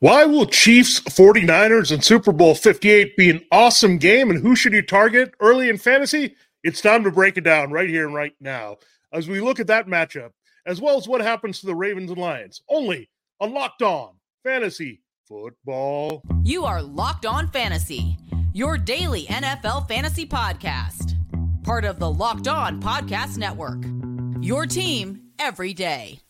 Why 0.00 0.26
will 0.26 0.44
Chiefs 0.44 1.00
49ers 1.00 1.90
and 1.90 2.04
Super 2.04 2.30
Bowl 2.30 2.54
58 2.54 3.16
be 3.16 3.30
an 3.30 3.42
awesome 3.50 3.96
game 3.96 4.28
and 4.30 4.42
who 4.42 4.54
should 4.54 4.74
you 4.74 4.82
target 4.82 5.32
early 5.40 5.70
in 5.70 5.78
fantasy? 5.78 6.34
It's 6.62 6.82
time 6.82 7.02
to 7.04 7.10
break 7.10 7.38
it 7.38 7.44
down 7.44 7.70
right 7.70 7.88
here 7.88 8.04
and 8.04 8.14
right 8.14 8.34
now 8.38 8.76
as 9.10 9.26
we 9.26 9.40
look 9.40 9.58
at 9.58 9.68
that 9.68 9.86
matchup, 9.86 10.32
as 10.66 10.82
well 10.82 10.98
as 10.98 11.08
what 11.08 11.22
happens 11.22 11.60
to 11.60 11.66
the 11.66 11.74
Ravens 11.74 12.10
and 12.10 12.20
Lions. 12.20 12.60
Only 12.68 13.08
on 13.40 13.54
Locked 13.54 13.80
On 13.80 14.10
Fantasy 14.44 15.00
Football. 15.26 16.22
You 16.42 16.66
are 16.66 16.82
Locked 16.82 17.24
On 17.24 17.48
Fantasy, 17.48 18.18
your 18.52 18.76
daily 18.76 19.24
NFL 19.24 19.88
fantasy 19.88 20.26
podcast. 20.26 21.14
Part 21.64 21.86
of 21.86 21.98
the 21.98 22.10
Locked 22.10 22.48
On 22.48 22.82
Podcast 22.82 23.38
Network. 23.38 23.82
Your 24.44 24.66
team 24.66 25.22
every 25.38 25.72
day. 25.72 26.20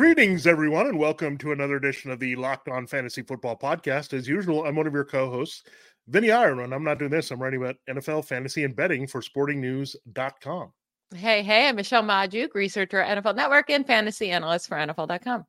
Greetings, 0.00 0.46
everyone, 0.46 0.86
and 0.86 0.98
welcome 0.98 1.36
to 1.36 1.52
another 1.52 1.76
edition 1.76 2.10
of 2.10 2.18
the 2.18 2.34
Locked 2.34 2.70
On 2.70 2.86
Fantasy 2.86 3.20
Football 3.20 3.58
Podcast. 3.58 4.14
As 4.14 4.26
usual, 4.26 4.64
I'm 4.64 4.74
one 4.74 4.86
of 4.86 4.94
your 4.94 5.04
co-hosts, 5.04 5.62
Vinnie 6.08 6.30
Iyer. 6.30 6.58
I'm 6.58 6.82
not 6.82 6.98
doing 6.98 7.10
this. 7.10 7.30
I'm 7.30 7.38
writing 7.38 7.62
about 7.62 7.76
NFL 7.86 8.24
fantasy 8.24 8.64
and 8.64 8.74
betting 8.74 9.06
for 9.06 9.20
SportingNews.com. 9.20 10.72
Hey, 11.14 11.42
hey, 11.42 11.68
I'm 11.68 11.76
Michelle 11.76 12.02
Magdziuk, 12.02 12.54
researcher 12.54 13.02
at 13.02 13.22
NFL 13.22 13.36
Network 13.36 13.68
and 13.68 13.86
fantasy 13.86 14.30
analyst 14.30 14.68
for 14.68 14.78
NFL.com. 14.78 15.44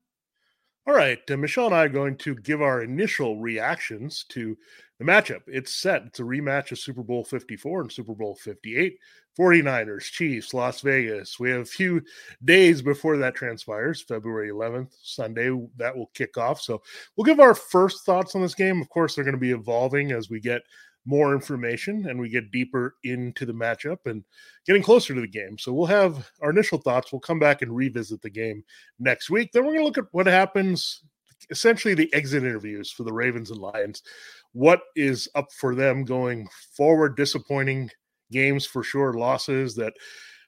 All 0.87 0.95
right, 0.95 1.19
uh, 1.29 1.37
Michelle 1.37 1.67
and 1.67 1.75
I 1.75 1.83
are 1.83 1.89
going 1.89 2.17
to 2.17 2.35
give 2.35 2.61
our 2.61 2.81
initial 2.81 3.37
reactions 3.37 4.25
to 4.29 4.57
the 4.97 5.05
matchup. 5.05 5.41
It's 5.45 5.75
set. 5.75 6.03
It's 6.07 6.19
a 6.19 6.23
rematch 6.23 6.71
of 6.71 6.79
Super 6.79 7.03
Bowl 7.03 7.23
54 7.23 7.81
and 7.81 7.91
Super 7.91 8.15
Bowl 8.15 8.35
58. 8.35 8.97
49ers, 9.39 10.03
Chiefs, 10.03 10.53
Las 10.53 10.81
Vegas. 10.81 11.39
We 11.39 11.51
have 11.51 11.61
a 11.61 11.65
few 11.65 12.01
days 12.43 12.81
before 12.81 13.17
that 13.17 13.35
transpires, 13.35 14.01
February 14.01 14.49
11th, 14.49 14.93
Sunday, 15.01 15.49
that 15.77 15.95
will 15.95 16.11
kick 16.13 16.37
off. 16.37 16.59
So 16.59 16.81
we'll 17.15 17.25
give 17.25 17.39
our 17.39 17.55
first 17.55 18.05
thoughts 18.05 18.35
on 18.35 18.41
this 18.41 18.55
game. 18.55 18.81
Of 18.81 18.89
course, 18.89 19.15
they're 19.15 19.23
going 19.23 19.35
to 19.35 19.39
be 19.39 19.51
evolving 19.51 20.11
as 20.11 20.29
we 20.29 20.39
get 20.39 20.63
more 21.05 21.33
information 21.33 22.07
and 22.07 22.19
we 22.19 22.29
get 22.29 22.51
deeper 22.51 22.95
into 23.03 23.45
the 23.45 23.53
matchup 23.53 23.97
and 24.05 24.23
getting 24.65 24.83
closer 24.83 25.13
to 25.15 25.21
the 25.21 25.27
game. 25.27 25.57
So 25.57 25.73
we'll 25.73 25.87
have 25.87 26.29
our 26.41 26.51
initial 26.51 26.77
thoughts. 26.77 27.11
We'll 27.11 27.21
come 27.21 27.39
back 27.39 27.61
and 27.61 27.75
revisit 27.75 28.21
the 28.21 28.29
game 28.29 28.63
next 28.99 29.29
week. 29.29 29.51
Then 29.51 29.63
we're 29.63 29.73
going 29.73 29.81
to 29.81 29.85
look 29.85 29.97
at 29.97 30.11
what 30.11 30.27
happens 30.27 31.03
essentially 31.49 31.95
the 31.95 32.13
exit 32.13 32.43
interviews 32.43 32.91
for 32.91 33.03
the 33.03 33.13
Ravens 33.13 33.49
and 33.49 33.59
Lions. 33.59 34.03
What 34.53 34.81
is 34.95 35.27
up 35.35 35.51
for 35.53 35.73
them 35.73 36.03
going 36.03 36.47
forward? 36.75 37.17
Disappointing 37.17 37.89
games 38.31 38.65
for 38.65 38.83
sure, 38.83 39.13
losses 39.13 39.75
that 39.75 39.93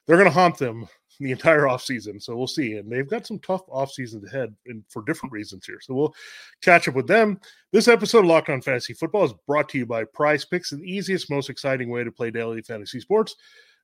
they're 0.05 0.17
going 0.17 0.29
to 0.29 0.33
haunt 0.33 0.57
them 0.57 0.87
the 1.19 1.31
entire 1.31 1.61
offseason. 1.61 2.21
So 2.21 2.35
we'll 2.35 2.47
see. 2.47 2.73
And 2.73 2.91
they've 2.91 3.09
got 3.09 3.25
some 3.25 3.39
tough 3.39 3.61
off 3.69 3.91
seasons 3.91 4.25
ahead 4.25 4.53
and 4.65 4.83
for 4.89 5.03
different 5.03 5.33
reasons 5.33 5.65
here. 5.65 5.79
So 5.81 5.93
we'll 5.93 6.15
catch 6.61 6.87
up 6.87 6.95
with 6.95 7.07
them. 7.07 7.39
This 7.71 7.87
episode 7.87 8.19
of 8.19 8.25
Locked 8.25 8.49
On 8.49 8.61
Fantasy 8.61 8.93
Football 8.93 9.25
is 9.25 9.33
brought 9.47 9.69
to 9.69 9.77
you 9.77 9.85
by 9.85 10.03
Prize 10.03 10.45
Picks, 10.45 10.71
the 10.71 10.81
easiest, 10.81 11.29
most 11.29 11.49
exciting 11.49 11.89
way 11.89 12.03
to 12.03 12.11
play 12.11 12.31
daily 12.31 12.61
fantasy 12.61 12.99
sports. 12.99 13.35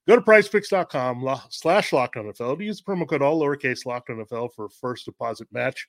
Go 0.08 0.16
to 0.16 0.22
prizepicks.com 0.22 1.40
slash 1.50 1.94
locked 1.94 2.18
on 2.18 2.26
NFL 2.26 2.58
to 2.58 2.64
use 2.64 2.82
the 2.82 2.92
promo 2.92 3.08
code 3.08 3.22
all 3.22 3.40
lowercase 3.40 3.86
locked 3.86 4.10
on 4.10 4.26
NFL 4.26 4.54
for 4.56 4.70
first 4.70 5.06
deposit 5.06 5.48
match 5.52 5.88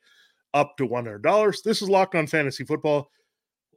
up 0.52 0.76
to 0.76 0.86
$100. 0.86 1.62
This 1.62 1.80
is 1.80 1.88
Locked 1.88 2.16
On 2.16 2.26
Fantasy 2.26 2.64
Football. 2.64 3.10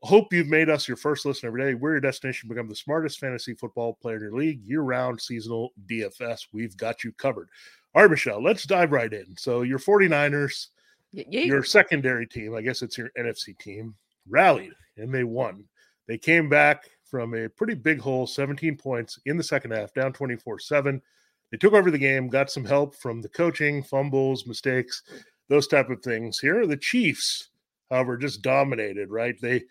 Hope 0.04 0.34
you've 0.34 0.50
made 0.50 0.70
us 0.70 0.86
your 0.86 0.98
first 0.98 1.26
listen 1.26 1.48
every 1.48 1.62
day. 1.62 1.76
We're 1.76 1.92
your 1.92 2.02
destination 2.02 2.50
to 2.50 2.54
become 2.54 2.68
the 2.68 2.76
smartest 2.76 3.20
fantasy 3.20 3.54
football 3.54 3.94
player 3.94 4.18
in 4.18 4.22
your 4.24 4.34
league, 4.34 4.62
year 4.62 4.82
round, 4.82 5.22
seasonal 5.22 5.72
DFS. 5.88 6.48
We've 6.52 6.76
got 6.76 7.06
you 7.06 7.14
covered. 7.14 7.48
All 7.96 8.02
right, 8.02 8.12
Michelle, 8.12 8.44
let's 8.44 8.66
dive 8.66 8.92
right 8.92 9.12
in. 9.14 9.34
So, 9.38 9.62
your 9.62 9.80
49ers, 9.80 10.68
yeah. 11.14 11.42
your 11.42 11.64
secondary 11.64 12.28
team, 12.28 12.54
I 12.54 12.62
guess 12.62 12.82
it's 12.82 12.98
your 12.98 13.12
NFC 13.18 13.58
team, 13.58 13.96
rallied 14.28 14.74
and 14.98 15.14
they 15.14 15.24
won. 15.24 15.64
They 16.08 16.18
came 16.18 16.50
back 16.50 16.90
from 17.06 17.34
a 17.34 17.48
pretty 17.48 17.76
big 17.76 18.00
hole, 18.00 18.28
17 18.28 18.76
points 18.76 19.20
in 19.26 19.38
the 19.38 19.44
second 19.44 19.72
half, 19.72 19.94
down 19.94 20.12
24 20.12 20.60
7. 20.60 21.02
They 21.50 21.58
took 21.58 21.74
over 21.74 21.92
the 21.92 21.98
game, 21.98 22.28
got 22.28 22.52
some 22.52 22.66
help 22.66 22.96
from 22.96 23.22
the 23.22 23.30
coaching, 23.30 23.84
fumbles, 23.84 24.48
mistakes, 24.48 25.04
those 25.48 25.68
type 25.68 25.90
of 25.90 26.02
things. 26.02 26.40
Here, 26.40 26.62
are 26.62 26.68
the 26.68 26.76
Chiefs, 26.76 27.50
however, 27.90 28.18
just 28.18 28.42
dominated, 28.42 29.10
right? 29.10 29.40
They 29.40 29.64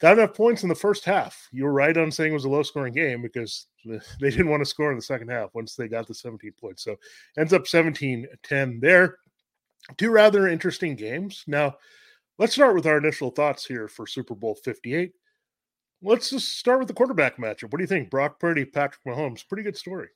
got 0.00 0.18
enough 0.18 0.34
points 0.34 0.62
in 0.62 0.68
the 0.68 0.74
first 0.74 1.04
half. 1.04 1.48
You 1.52 1.64
were 1.64 1.72
right 1.72 1.96
on 1.96 2.10
saying 2.10 2.30
it 2.30 2.34
was 2.34 2.44
a 2.44 2.48
low 2.48 2.62
scoring 2.62 2.92
game 2.92 3.22
because 3.22 3.66
they 3.84 4.30
didn't 4.30 4.48
want 4.48 4.60
to 4.60 4.68
score 4.68 4.90
in 4.90 4.96
the 4.96 5.02
second 5.02 5.28
half 5.28 5.54
once 5.54 5.74
they 5.74 5.88
got 5.88 6.06
the 6.06 6.14
17 6.14 6.52
points. 6.60 6.84
So 6.84 6.96
ends 7.36 7.52
up 7.52 7.66
17 7.66 8.26
10 8.42 8.80
there. 8.80 9.18
Two 9.96 10.10
rather 10.10 10.48
interesting 10.48 10.96
games. 10.96 11.44
Now, 11.46 11.76
let's 12.38 12.52
start 12.52 12.74
with 12.74 12.86
our 12.86 12.98
initial 12.98 13.30
thoughts 13.30 13.64
here 13.64 13.88
for 13.88 14.06
Super 14.06 14.34
Bowl 14.34 14.54
58. 14.54 15.12
Let's 16.02 16.30
just 16.30 16.58
start 16.58 16.78
with 16.78 16.88
the 16.88 16.94
quarterback 16.94 17.38
matchup. 17.38 17.72
What 17.72 17.78
do 17.78 17.82
you 17.82 17.88
think? 17.88 18.10
Brock 18.10 18.38
Purdy, 18.38 18.64
Patrick 18.64 19.04
Mahomes. 19.06 19.46
Pretty 19.48 19.64
good 19.64 19.76
story. 19.76 20.08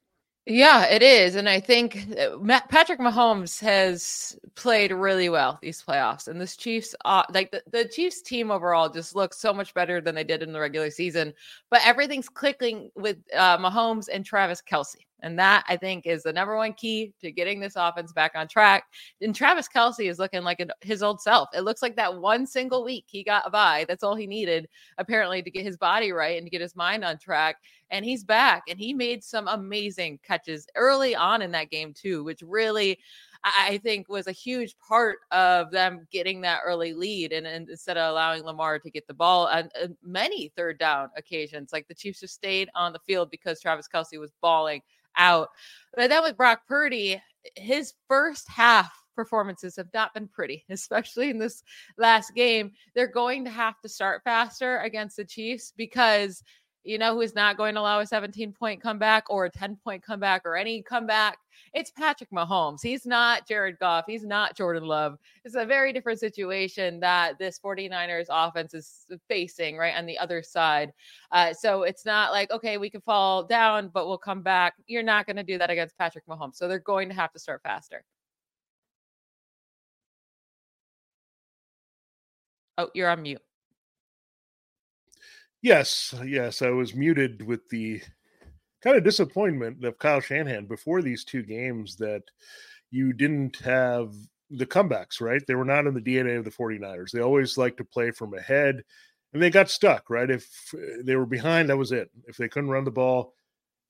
Yeah, 0.47 0.86
it 0.86 1.03
is. 1.03 1.36
And 1.36 1.48
I 1.48 1.60
think 1.60 2.08
uh, 2.19 2.36
Patrick 2.69 2.98
Mahomes 2.98 3.60
has 3.60 4.36
played 4.56 4.91
really 4.91 5.28
well 5.28 5.58
these 5.62 5.80
playoffs. 5.82 6.26
And 6.26 6.41
this 6.41 6.56
Chiefs, 6.56 6.97
uh, 7.04 7.22
like 7.32 7.53
the, 7.53 7.62
the 7.70 7.84
Chiefs 7.84 8.22
team 8.22 8.50
overall, 8.50 8.88
just 8.88 9.14
looks 9.14 9.38
so 9.38 9.53
much 9.53 9.72
better 9.72 10.00
than 10.00 10.16
they 10.16 10.25
did 10.25 10.42
in 10.42 10.53
the 10.53 10.58
regular 10.60 10.91
season. 10.91 11.32
But 11.70 11.82
everything's 11.84 12.28
clicking 12.28 12.91
with 12.97 13.19
uh, 13.36 13.58
Mahomes 13.58 14.08
and 14.12 14.25
Travis 14.25 14.60
Kelce. 14.62 14.97
And 15.22 15.38
that 15.38 15.65
I 15.69 15.77
think 15.77 16.06
is 16.06 16.25
the 16.25 16.33
number 16.33 16.56
one 16.56 16.72
key 16.72 17.15
to 17.21 17.31
getting 17.31 17.60
this 17.60 17.77
offense 17.77 18.12
back 18.12 18.33
on 18.34 18.49
track. 18.49 18.84
And 19.21 19.34
Travis 19.34 19.69
Kelce 19.69 20.10
is 20.10 20.19
looking 20.19 20.43
like 20.43 20.62
his 20.83 21.03
old 21.03 21.21
self. 21.21 21.49
It 21.55 21.62
looks 21.62 21.81
like 21.81 21.97
that 21.97 22.19
one 22.19 22.47
single 22.47 22.84
week 22.84 23.05
he 23.06 23.22
got 23.22 23.50
by. 23.53 23.84
That's 23.88 24.03
all 24.03 24.16
he 24.16 24.27
needed, 24.27 24.69
apparently, 24.99 25.43
to 25.43 25.50
get 25.50 25.65
his 25.65 25.77
body 25.77 26.12
right 26.12 26.37
and 26.37 26.47
to 26.47 26.50
get 26.50 26.60
his 26.60 26.77
mind 26.77 27.05
on 27.05 27.19
track. 27.19 27.56
And 27.91 28.05
he's 28.05 28.25
back 28.25 28.65
and 28.69 28.78
he 28.78 28.93
made 28.93 29.22
some 29.22 29.49
amazing 29.49 30.19
catches 30.25 30.66
early 30.75 31.15
on 31.15 31.41
in 31.41 31.53
that 31.53 31.71
game, 31.71 31.94
too, 31.94 32.25
which 32.25 32.43
really. 32.43 32.99
I 33.44 33.81
think 33.83 34.09
was 34.09 34.28
a 34.28 34.33
huge 34.33 34.77
part 34.78 35.19
of 35.33 35.72
them 35.72 36.06
getting 36.12 36.41
that 36.43 36.60
early 36.65 36.93
lead, 36.93 37.33
and, 37.33 37.44
and 37.44 37.69
instead 37.69 37.97
of 37.97 38.12
allowing 38.12 38.44
Lamar 38.44 38.78
to 38.78 38.89
get 38.89 39.04
the 39.09 39.15
ball 39.15 39.49
on 39.49 39.69
uh, 39.83 39.89
many 40.00 40.53
third 40.56 40.78
down 40.78 41.10
occasions, 41.16 41.72
like 41.72 41.89
the 41.89 41.94
Chiefs 41.94 42.21
just 42.21 42.34
stayed 42.34 42.71
on 42.77 42.93
the 42.93 43.00
field 43.00 43.33
because 43.33 43.60
Travis 43.60 43.89
Kelce 43.93 44.21
was 44.21 44.31
balling 44.41 44.81
out. 45.16 45.50
But 45.94 46.10
then 46.10 46.22
with 46.22 46.36
Brock 46.36 46.62
Purdy, 46.66 47.20
his 47.56 47.94
first 48.08 48.48
half 48.48 48.92
performances 49.14 49.76
have 49.76 49.88
not 49.92 50.14
been 50.14 50.28
pretty, 50.28 50.64
especially 50.70 51.30
in 51.30 51.38
this 51.38 51.62
last 51.98 52.34
game. 52.34 52.72
They're 52.94 53.06
going 53.06 53.44
to 53.44 53.50
have 53.50 53.80
to 53.80 53.88
start 53.88 54.22
faster 54.24 54.78
against 54.78 55.16
the 55.16 55.24
Chiefs 55.24 55.72
because 55.76 56.42
you 56.84 56.98
know 56.98 57.15
who's 57.15 57.34
not 57.34 57.56
going 57.56 57.75
to 57.75 57.81
allow 57.81 58.00
a 58.00 58.06
17 58.06 58.53
point 58.53 58.81
comeback 58.82 59.25
or 59.31 59.44
a 59.44 59.50
10 59.50 59.76
point 59.76 60.03
comeback 60.03 60.43
or 60.44 60.56
any 60.56 60.82
comeback? 60.82 61.38
It's 61.75 61.91
Patrick 61.91 62.31
Mahomes. 62.31 62.81
He's 62.82 63.06
not 63.06 63.47
Jared 63.47 63.78
Goff. 63.78 64.04
He's 64.06 64.25
not 64.25 64.56
Jordan 64.56 64.84
Love. 64.84 65.19
It's 65.44 65.54
a 65.54 65.65
very 65.65 65.92
different 65.92 66.21
situation 66.21 67.00
that 67.00 67.38
this 67.38 67.59
49ers 67.59 68.26
offense 68.28 68.75
is 68.75 69.06
facing 69.28 69.76
right 69.76 69.94
on 69.97 70.06
the 70.06 70.19
other 70.19 70.42
side. 70.42 70.92
Uh, 71.31 71.53
so 71.54 71.84
it's 71.84 72.04
not 72.04 72.32
like, 72.32 72.50
okay, 72.50 72.78
we 72.78 72.91
can 72.91 73.00
fall 73.00 73.44
down, 73.44 73.88
but 73.88 74.06
we'll 74.06 74.19
come 74.19 74.42
back. 74.42 74.75
You're 74.87 75.03
not 75.03 75.26
going 75.26 75.37
to 75.37 75.42
do 75.42 75.59
that 75.59 75.71
against 75.71 75.97
Patrick 75.97 76.26
Mahomes. 76.26 76.56
So 76.56 76.69
they're 76.69 76.78
going 76.78 77.09
to 77.09 77.15
have 77.15 77.32
to 77.32 77.38
start 77.38 77.62
faster. 77.62 78.04
Oh, 82.78 82.89
you're 82.95 83.09
on 83.10 83.22
mute. 83.22 83.41
Yes, 85.62 86.14
yes, 86.24 86.60
I 86.62 86.70
was 86.70 86.94
muted 86.94 87.42
with 87.42 87.68
the 87.68 88.03
kind 88.82 88.97
of 88.97 89.04
disappointment 89.04 89.84
of 89.84 89.98
Kyle 89.98 90.20
Shanahan 90.20 90.66
before 90.66 91.03
these 91.03 91.24
two 91.24 91.42
games 91.42 91.97
that 91.97 92.22
you 92.91 93.12
didn't 93.12 93.59
have 93.59 94.14
the 94.50 94.66
comebacks, 94.66 95.20
right? 95.20 95.42
They 95.47 95.54
were 95.56 95.64
not 95.64 95.86
in 95.86 95.94
the 95.94 96.00
DNA 96.00 96.36
of 96.38 96.44
the 96.44 96.50
49ers. 96.53 97.12
They 97.12 97.20
always 97.22 97.59
like 97.59 97.76
to 97.78 97.84
play 97.84 98.10
from 98.12 98.34
ahead 98.34 98.82
and 99.32 99.42
they 99.42 99.50
got 99.50 99.70
stuck, 99.70 100.10
right? 100.10 100.30
If 100.30 100.48
uh, 100.74 101.03
they 101.04 101.16
were 101.16 101.26
behind, 101.26 101.70
that 101.70 101.78
was 101.78 101.92
it. 101.92 102.10
If 102.28 102.36
they 102.38 102.48
couldn't 102.48 102.70
run 102.70 102.84
the 102.84 102.91
ball 102.92 103.34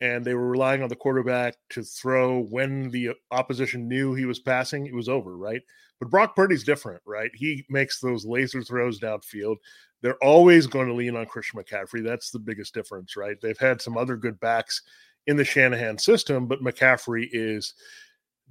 and 0.02 0.24
they 0.24 0.34
were 0.34 0.48
relying 0.48 0.82
on 0.82 0.88
the 0.88 0.96
quarterback 0.96 1.54
to 1.70 1.84
throw 1.84 2.40
when 2.40 2.90
the 2.90 3.10
opposition 3.30 3.86
knew 3.88 4.14
he 4.14 4.26
was 4.26 4.40
passing, 4.40 4.84
it 4.84 4.94
was 4.94 5.08
over, 5.08 5.36
right? 5.36 5.62
But 6.00 6.10
Brock 6.10 6.34
Purdy's 6.34 6.64
different, 6.64 7.00
right? 7.06 7.30
He 7.34 7.64
makes 7.70 8.00
those 8.00 8.26
laser 8.26 8.64
throws 8.64 8.98
downfield. 8.98 9.58
They're 10.00 10.22
always 10.22 10.66
going 10.66 10.88
to 10.88 10.94
lean 10.94 11.14
on 11.14 11.26
Christian 11.26 11.60
McCaffrey. 11.60 12.04
That's 12.04 12.32
the 12.32 12.40
biggest 12.40 12.74
difference, 12.74 13.16
right? 13.16 13.36
They've 13.40 13.56
had 13.56 13.80
some 13.80 13.96
other 13.96 14.16
good 14.16 14.40
backs 14.40 14.82
in 15.28 15.36
the 15.36 15.44
Shanahan 15.44 15.98
system, 15.98 16.48
but 16.48 16.64
McCaffrey 16.64 17.28
is 17.30 17.74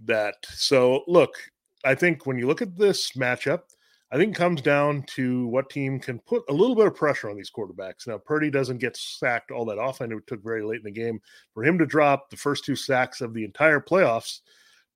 that. 0.06 0.36
So, 0.46 1.04
look, 1.06 1.34
I 1.84 1.96
think 1.96 2.26
when 2.26 2.38
you 2.38 2.48
look 2.48 2.62
at 2.62 2.78
this 2.78 3.12
matchup, 3.12 3.64
I 4.14 4.18
think 4.18 4.36
comes 4.36 4.62
down 4.62 5.04
to 5.16 5.48
what 5.48 5.70
team 5.70 5.98
can 6.00 6.20
put 6.20 6.44
a 6.50 6.54
little 6.54 6.76
bit 6.76 6.88
of 6.88 6.96
pressure 6.96 7.30
on 7.30 7.38
these 7.38 7.52
quarterbacks. 7.52 8.08
Now, 8.08 8.18
Purdy 8.18 8.50
doesn't 8.52 8.80
get 8.80 8.98
sacked 8.98 9.52
all 9.52 9.64
that 9.66 9.80
often. 9.80 10.12
It 10.12 10.28
took 10.28 10.44
very 10.44 10.64
late 10.64 10.80
in 10.80 10.84
the 10.84 10.92
game 10.92 11.22
for 11.54 11.64
him 11.64 11.78
to 11.78 11.86
drop 11.86 12.30
the 12.30 12.36
first 12.36 12.66
two 12.66 12.76
sacks 12.76 13.22
of 13.22 13.34
the 13.34 13.46
entire 13.46 13.80
playoffs. 13.80 14.42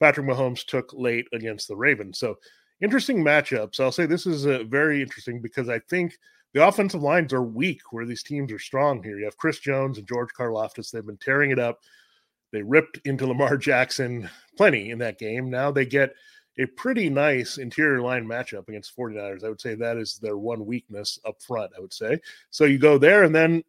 Patrick 0.02 0.28
Mahomes 0.28 0.66
took 0.66 0.92
late 0.94 1.28
against 1.32 1.70
the 1.70 1.78
Ravens. 1.78 2.20
So, 2.20 2.36
interesting 2.82 3.24
matchups. 3.24 3.80
I'll 3.80 3.94
say 3.94 4.06
this 4.06 4.26
is 4.26 4.46
a 4.46 4.66
very 4.66 5.02
interesting 5.02 5.42
because 5.42 5.70
I 5.70 5.80
think 5.80 6.18
the 6.54 6.68
offensive 6.68 7.02
lines 7.02 7.32
are 7.32 7.44
weak 7.44 7.82
where 7.92 8.06
these 8.06 8.24
teams 8.24 8.52
are 8.52 8.60
strong 8.60 9.02
here. 9.02 9.18
You 9.18 9.26
have 9.26 9.38
Chris 9.38 9.60
Jones 9.60 9.98
and 9.98 10.08
George 10.08 10.30
Karlaftis. 10.38 10.92
They've 10.92 11.06
been 11.06 11.18
tearing 11.18 11.52
it 11.52 11.60
up. 11.60 11.80
They 12.52 12.64
ripped 12.64 13.00
into 13.06 13.28
Lamar 13.28 13.56
Jackson 13.58 14.30
plenty 14.58 14.92
in 14.92 15.00
that 15.00 15.20
game. 15.20 15.50
Now 15.50 15.72
they 15.72 15.86
get 15.86 16.16
a 16.60 16.66
pretty 16.66 17.10
nice 17.10 17.58
interior 17.58 18.02
line 18.02 18.26
matchup 18.26 18.68
against 18.70 18.96
49ers. 18.96 19.44
I 19.44 19.50
would 19.50 19.62
say 19.62 19.76
that 19.76 19.98
is 19.98 20.18
their 20.18 20.38
one 20.38 20.66
weakness 20.66 21.20
up 21.26 21.42
front, 21.42 21.72
I 21.78 21.82
would 21.82 21.94
say. 21.94 22.20
So 22.50 22.66
you 22.66 22.78
go 22.78 22.98
there, 22.98 23.24
and 23.24 23.36
then 23.36 23.64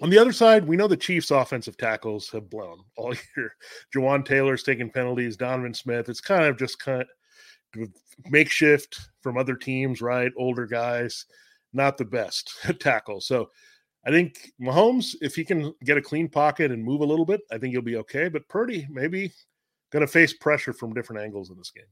on 0.00 0.10
the 0.10 0.18
other 0.18 0.32
side, 0.32 0.66
we 0.66 0.76
know 0.76 0.88
the 0.88 0.96
Chiefs' 0.96 1.30
offensive 1.30 1.76
tackles 1.76 2.28
have 2.30 2.50
blown 2.50 2.80
all 2.96 3.14
year. 3.36 3.54
Jawaan 3.94 4.24
Taylor's 4.24 4.62
taking 4.62 4.90
penalties, 4.90 5.36
Donovan 5.36 5.74
Smith. 5.74 6.08
It's 6.08 6.20
kind 6.20 6.44
of 6.44 6.58
just 6.58 6.78
kind 6.78 7.02
of 7.02 7.88
makeshift 8.30 9.00
from 9.20 9.36
other 9.36 9.56
teams, 9.56 10.00
right? 10.00 10.32
Older 10.36 10.66
guys, 10.66 11.26
not 11.72 11.96
the 11.96 12.04
best 12.04 12.56
tackle. 12.80 13.20
So 13.20 13.50
I 14.06 14.10
think 14.10 14.52
Mahomes, 14.60 15.14
if 15.20 15.34
he 15.34 15.44
can 15.44 15.74
get 15.84 15.96
a 15.96 16.02
clean 16.02 16.28
pocket 16.28 16.70
and 16.70 16.84
move 16.84 17.00
a 17.00 17.06
little 17.06 17.24
bit, 17.24 17.40
I 17.50 17.58
think 17.58 17.72
he'll 17.72 17.82
be 17.82 17.96
okay. 17.96 18.28
But 18.28 18.48
Purdy, 18.48 18.86
maybe 18.90 19.32
going 19.90 20.04
to 20.04 20.12
face 20.12 20.32
pressure 20.32 20.72
from 20.72 20.92
different 20.92 21.22
angles 21.22 21.50
in 21.50 21.56
this 21.56 21.70
game. 21.70 21.84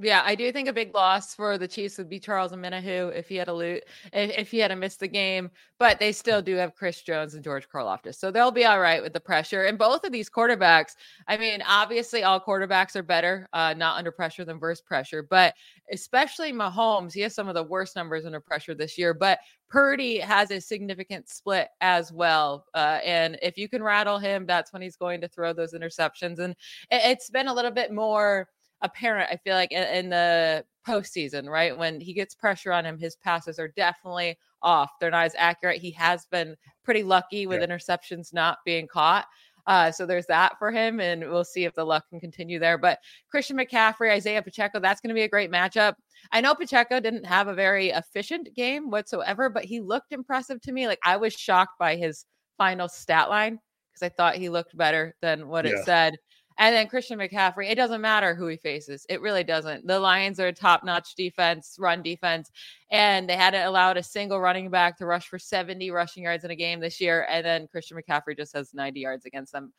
Yeah, 0.00 0.22
I 0.24 0.36
do 0.36 0.52
think 0.52 0.68
a 0.68 0.72
big 0.72 0.94
loss 0.94 1.34
for 1.34 1.58
the 1.58 1.66
Chiefs 1.66 1.98
would 1.98 2.08
be 2.08 2.20
Charles 2.20 2.52
Omenihu 2.52 3.12
if 3.16 3.28
he 3.28 3.34
had 3.34 3.48
a 3.48 3.52
loot 3.52 3.82
if, 4.12 4.38
if 4.38 4.50
he 4.52 4.60
had 4.60 4.68
to 4.68 4.76
miss 4.76 4.94
the 4.94 5.08
game. 5.08 5.50
But 5.80 5.98
they 5.98 6.12
still 6.12 6.40
do 6.40 6.54
have 6.54 6.76
Chris 6.76 7.02
Jones 7.02 7.34
and 7.34 7.42
George 7.42 7.68
Karlaftis. 7.68 8.14
so 8.14 8.30
they'll 8.30 8.52
be 8.52 8.64
all 8.64 8.78
right 8.78 9.02
with 9.02 9.12
the 9.12 9.18
pressure. 9.18 9.64
And 9.64 9.76
both 9.76 10.04
of 10.04 10.12
these 10.12 10.30
quarterbacks, 10.30 10.92
I 11.26 11.36
mean, 11.36 11.62
obviously 11.66 12.22
all 12.22 12.40
quarterbacks 12.40 12.94
are 12.94 13.02
better, 13.02 13.48
uh, 13.52 13.74
not 13.76 13.98
under 13.98 14.12
pressure 14.12 14.44
than 14.44 14.60
versus 14.60 14.82
pressure, 14.82 15.24
but 15.28 15.54
especially 15.92 16.52
Mahomes, 16.52 17.12
he 17.12 17.20
has 17.22 17.34
some 17.34 17.48
of 17.48 17.54
the 17.54 17.64
worst 17.64 17.96
numbers 17.96 18.24
under 18.24 18.40
pressure 18.40 18.74
this 18.74 18.96
year. 18.96 19.14
But 19.14 19.40
Purdy 19.68 20.18
has 20.18 20.52
a 20.52 20.60
significant 20.60 21.28
split 21.28 21.68
as 21.80 22.12
well, 22.12 22.66
uh, 22.74 23.00
and 23.04 23.36
if 23.42 23.58
you 23.58 23.68
can 23.68 23.82
rattle 23.82 24.18
him, 24.18 24.46
that's 24.46 24.72
when 24.72 24.80
he's 24.80 24.96
going 24.96 25.20
to 25.22 25.28
throw 25.28 25.52
those 25.52 25.74
interceptions. 25.74 26.38
And 26.38 26.52
it, 26.90 27.02
it's 27.04 27.30
been 27.30 27.48
a 27.48 27.54
little 27.54 27.72
bit 27.72 27.92
more 27.92 28.48
apparent, 28.82 29.30
I 29.30 29.36
feel 29.36 29.54
like, 29.54 29.72
in, 29.72 29.82
in 29.82 30.10
the 30.10 30.64
postseason, 30.86 31.48
right? 31.48 31.76
When 31.76 32.00
he 32.00 32.12
gets 32.12 32.34
pressure 32.34 32.72
on 32.72 32.84
him, 32.84 32.98
his 32.98 33.16
passes 33.16 33.58
are 33.58 33.68
definitely 33.68 34.38
off. 34.62 34.90
They're 35.00 35.10
not 35.10 35.26
as 35.26 35.34
accurate. 35.36 35.80
He 35.80 35.90
has 35.92 36.26
been 36.30 36.56
pretty 36.84 37.02
lucky 37.02 37.46
with 37.46 37.60
yeah. 37.60 37.66
interceptions 37.66 38.32
not 38.32 38.58
being 38.64 38.86
caught. 38.86 39.26
Uh, 39.66 39.92
so 39.92 40.06
there's 40.06 40.24
that 40.26 40.58
for 40.58 40.70
him, 40.70 40.98
and 40.98 41.20
we'll 41.28 41.44
see 41.44 41.64
if 41.64 41.74
the 41.74 41.84
luck 41.84 42.08
can 42.08 42.18
continue 42.18 42.58
there. 42.58 42.78
But 42.78 43.00
Christian 43.30 43.58
McCaffrey, 43.58 44.10
Isaiah 44.10 44.42
Pacheco, 44.42 44.80
that's 44.80 45.02
going 45.02 45.10
to 45.10 45.14
be 45.14 45.24
a 45.24 45.28
great 45.28 45.50
matchup. 45.50 45.92
I 46.32 46.40
know 46.40 46.54
Pacheco 46.54 47.00
didn't 47.00 47.26
have 47.26 47.48
a 47.48 47.54
very 47.54 47.90
efficient 47.90 48.48
game 48.56 48.90
whatsoever, 48.90 49.50
but 49.50 49.66
he 49.66 49.80
looked 49.80 50.12
impressive 50.12 50.62
to 50.62 50.72
me. 50.72 50.86
Like 50.86 51.00
I 51.04 51.18
was 51.18 51.34
shocked 51.34 51.78
by 51.78 51.96
his 51.96 52.24
final 52.56 52.88
stat 52.88 53.28
line 53.28 53.58
because 53.92 54.06
I 54.06 54.08
thought 54.08 54.36
he 54.36 54.48
looked 54.48 54.74
better 54.74 55.14
than 55.20 55.48
what 55.48 55.66
yeah. 55.66 55.72
it 55.72 55.84
said. 55.84 56.16
And 56.58 56.74
then 56.74 56.88
Christian 56.88 57.18
McCaffrey, 57.18 57.70
it 57.70 57.76
doesn't 57.76 58.00
matter 58.00 58.34
who 58.34 58.48
he 58.48 58.56
faces. 58.56 59.06
It 59.08 59.20
really 59.20 59.44
doesn't. 59.44 59.86
The 59.86 60.00
Lions 60.00 60.40
are 60.40 60.48
a 60.48 60.52
top 60.52 60.84
notch 60.84 61.14
defense, 61.14 61.76
run 61.78 62.02
defense, 62.02 62.50
and 62.90 63.28
they 63.28 63.36
hadn't 63.36 63.66
allowed 63.66 63.96
a 63.96 64.02
single 64.02 64.40
running 64.40 64.68
back 64.68 64.98
to 64.98 65.06
rush 65.06 65.28
for 65.28 65.38
70 65.38 65.90
rushing 65.90 66.24
yards 66.24 66.44
in 66.44 66.50
a 66.50 66.56
game 66.56 66.80
this 66.80 67.00
year. 67.00 67.26
And 67.30 67.46
then 67.46 67.68
Christian 67.68 67.96
McCaffrey 67.96 68.36
just 68.36 68.54
has 68.54 68.74
90 68.74 69.00
yards 69.00 69.24
against 69.24 69.52
them. 69.52 69.72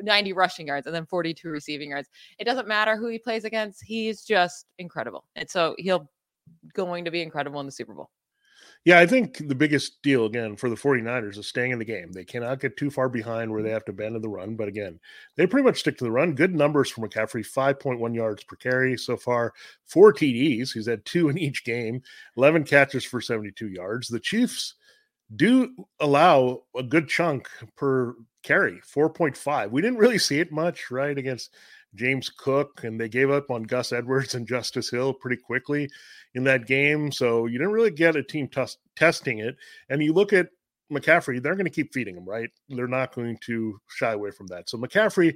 90 0.00 0.32
rushing 0.32 0.68
yards 0.68 0.86
and 0.86 0.94
then 0.94 1.06
42 1.06 1.48
receiving 1.48 1.90
yards. 1.90 2.08
It 2.38 2.44
doesn't 2.44 2.68
matter 2.68 2.96
who 2.96 3.08
he 3.08 3.18
plays 3.18 3.44
against. 3.44 3.82
He's 3.82 4.24
just 4.24 4.66
incredible. 4.78 5.24
And 5.34 5.50
so 5.50 5.74
he'll 5.76 6.08
going 6.72 7.04
to 7.04 7.10
be 7.10 7.22
incredible 7.22 7.60
in 7.60 7.66
the 7.66 7.72
Super 7.72 7.94
Bowl. 7.94 8.10
Yeah, 8.84 8.98
I 8.98 9.06
think 9.06 9.46
the 9.46 9.54
biggest 9.54 10.02
deal 10.02 10.26
again 10.26 10.56
for 10.56 10.68
the 10.68 10.74
49ers 10.74 11.38
is 11.38 11.46
staying 11.46 11.70
in 11.70 11.78
the 11.78 11.84
game. 11.84 12.10
They 12.10 12.24
cannot 12.24 12.58
get 12.58 12.76
too 12.76 12.90
far 12.90 13.08
behind 13.08 13.50
where 13.50 13.62
they 13.62 13.68
mm-hmm. 13.68 13.74
have 13.74 13.84
to 13.84 13.92
abandon 13.92 14.22
the 14.22 14.28
run. 14.28 14.56
But 14.56 14.66
again, 14.66 14.98
they 15.36 15.46
pretty 15.46 15.64
much 15.64 15.78
stick 15.78 15.96
to 15.98 16.04
the 16.04 16.10
run. 16.10 16.34
Good 16.34 16.54
numbers 16.54 16.90
for 16.90 17.06
McCaffrey 17.06 17.46
5.1 17.46 18.14
yards 18.14 18.42
per 18.42 18.56
carry 18.56 18.98
so 18.98 19.16
far, 19.16 19.52
four 19.84 20.12
TDs. 20.12 20.72
He's 20.72 20.88
had 20.88 21.04
two 21.04 21.28
in 21.28 21.38
each 21.38 21.64
game, 21.64 22.02
11 22.36 22.64
catches 22.64 23.04
for 23.04 23.20
72 23.20 23.68
yards. 23.68 24.08
The 24.08 24.18
Chiefs 24.18 24.74
do 25.36 25.70
allow 26.00 26.64
a 26.76 26.82
good 26.82 27.08
chunk 27.08 27.48
per 27.76 28.16
carry, 28.42 28.80
4.5. 28.80 29.70
We 29.70 29.80
didn't 29.80 29.98
really 29.98 30.18
see 30.18 30.40
it 30.40 30.50
much, 30.50 30.90
right, 30.90 31.16
against 31.16 31.54
James 31.94 32.30
Cook, 32.30 32.84
and 32.84 33.00
they 33.00 33.08
gave 33.08 33.30
up 33.30 33.50
on 33.50 33.64
Gus 33.64 33.92
Edwards 33.92 34.34
and 34.34 34.46
Justice 34.46 34.90
Hill 34.90 35.12
pretty 35.12 35.40
quickly 35.42 35.88
in 36.34 36.44
that 36.44 36.66
game. 36.66 37.12
So 37.12 37.46
you 37.46 37.58
didn't 37.58 37.72
really 37.72 37.90
get 37.90 38.16
a 38.16 38.22
team 38.22 38.48
t- 38.48 38.64
testing 38.96 39.38
it. 39.38 39.56
And 39.88 40.02
you 40.02 40.12
look 40.12 40.32
at 40.32 40.48
McCaffrey, 40.92 41.42
they're 41.42 41.54
going 41.54 41.64
to 41.66 41.70
keep 41.70 41.92
feeding 41.92 42.16
him, 42.16 42.24
right? 42.24 42.50
They're 42.68 42.86
not 42.86 43.14
going 43.14 43.38
to 43.46 43.78
shy 43.88 44.12
away 44.12 44.30
from 44.30 44.46
that. 44.48 44.68
So 44.68 44.78
McCaffrey, 44.78 45.34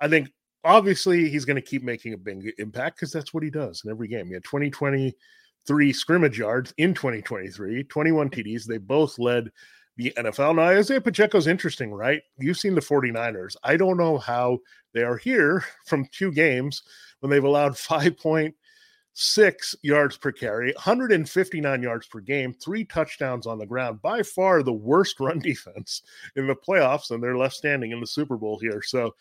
I 0.00 0.08
think 0.08 0.30
obviously 0.64 1.28
he's 1.28 1.44
going 1.44 1.56
to 1.56 1.62
keep 1.62 1.82
making 1.82 2.14
a 2.14 2.18
big 2.18 2.52
impact 2.58 2.96
because 2.96 3.12
that's 3.12 3.32
what 3.32 3.42
he 3.42 3.50
does 3.50 3.82
in 3.84 3.90
every 3.90 4.08
game. 4.08 4.26
He 4.26 4.34
had 4.34 4.44
2023 4.44 5.92
scrimmage 5.92 6.38
yards 6.38 6.74
in 6.78 6.94
2023, 6.94 7.84
21 7.84 8.30
TDs. 8.30 8.64
They 8.64 8.78
both 8.78 9.18
led 9.18 9.50
the 9.96 10.12
NFL. 10.16 10.56
Now, 10.56 10.62
Isaiah 10.62 11.00
Pacheco's 11.00 11.46
interesting, 11.46 11.92
right? 11.92 12.22
You've 12.38 12.58
seen 12.58 12.74
the 12.74 12.80
49ers. 12.80 13.56
I 13.62 13.76
don't 13.76 13.96
know 13.96 14.18
how 14.18 14.58
they 14.92 15.02
are 15.02 15.16
here 15.16 15.64
from 15.86 16.06
two 16.12 16.32
games 16.32 16.82
when 17.20 17.30
they've 17.30 17.44
allowed 17.44 17.72
5.6 17.74 19.74
yards 19.82 20.16
per 20.16 20.32
carry, 20.32 20.72
159 20.72 21.82
yards 21.82 22.06
per 22.06 22.20
game, 22.20 22.54
three 22.54 22.84
touchdowns 22.84 23.46
on 23.46 23.58
the 23.58 23.66
ground. 23.66 24.02
By 24.02 24.22
far 24.22 24.62
the 24.62 24.72
worst 24.72 25.16
run 25.20 25.38
defense 25.38 26.02
in 26.36 26.46
the 26.46 26.56
playoffs, 26.56 27.10
and 27.10 27.22
they're 27.22 27.38
left 27.38 27.54
standing 27.54 27.92
in 27.92 28.00
the 28.00 28.06
Super 28.06 28.36
Bowl 28.36 28.58
here. 28.58 28.82
So 28.82 29.14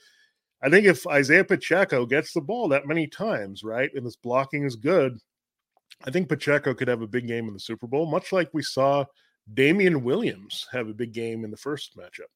I 0.61 0.69
think 0.69 0.85
if 0.85 1.05
Isaiah 1.05 1.43
Pacheco 1.43 2.05
gets 2.05 2.33
the 2.33 2.41
ball 2.41 2.67
that 2.69 2.87
many 2.87 3.05
times, 3.05 3.63
right, 3.63 3.91
and 3.93 4.05
this 4.05 4.15
blocking 4.15 4.63
is 4.63 4.75
good, 4.75 5.19
I 6.05 6.09
think 6.09 6.29
Pacheco 6.29 6.73
could 6.73 6.87
have 6.87 7.01
a 7.01 7.07
big 7.07 7.27
game 7.27 7.47
in 7.47 7.53
the 7.53 7.59
Super 7.59 7.85
Bowl, 7.85 8.05
much 8.05 8.31
like 8.31 8.49
we 8.53 8.63
saw 8.63 9.05
Damien 9.51 10.03
Williams 10.03 10.67
have 10.71 10.87
a 10.87 10.93
big 10.93 11.13
game 11.13 11.43
in 11.43 11.51
the 11.51 11.57
first 11.57 11.97
matchup. 11.97 12.29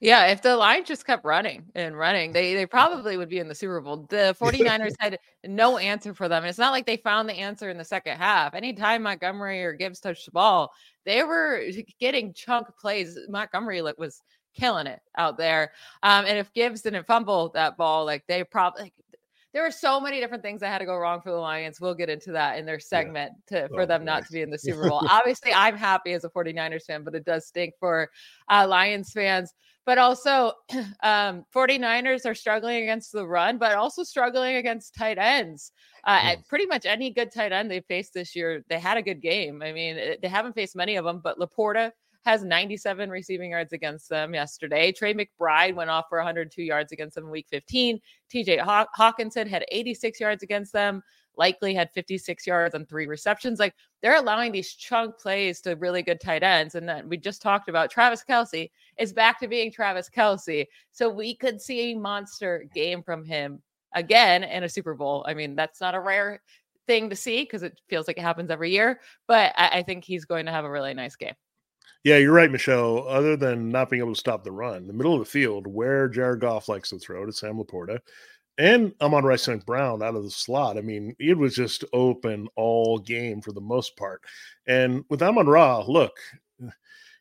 Yeah, 0.00 0.26
if 0.26 0.42
the 0.42 0.56
line 0.56 0.84
just 0.84 1.04
kept 1.04 1.24
running 1.24 1.64
and 1.74 1.98
running, 1.98 2.32
they 2.32 2.54
they 2.54 2.66
probably 2.66 3.16
would 3.16 3.28
be 3.28 3.40
in 3.40 3.48
the 3.48 3.54
Super 3.54 3.80
Bowl. 3.80 4.06
The 4.08 4.36
49ers 4.40 4.94
had 5.00 5.18
no 5.44 5.76
answer 5.78 6.14
for 6.14 6.28
them. 6.28 6.44
And 6.44 6.48
it's 6.48 6.58
not 6.58 6.70
like 6.70 6.86
they 6.86 6.98
found 6.98 7.28
the 7.28 7.34
answer 7.34 7.68
in 7.68 7.78
the 7.78 7.84
second 7.84 8.16
half. 8.16 8.54
Anytime 8.54 9.02
Montgomery 9.02 9.64
or 9.64 9.72
Gibbs 9.72 9.98
touched 9.98 10.26
the 10.26 10.30
ball, 10.30 10.72
they 11.04 11.24
were 11.24 11.64
getting 11.98 12.32
chunk 12.32 12.68
plays. 12.80 13.18
Montgomery 13.28 13.82
was 13.82 14.22
killing 14.54 14.86
it 14.86 15.00
out 15.16 15.36
there. 15.36 15.72
Um, 16.02 16.26
and 16.26 16.38
if 16.38 16.52
Gibbs 16.52 16.82
didn't 16.82 17.06
fumble 17.06 17.50
that 17.54 17.76
ball, 17.76 18.04
like 18.04 18.24
they 18.28 18.44
probably 18.44 18.84
like, 18.84 18.94
there 19.54 19.62
were 19.62 19.70
so 19.70 20.00
many 20.00 20.20
different 20.20 20.42
things 20.42 20.60
that 20.60 20.68
had 20.68 20.78
to 20.78 20.84
go 20.84 20.96
wrong 20.96 21.20
for 21.22 21.30
the 21.30 21.38
Lions. 21.38 21.80
We'll 21.80 21.94
get 21.94 22.10
into 22.10 22.32
that 22.32 22.58
in 22.58 22.66
their 22.66 22.78
segment 22.78 23.32
yeah. 23.50 23.62
to, 23.62 23.68
for 23.68 23.82
oh, 23.82 23.86
them 23.86 24.04
not 24.04 24.26
to 24.26 24.32
be 24.32 24.42
in 24.42 24.50
the 24.50 24.58
Super 24.58 24.88
Bowl. 24.88 25.02
Obviously, 25.10 25.52
I'm 25.54 25.76
happy 25.76 26.12
as 26.12 26.24
a 26.24 26.28
49ers 26.28 26.84
fan, 26.84 27.02
but 27.02 27.14
it 27.14 27.24
does 27.24 27.46
stink 27.46 27.74
for 27.80 28.10
uh, 28.50 28.66
Lions 28.68 29.12
fans. 29.12 29.52
But 29.86 29.96
also, 29.96 30.52
um, 31.02 31.44
49ers 31.54 32.26
are 32.26 32.34
struggling 32.34 32.82
against 32.82 33.10
the 33.10 33.26
run, 33.26 33.56
but 33.56 33.74
also 33.74 34.04
struggling 34.04 34.56
against 34.56 34.94
tight 34.94 35.16
ends. 35.16 35.72
Uh, 36.04 36.20
mm. 36.20 36.46
Pretty 36.48 36.66
much 36.66 36.84
any 36.84 37.10
good 37.10 37.32
tight 37.32 37.52
end 37.52 37.70
they 37.70 37.80
faced 37.80 38.12
this 38.12 38.36
year, 38.36 38.62
they 38.68 38.78
had 38.78 38.98
a 38.98 39.02
good 39.02 39.22
game. 39.22 39.62
I 39.62 39.72
mean, 39.72 39.96
they 40.20 40.28
haven't 40.28 40.54
faced 40.54 40.76
many 40.76 40.96
of 40.96 41.06
them, 41.06 41.20
but 41.24 41.38
Laporta 41.38 41.92
has 42.28 42.44
97 42.44 43.08
receiving 43.08 43.52
yards 43.52 43.72
against 43.72 44.10
them 44.10 44.34
yesterday. 44.34 44.92
Trey 44.92 45.14
McBride 45.14 45.74
went 45.74 45.88
off 45.88 46.04
for 46.10 46.18
102 46.18 46.62
yards 46.62 46.92
against 46.92 47.14
them 47.14 47.24
in 47.24 47.30
week 47.30 47.46
15. 47.48 47.98
TJ 48.30 48.60
Haw- 48.60 48.86
Hockenson 48.96 49.48
had 49.48 49.64
86 49.72 50.20
yards 50.20 50.42
against 50.42 50.74
them. 50.74 51.02
Likely 51.38 51.72
had 51.72 51.90
56 51.94 52.46
yards 52.46 52.74
on 52.74 52.84
three 52.84 53.06
receptions. 53.06 53.58
Like 53.58 53.74
they're 54.02 54.18
allowing 54.18 54.52
these 54.52 54.74
chunk 54.74 55.18
plays 55.18 55.62
to 55.62 55.76
really 55.76 56.02
good 56.02 56.20
tight 56.20 56.42
ends. 56.42 56.74
And 56.74 56.86
then 56.86 57.08
we 57.08 57.16
just 57.16 57.40
talked 57.40 57.70
about 57.70 57.90
Travis 57.90 58.22
Kelce 58.28 58.70
is 58.98 59.14
back 59.14 59.40
to 59.40 59.48
being 59.48 59.72
Travis 59.72 60.10
Kelce. 60.14 60.66
So 60.92 61.08
we 61.08 61.34
could 61.34 61.62
see 61.62 61.92
a 61.92 61.98
monster 61.98 62.66
game 62.74 63.02
from 63.02 63.24
him 63.24 63.62
again 63.94 64.44
in 64.44 64.64
a 64.64 64.68
Super 64.68 64.92
Bowl. 64.92 65.24
I 65.26 65.32
mean, 65.32 65.56
that's 65.56 65.80
not 65.80 65.94
a 65.94 66.00
rare 66.00 66.42
thing 66.86 67.08
to 67.08 67.16
see 67.16 67.42
because 67.42 67.62
it 67.62 67.80
feels 67.88 68.06
like 68.06 68.18
it 68.18 68.22
happens 68.22 68.50
every 68.50 68.70
year, 68.70 69.00
but 69.26 69.54
I, 69.56 69.78
I 69.78 69.82
think 69.82 70.04
he's 70.04 70.26
going 70.26 70.44
to 70.44 70.52
have 70.52 70.66
a 70.66 70.70
really 70.70 70.92
nice 70.92 71.16
game. 71.16 71.34
Yeah, 72.04 72.16
you're 72.18 72.32
right, 72.32 72.50
Michelle. 72.50 73.06
Other 73.08 73.36
than 73.36 73.70
not 73.70 73.90
being 73.90 74.02
able 74.02 74.14
to 74.14 74.18
stop 74.18 74.44
the 74.44 74.52
run, 74.52 74.86
the 74.86 74.92
middle 74.92 75.14
of 75.14 75.20
the 75.20 75.24
field 75.24 75.66
where 75.66 76.08
Jared 76.08 76.40
Goff 76.40 76.68
likes 76.68 76.90
to 76.90 76.98
throw 76.98 77.26
to 77.26 77.32
Sam 77.32 77.56
Laporta, 77.58 77.98
and 78.56 78.92
Amon-Ra 79.00 79.36
St. 79.36 79.64
Brown 79.64 80.02
out 80.02 80.16
of 80.16 80.24
the 80.24 80.30
slot. 80.30 80.78
I 80.78 80.80
mean, 80.80 81.14
it 81.18 81.36
was 81.36 81.54
just 81.54 81.84
open 81.92 82.48
all 82.56 82.98
game 82.98 83.40
for 83.40 83.52
the 83.52 83.60
most 83.60 83.96
part. 83.96 84.22
And 84.66 85.04
with 85.10 85.22
Amon 85.22 85.46
Ra, 85.46 85.84
look, 85.86 86.18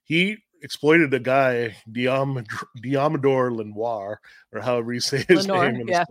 he 0.03 0.37
exploited 0.63 1.13
a 1.13 1.19
guy, 1.19 1.75
Deommodore 1.91 3.55
Lenoir, 3.55 4.19
or 4.51 4.61
however 4.61 4.93
you 4.93 4.99
say 4.99 5.23
his 5.27 5.47
Lenoir, 5.47 5.71
name. 5.71 5.87
Yeah. 5.87 6.05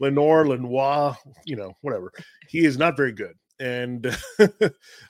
Lenoir 0.00 0.46
Lenoir, 0.46 1.18
you 1.44 1.56
know, 1.56 1.76
whatever. 1.82 2.10
He 2.48 2.64
is 2.64 2.78
not 2.78 2.96
very 2.96 3.12
good. 3.12 3.34
And 3.60 4.06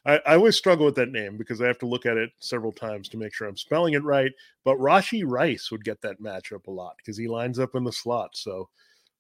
I, 0.05 0.21
I, 0.27 0.35
always 0.35 0.57
struggle 0.57 0.85
with 0.85 0.97
that 0.97 1.13
name 1.13 1.37
because 1.37 1.63
I 1.63 1.69
have 1.69 1.79
to 1.79 1.87
look 1.87 2.05
at 2.05 2.17
it 2.17 2.31
several 2.41 2.73
times 2.73 3.09
to 3.09 3.17
make 3.17 3.33
sure 3.33 3.47
I'm 3.47 3.57
spelling 3.57 3.95
it 3.95 4.03
right. 4.03 4.33
But 4.65 4.79
Rashee 4.79 5.23
Rice 5.25 5.71
would 5.71 5.85
get 5.85 6.01
that 6.03 6.21
matchup 6.21 6.67
a 6.67 6.71
lot 6.71 6.95
because 6.97 7.17
he 7.17 7.29
lines 7.29 7.61
up 7.61 7.77
in 7.77 7.85
the 7.85 7.93
slot. 7.93 8.37
So, 8.37 8.69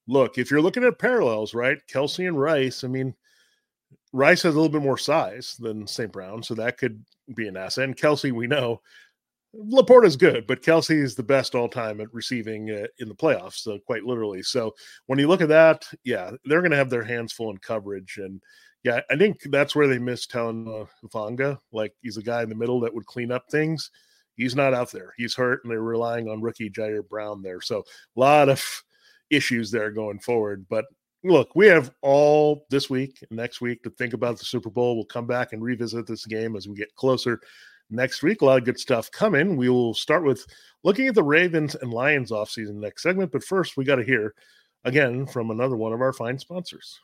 look, 0.09 0.37
if 0.37 0.51
you're 0.51 0.61
looking 0.61 0.83
at 0.83 0.99
parallels, 0.99 1.55
right? 1.55 1.79
Kelce 1.89 2.27
and 2.27 2.41
Rice, 2.41 2.83
I 2.83 2.89
mean, 2.89 3.15
Rice 4.13 4.43
has 4.43 4.55
a 4.55 4.59
little 4.59 4.73
bit 4.73 4.83
more 4.83 4.99
size 4.99 5.57
than 5.61 5.87
St. 5.87 6.11
Brown, 6.11 6.43
so 6.43 6.55
that 6.55 6.77
could 6.77 7.05
be 7.37 7.47
an 7.47 7.57
asset. 7.57 7.85
And 7.85 7.97
Kelce, 7.97 8.33
we 8.33 8.49
know 8.49 8.81
is 9.53 10.17
good, 10.17 10.47
but 10.47 10.63
Kelce 10.63 11.03
is 11.03 11.15
the 11.15 11.23
best 11.23 11.55
all 11.55 11.69
time 11.69 12.01
at 12.01 12.13
receiving 12.15 12.71
uh, 12.71 12.87
in 12.99 13.09
the 13.09 13.15
playoffs, 13.15 13.59
so 13.59 13.79
quite 13.87 14.05
literally. 14.05 14.43
So 14.43 14.75
when 15.07 15.19
you 15.19 15.29
look 15.29 15.41
at 15.41 15.49
that, 15.49 15.87
yeah, 16.05 16.33
they're 16.45 16.61
going 16.61 16.71
to 16.71 16.77
have 16.77 16.91
their 16.91 17.05
hands 17.05 17.33
full 17.33 17.51
in 17.51 17.59
coverage. 17.59 18.19
And 18.19 18.41
yeah, 18.85 19.01
I 19.11 19.17
think 19.17 19.43
that's 19.51 19.77
where 19.77 19.87
they 19.87 19.99
missed 19.99 20.31
Talon 20.31 20.87
Hufanga. 21.05 21.59
Like 21.73 21.95
he's 22.03 22.17
a 22.17 22.23
guy 22.23 22.43
in 22.43 22.49
the 22.49 22.55
middle 22.55 22.81
that 22.81 22.95
would 22.95 23.07
clean 23.07 23.31
up 23.31 23.51
things. 23.51 23.91
He's 24.37 24.57
not 24.57 24.73
out 24.73 24.91
there. 24.91 25.13
He's 25.19 25.35
hurt, 25.35 25.61
and 25.65 25.71
they're 25.71 25.83
relying 25.83 26.29
on 26.29 26.41
rookie 26.41 26.71
Ji'Ayir 26.71 27.07
Brown 27.07 27.43
there. 27.43 27.61
So 27.61 27.81
a 27.81 28.21
lot 28.21 28.49
of 28.49 28.65
issues 29.29 29.71
there 29.71 29.91
going 29.91 30.19
forward. 30.19 30.65
But 30.71 30.87
look, 31.25 31.55
we 31.55 31.67
have 31.67 31.93
all 32.01 32.67
this 32.71 32.89
week 32.89 33.19
and 33.29 33.37
next 33.37 33.61
week 33.61 33.83
to 33.83 33.91
think 33.91 34.15
about 34.15 34.39
the 34.39 34.45
Super 34.45 34.71
Bowl. 34.71 34.97
We'll 34.97 35.05
come 35.05 35.27
back 35.27 35.53
and 35.53 35.63
revisit 35.63 36.07
this 36.07 36.25
game 36.25 36.57
as 36.57 36.67
we 36.67 36.75
get 36.75 36.95
closer 36.97 37.41
next 37.91 38.23
week. 38.23 38.41
A 38.41 38.45
lot 38.47 38.59
of 38.59 38.65
good 38.65 38.81
stuff 38.81 39.11
coming. 39.11 39.57
We 39.57 39.69
will 39.69 39.93
start 39.93 40.25
with 40.25 40.47
looking 40.85 41.07
at 41.07 41.15
the 41.15 41.23
Ravens 41.23 41.75
and 41.75 41.93
Lions 41.93 42.31
offseason 42.31 42.77
next 42.77 43.03
segment. 43.03 43.33
But 43.33 43.45
first, 43.45 43.77
we 43.77 43.85
got 43.85 43.97
to 43.97 44.05
hear 44.05 44.35
again 44.85 45.27
from 45.27 45.51
another 45.51 45.77
one 45.77 45.93
of 45.93 46.01
our 46.01 46.15
fine 46.15 46.39
sponsors. 46.39 46.99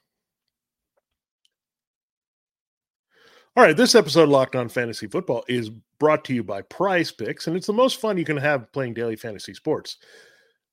All 3.57 3.63
right, 3.63 3.75
this 3.75 3.95
episode 3.95 4.25
of 4.25 4.29
Locked 4.29 4.55
On 4.55 4.69
Fantasy 4.69 5.07
Football 5.07 5.43
is 5.49 5.71
brought 5.99 6.27
to 6.27 6.35
you 6.35 6.45
by 6.45 6.61
Prize 6.61 7.11
Picks, 7.11 7.47
and 7.47 7.57
it's 7.57 7.67
the 7.67 7.73
most 7.73 7.99
fun 7.99 8.19
you 8.19 8.25
can 8.27 8.37
have 8.37 8.71
playing 8.71 8.93
daily 8.93 9.17
fantasy 9.17 9.55
sports. 9.55 9.97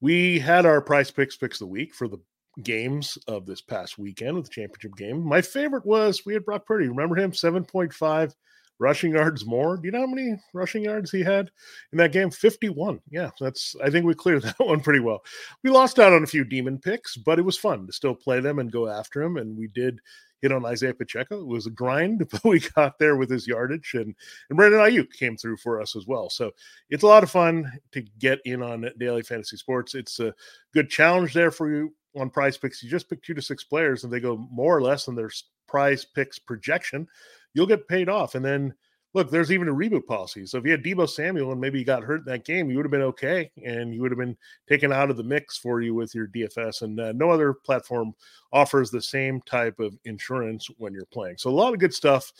We 0.01 0.37
had 0.37 0.65
our 0.65 0.81
Prize 0.81 1.09
Picks 1.09 1.37
picks 1.37 1.61
of 1.61 1.67
the 1.67 1.71
week 1.71 1.95
for 1.95 2.09
the 2.09 2.17
games 2.61 3.17
of 3.29 3.45
this 3.45 3.61
past 3.61 3.97
weekend 3.97 4.35
with 4.35 4.47
the 4.47 4.51
championship 4.51 4.97
game. 4.97 5.23
My 5.23 5.41
favorite 5.41 5.85
was 5.85 6.25
we 6.25 6.33
had 6.33 6.43
Brock 6.43 6.65
Purdy. 6.65 6.89
Remember 6.89 7.15
him? 7.15 7.31
7.5 7.31 8.33
rushing 8.79 9.13
yards 9.13 9.45
more. 9.45 9.77
Do 9.77 9.85
you 9.85 9.93
know 9.93 10.01
how 10.01 10.07
many 10.07 10.35
rushing 10.53 10.83
yards 10.83 11.09
he 11.09 11.21
had 11.23 11.51
in 11.93 11.97
that 11.99 12.11
game? 12.11 12.31
51. 12.31 12.99
Yeah, 13.09 13.29
that's 13.39 13.77
I 13.81 13.91
think 13.91 14.05
we 14.05 14.13
cleared 14.13 14.41
that 14.43 14.59
one 14.59 14.81
pretty 14.81 14.99
well. 14.99 15.23
We 15.63 15.69
lost 15.69 15.99
out 15.99 16.11
on 16.11 16.23
a 16.23 16.27
few 16.27 16.43
demon 16.43 16.79
picks, 16.79 17.15
but 17.15 17.39
it 17.39 17.43
was 17.43 17.57
fun 17.57 17.87
to 17.87 17.93
still 17.93 18.13
play 18.13 18.41
them 18.41 18.59
and 18.59 18.69
go 18.69 18.89
after 18.89 19.21
him. 19.21 19.37
And 19.37 19.57
we 19.57 19.67
did 19.67 20.01
hit 20.43 20.51
on 20.51 20.65
Isaiah 20.65 20.93
Pacheco. 20.93 21.39
It 21.39 21.47
was 21.47 21.65
a 21.65 21.71
grind, 21.71 22.27
but 22.31 22.43
we 22.43 22.59
got 22.59 22.99
there 22.99 23.15
with 23.15 23.31
his 23.31 23.47
yardage 23.47 23.95
and 23.95 24.13
and 24.49 24.57
Brandon 24.57 24.81
Aiyuk 24.81 25.11
came 25.13 25.35
through 25.35 25.57
for 25.57 25.81
us 25.81 25.95
as 25.95 26.05
well. 26.05 26.29
So 26.29 26.51
it's 26.91 27.03
a 27.03 27.07
lot 27.07 27.23
of 27.23 27.31
fun 27.31 27.71
to 27.93 28.01
get 28.19 28.39
in 28.45 28.61
on 28.61 28.87
daily 28.99 29.23
fantasy 29.23 29.57
sports. 29.57 29.95
It's 29.95 30.19
a 30.19 30.33
good 30.73 30.89
challenge 30.89 31.33
there 31.33 31.49
for 31.49 31.73
you 31.73 31.95
on 32.15 32.29
prize 32.29 32.57
picks. 32.57 32.83
You 32.83 32.91
just 32.91 33.09
pick 33.09 33.23
two 33.23 33.33
to 33.33 33.41
six 33.41 33.63
players 33.63 34.03
and 34.03 34.13
they 34.13 34.19
go 34.19 34.47
more 34.51 34.77
or 34.77 34.81
less 34.81 35.05
than 35.05 35.15
their 35.15 35.31
prize 35.67 36.05
picks 36.05 36.37
projection 36.37 37.07
you'll 37.53 37.67
get 37.67 37.87
paid 37.87 38.09
off. 38.09 38.35
And 38.35 38.43
then 38.43 38.73
look, 39.13 39.29
there's 39.29 39.51
even 39.51 39.67
a 39.67 39.73
reboot 39.73 40.05
policy. 40.05 40.45
So 40.45 40.57
if 40.57 40.65
you 40.65 40.71
had 40.71 40.83
Deebo 40.83 41.07
Samuel 41.07 41.51
and 41.51 41.61
maybe 41.61 41.79
you 41.79 41.85
got 41.85 42.03
hurt 42.03 42.19
in 42.19 42.25
that 42.25 42.45
game, 42.45 42.69
you 42.69 42.77
would 42.77 42.85
have 42.85 42.91
been 42.91 43.01
okay, 43.03 43.51
and 43.63 43.93
you 43.93 44.01
would 44.01 44.11
have 44.11 44.17
been 44.17 44.37
taken 44.67 44.91
out 44.91 45.11
of 45.11 45.17
the 45.17 45.23
mix 45.23 45.57
for 45.57 45.81
you 45.81 45.93
with 45.93 46.15
your 46.15 46.27
DFS. 46.27 46.81
And 46.81 46.99
uh, 46.99 47.11
no 47.13 47.29
other 47.29 47.53
platform 47.53 48.13
offers 48.51 48.89
the 48.89 49.01
same 49.01 49.41
type 49.41 49.79
of 49.79 49.97
insurance 50.05 50.67
when 50.77 50.93
you're 50.93 51.05
playing. 51.05 51.37
So 51.37 51.49
a 51.49 51.51
lot 51.51 51.73
of 51.73 51.79
good 51.79 51.93
stuff. 51.93 52.31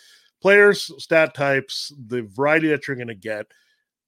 Players, 0.42 0.92
stat 0.98 1.34
types, 1.36 1.94
the 2.08 2.24
variety 2.24 2.68
that 2.70 2.88
you're 2.88 2.98
going 2.98 3.08
to 3.08 3.16
get. 3.16 3.46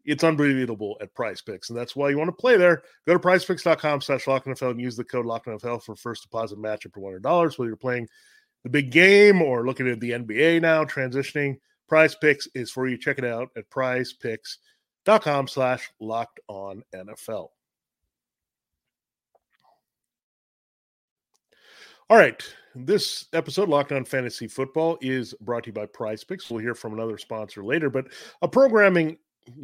It's 0.03 0.23
unbelievable 0.23 0.97
at 1.01 1.13
Prize 1.15 1.41
Picks, 1.41 1.69
and 1.69 1.79
that's 1.79 1.95
why 1.95 2.09
you 2.09 2.17
want 2.17 2.27
to 2.27 2.33
play 2.33 2.57
there. 2.57 2.83
Go 3.07 3.13
to 3.13 3.19
PrizePicks.com 3.19 4.01
slash 4.01 4.25
LockedNFL 4.25 4.71
and 4.71 4.81
use 4.81 4.95
the 4.95 5.03
code 5.03 5.25
LockedNFL 5.25 5.81
for 5.81 5.95
first 5.95 6.21
deposit 6.21 6.59
match 6.59 6.85
up 6.85 6.93
to 6.93 6.99
$100. 6.99 7.57
Whether 7.57 7.69
you're 7.69 7.75
playing 7.75 8.07
the 8.63 8.69
big 8.69 8.91
game 8.91 9.41
or 9.41 9.65
looking 9.65 9.87
at 9.87 9.99
the 9.99 10.11
NBA 10.11 10.61
now, 10.61 10.83
transitioning. 10.83 11.57
Prize 11.87 12.15
Picks 12.15 12.47
is 12.55 12.71
for 12.71 12.87
you. 12.87 12.97
Check 12.97 13.17
it 13.19 13.25
out 13.25 13.49
at 13.55 13.69
prizepicks.com 13.69 15.47
slash 15.47 15.91
locked 15.99 16.39
on 16.47 16.83
NFL. 16.93 17.49
All 22.09 22.17
right. 22.17 22.41
This 22.77 23.27
episode, 23.31 23.69
Locked 23.69 23.93
On 23.93 24.03
Fantasy 24.03 24.47
Football, 24.47 24.97
is 25.01 25.33
brought 25.41 25.63
to 25.63 25.69
you 25.69 25.73
by 25.73 25.85
Prize 25.85 26.25
Picks. 26.25 26.49
We'll 26.49 26.59
hear 26.59 26.75
from 26.75 26.93
another 26.93 27.17
sponsor 27.17 27.63
later, 27.63 27.89
but 27.89 28.07
a 28.41 28.49
programming 28.49 29.17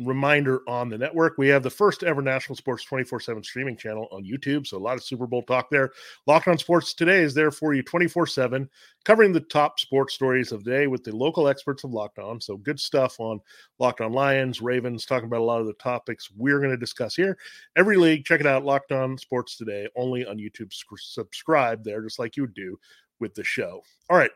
reminder 0.04 0.62
on 0.68 0.90
the 0.90 0.98
network. 0.98 1.38
We 1.38 1.48
have 1.50 1.64
the 1.64 1.70
first 1.70 2.04
ever 2.04 2.22
national 2.22 2.56
sports 2.56 2.84
24 2.84 3.20
7 3.20 3.44
streaming 3.44 3.78
channel 3.78 4.08
on 4.12 4.24
YouTube. 4.24 4.68
So 4.68 4.78
a 4.78 4.80
lot 4.80 4.98
of 4.98 5.04
Super 5.04 5.28
Bowl 5.28 5.44
talk 5.44 5.70
there. 5.70 5.92
Locked 6.28 6.48
on 6.48 6.58
Sports 6.58 6.94
today 6.94 7.22
is 7.22 7.34
there 7.34 7.52
for 7.52 7.74
you 7.74 7.84
24 7.84 8.28
7, 8.28 8.70
covering 9.06 9.32
the 9.32 9.40
top 9.40 9.80
sports 9.80 10.14
stories 10.14 10.52
of 10.52 10.64
the 10.64 10.72
day 10.72 10.88
with 10.88 11.04
the 11.04 11.16
local 11.16 11.48
experts 11.48 11.84
of 11.84 11.92
Locked 11.92 12.20
On. 12.20 12.40
So 12.40 12.58
good 12.58 12.80
stuff 12.80 13.20
on 13.20 13.40
Locked 13.80 14.02
On 14.02 14.12
Lions, 14.12 14.62
Ravens, 14.62 15.06
talking 15.06 15.28
about 15.28 15.42
a 15.42 15.46
lot 15.46 15.62
of 15.62 15.68
the 15.68 15.74
topics 15.74 16.30
we're 16.36 16.60
going 16.60 16.72
to 16.72 16.78
discuss 16.78 17.16
here. 17.16 17.38
Every 17.76 17.98
league, 17.98 18.26
check 18.26 18.40
it 18.40 18.48
out. 18.48 18.66
Locked 18.66 18.92
On 18.92 19.18
Sports 19.18 19.58
today, 19.58 19.88
only 19.96 20.26
on 20.26 20.38
YouTube. 20.38 20.72
Subscribe 20.98 21.84
there, 21.84 22.02
just 22.02 22.20
like 22.20 22.38
you 22.38 22.44
would 22.44 22.54
do 22.54 22.80
with 23.20 23.34
the 23.36 23.44
show. 23.44 23.82
All 24.10 24.18
right. 24.18 24.32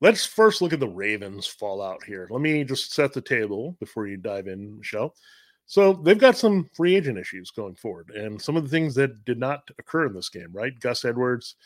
Let's 0.00 0.26
first 0.26 0.60
look 0.60 0.72
at 0.72 0.80
the 0.80 0.88
Ravens 0.88 1.46
fallout 1.46 2.04
here. 2.04 2.28
Let 2.30 2.42
me 2.42 2.64
just 2.64 2.92
set 2.92 3.12
the 3.12 3.20
table 3.20 3.76
before 3.80 4.06
you 4.06 4.18
dive 4.18 4.46
in, 4.46 4.78
Michelle. 4.78 5.14
So 5.64 5.94
they've 5.94 6.18
got 6.18 6.36
some 6.36 6.68
free 6.74 6.94
agent 6.94 7.18
issues 7.18 7.50
going 7.50 7.74
forward, 7.74 8.10
and 8.10 8.40
some 8.40 8.56
of 8.56 8.62
the 8.62 8.68
things 8.68 8.94
that 8.94 9.24
did 9.24 9.38
not 9.38 9.68
occur 9.78 10.06
in 10.06 10.14
this 10.14 10.28
game, 10.28 10.50
right? 10.52 10.78
Gus 10.78 11.04
Edwards 11.04 11.56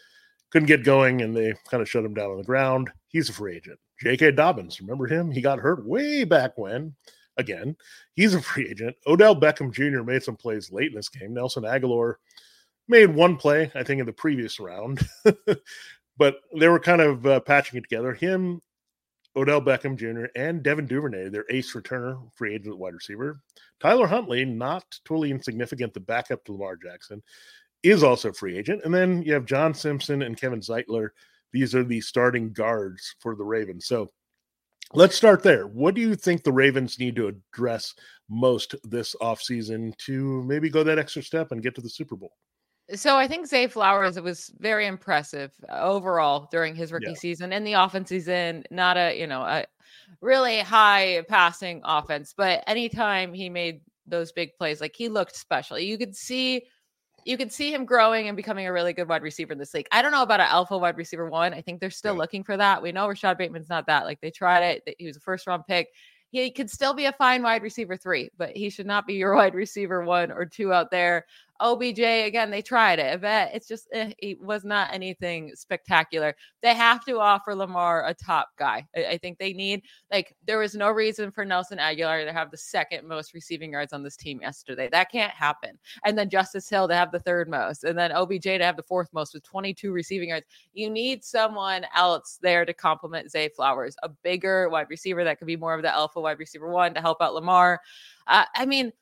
couldn't 0.50 0.68
get 0.68 0.84
going, 0.84 1.22
and 1.22 1.36
they 1.36 1.54
kind 1.68 1.82
of 1.82 1.88
shut 1.88 2.04
him 2.04 2.14
down 2.14 2.30
on 2.30 2.38
the 2.38 2.44
ground. 2.44 2.90
He's 3.08 3.28
a 3.28 3.32
free 3.32 3.56
agent. 3.56 3.78
J.K. 4.00 4.32
Dobbins, 4.32 4.80
remember 4.80 5.06
him? 5.06 5.30
He 5.30 5.40
got 5.40 5.58
hurt 5.58 5.86
way 5.86 6.24
back 6.24 6.56
when. 6.56 6.94
Again, 7.36 7.76
he's 8.14 8.34
a 8.34 8.42
free 8.42 8.68
agent. 8.68 8.96
Odell 9.06 9.38
Beckham 9.38 9.72
Jr. 9.72 10.02
made 10.02 10.22
some 10.22 10.36
plays 10.36 10.72
late 10.72 10.90
in 10.90 10.96
this 10.96 11.08
game. 11.08 11.34
Nelson 11.34 11.64
Agholor 11.64 12.14
made 12.88 13.14
one 13.14 13.36
play, 13.36 13.70
I 13.74 13.82
think, 13.82 14.00
in 14.00 14.06
the 14.06 14.12
previous 14.12 14.58
round. 14.58 15.06
but 16.20 16.42
they 16.54 16.68
were 16.68 16.78
kind 16.78 17.00
of 17.00 17.26
uh, 17.26 17.40
patching 17.40 17.78
it 17.78 17.80
together. 17.80 18.12
Him, 18.12 18.60
Odell 19.36 19.62
Beckham 19.62 19.96
Jr., 19.96 20.26
and 20.36 20.62
Devin 20.62 20.86
Duvernay, 20.86 21.30
their 21.30 21.46
ace 21.48 21.72
returner, 21.72 22.30
free 22.34 22.54
agent 22.54 22.76
wide 22.76 22.92
receiver. 22.92 23.40
Tyler 23.80 24.06
Huntley, 24.06 24.44
not 24.44 24.84
totally 25.06 25.30
insignificant, 25.30 25.94
the 25.94 26.00
backup 26.00 26.44
to 26.44 26.52
Lamar 26.52 26.76
Jackson, 26.76 27.22
is 27.82 28.02
also 28.02 28.32
free 28.32 28.58
agent. 28.58 28.82
And 28.84 28.92
then 28.92 29.22
you 29.22 29.32
have 29.32 29.46
John 29.46 29.72
Simpson 29.72 30.20
and 30.20 30.36
Kevin 30.38 30.60
Zeitler. 30.60 31.08
These 31.54 31.74
are 31.74 31.84
the 31.84 32.02
starting 32.02 32.52
guards 32.52 33.14
for 33.18 33.34
the 33.34 33.44
Ravens. 33.44 33.86
So 33.86 34.10
let's 34.92 35.16
start 35.16 35.42
there. 35.42 35.68
What 35.68 35.94
do 35.94 36.02
you 36.02 36.14
think 36.16 36.44
the 36.44 36.52
Ravens 36.52 36.98
need 36.98 37.16
to 37.16 37.28
address 37.28 37.94
most 38.28 38.74
this 38.84 39.16
offseason 39.22 39.96
to 40.04 40.42
maybe 40.42 40.68
go 40.68 40.84
that 40.84 40.98
extra 40.98 41.22
step 41.22 41.50
and 41.50 41.62
get 41.62 41.74
to 41.76 41.80
the 41.80 41.88
Super 41.88 42.14
Bowl? 42.14 42.32
So 42.94 43.16
I 43.16 43.28
think 43.28 43.46
Zay 43.46 43.66
Flowers 43.66 44.18
was 44.20 44.52
very 44.58 44.86
impressive 44.86 45.52
uh, 45.68 45.80
overall 45.80 46.48
during 46.50 46.74
his 46.74 46.92
rookie 46.92 47.06
yeah. 47.08 47.14
season, 47.14 47.52
and 47.52 47.66
the 47.66 47.74
offense 47.74 48.08
he's 48.08 48.28
in. 48.28 48.64
Not 48.70 48.96
a 48.96 49.18
you 49.18 49.26
know 49.26 49.42
a 49.42 49.64
really 50.20 50.60
high 50.60 51.22
passing 51.28 51.80
offense, 51.84 52.34
but 52.36 52.64
anytime 52.66 53.32
he 53.32 53.48
made 53.48 53.80
those 54.06 54.32
big 54.32 54.56
plays, 54.56 54.80
like 54.80 54.94
he 54.96 55.08
looked 55.08 55.36
special. 55.36 55.78
You 55.78 55.96
could 55.98 56.16
see 56.16 56.66
you 57.24 57.36
could 57.36 57.52
see 57.52 57.72
him 57.72 57.84
growing 57.84 58.28
and 58.28 58.36
becoming 58.36 58.66
a 58.66 58.72
really 58.72 58.92
good 58.92 59.08
wide 59.08 59.22
receiver 59.22 59.52
in 59.52 59.58
this 59.58 59.74
league. 59.74 59.86
I 59.92 60.02
don't 60.02 60.12
know 60.12 60.22
about 60.22 60.40
an 60.40 60.46
alpha 60.48 60.76
wide 60.76 60.96
receiver 60.96 61.28
one. 61.28 61.52
I 61.52 61.60
think 61.60 61.80
they're 61.80 61.90
still 61.90 62.14
yeah. 62.14 62.20
looking 62.20 62.44
for 62.44 62.56
that. 62.56 62.82
We 62.82 62.92
know 62.92 63.06
Rashod 63.08 63.38
Bateman's 63.38 63.68
not 63.68 63.86
that. 63.86 64.04
Like 64.04 64.20
they 64.20 64.30
tried 64.30 64.62
it. 64.62 64.94
He 64.98 65.06
was 65.06 65.16
a 65.16 65.20
first 65.20 65.46
round 65.46 65.64
pick. 65.66 65.88
He 66.30 66.50
could 66.50 66.70
still 66.70 66.94
be 66.94 67.06
a 67.06 67.12
fine 67.12 67.42
wide 67.42 67.62
receiver 67.62 67.96
three, 67.96 68.30
but 68.38 68.56
he 68.56 68.70
should 68.70 68.86
not 68.86 69.06
be 69.06 69.14
your 69.14 69.34
wide 69.36 69.54
receiver 69.54 70.04
one 70.04 70.30
or 70.30 70.46
two 70.46 70.72
out 70.72 70.90
there. 70.90 71.26
OBJ 71.60 71.98
again, 71.98 72.50
they 72.50 72.62
tried 72.62 72.98
it. 72.98 73.20
but 73.20 73.50
it's 73.52 73.68
just 73.68 73.88
eh, 73.92 74.12
it 74.18 74.40
was 74.40 74.64
not 74.64 74.92
anything 74.92 75.52
spectacular. 75.54 76.34
They 76.62 76.74
have 76.74 77.04
to 77.04 77.20
offer 77.20 77.54
Lamar 77.54 78.06
a 78.06 78.14
top 78.14 78.48
guy. 78.58 78.86
I, 78.96 79.04
I, 79.04 79.18
think 79.18 79.38
they 79.38 79.52
need 79.52 79.82
like 80.10 80.34
there 80.46 80.58
was 80.58 80.74
no 80.74 80.90
reason 80.90 81.30
for 81.30 81.44
Nelson 81.44 81.78
Agholor 81.78 82.24
to 82.24 82.32
have 82.32 82.50
the 82.50 82.56
second 82.56 83.06
most 83.06 83.34
receiving 83.34 83.72
yards 83.72 83.92
on 83.92 84.02
this 84.02 84.16
team 84.16 84.40
yesterday. 84.40 84.88
That 84.90 85.10
can't 85.12 85.32
happen. 85.32 85.78
And 86.04 86.16
then 86.16 86.30
Justice 86.30 86.68
Hill 86.68 86.88
to 86.88 86.94
have 86.94 87.12
the 87.12 87.20
third 87.20 87.48
most, 87.48 87.84
and 87.84 87.96
then 87.96 88.12
OBJ 88.12 88.42
to 88.42 88.64
have 88.64 88.76
the 88.76 88.82
fourth 88.82 89.08
most 89.12 89.34
with 89.34 89.44
22 89.44 89.92
receiving 89.92 90.30
yards. 90.30 90.46
You 90.72 90.88
need 90.88 91.22
someone 91.24 91.84
else 91.94 92.38
there 92.40 92.64
to 92.64 92.72
complement 92.72 93.30
Zay 93.30 93.48
Flowers, 93.48 93.96
a 94.02 94.08
bigger 94.08 94.68
wide 94.70 94.86
receiver 94.88 95.24
that 95.24 95.38
could 95.38 95.46
be 95.46 95.56
more 95.56 95.74
of 95.74 95.82
the 95.82 95.92
alpha 95.92 96.20
wide 96.20 96.38
receiver 96.38 96.70
one 96.70 96.94
to 96.94 97.00
help 97.00 97.20
out 97.20 97.34
Lamar. 97.34 97.80
Uh, 98.26 98.44
I 98.54 98.64
mean 98.64 98.92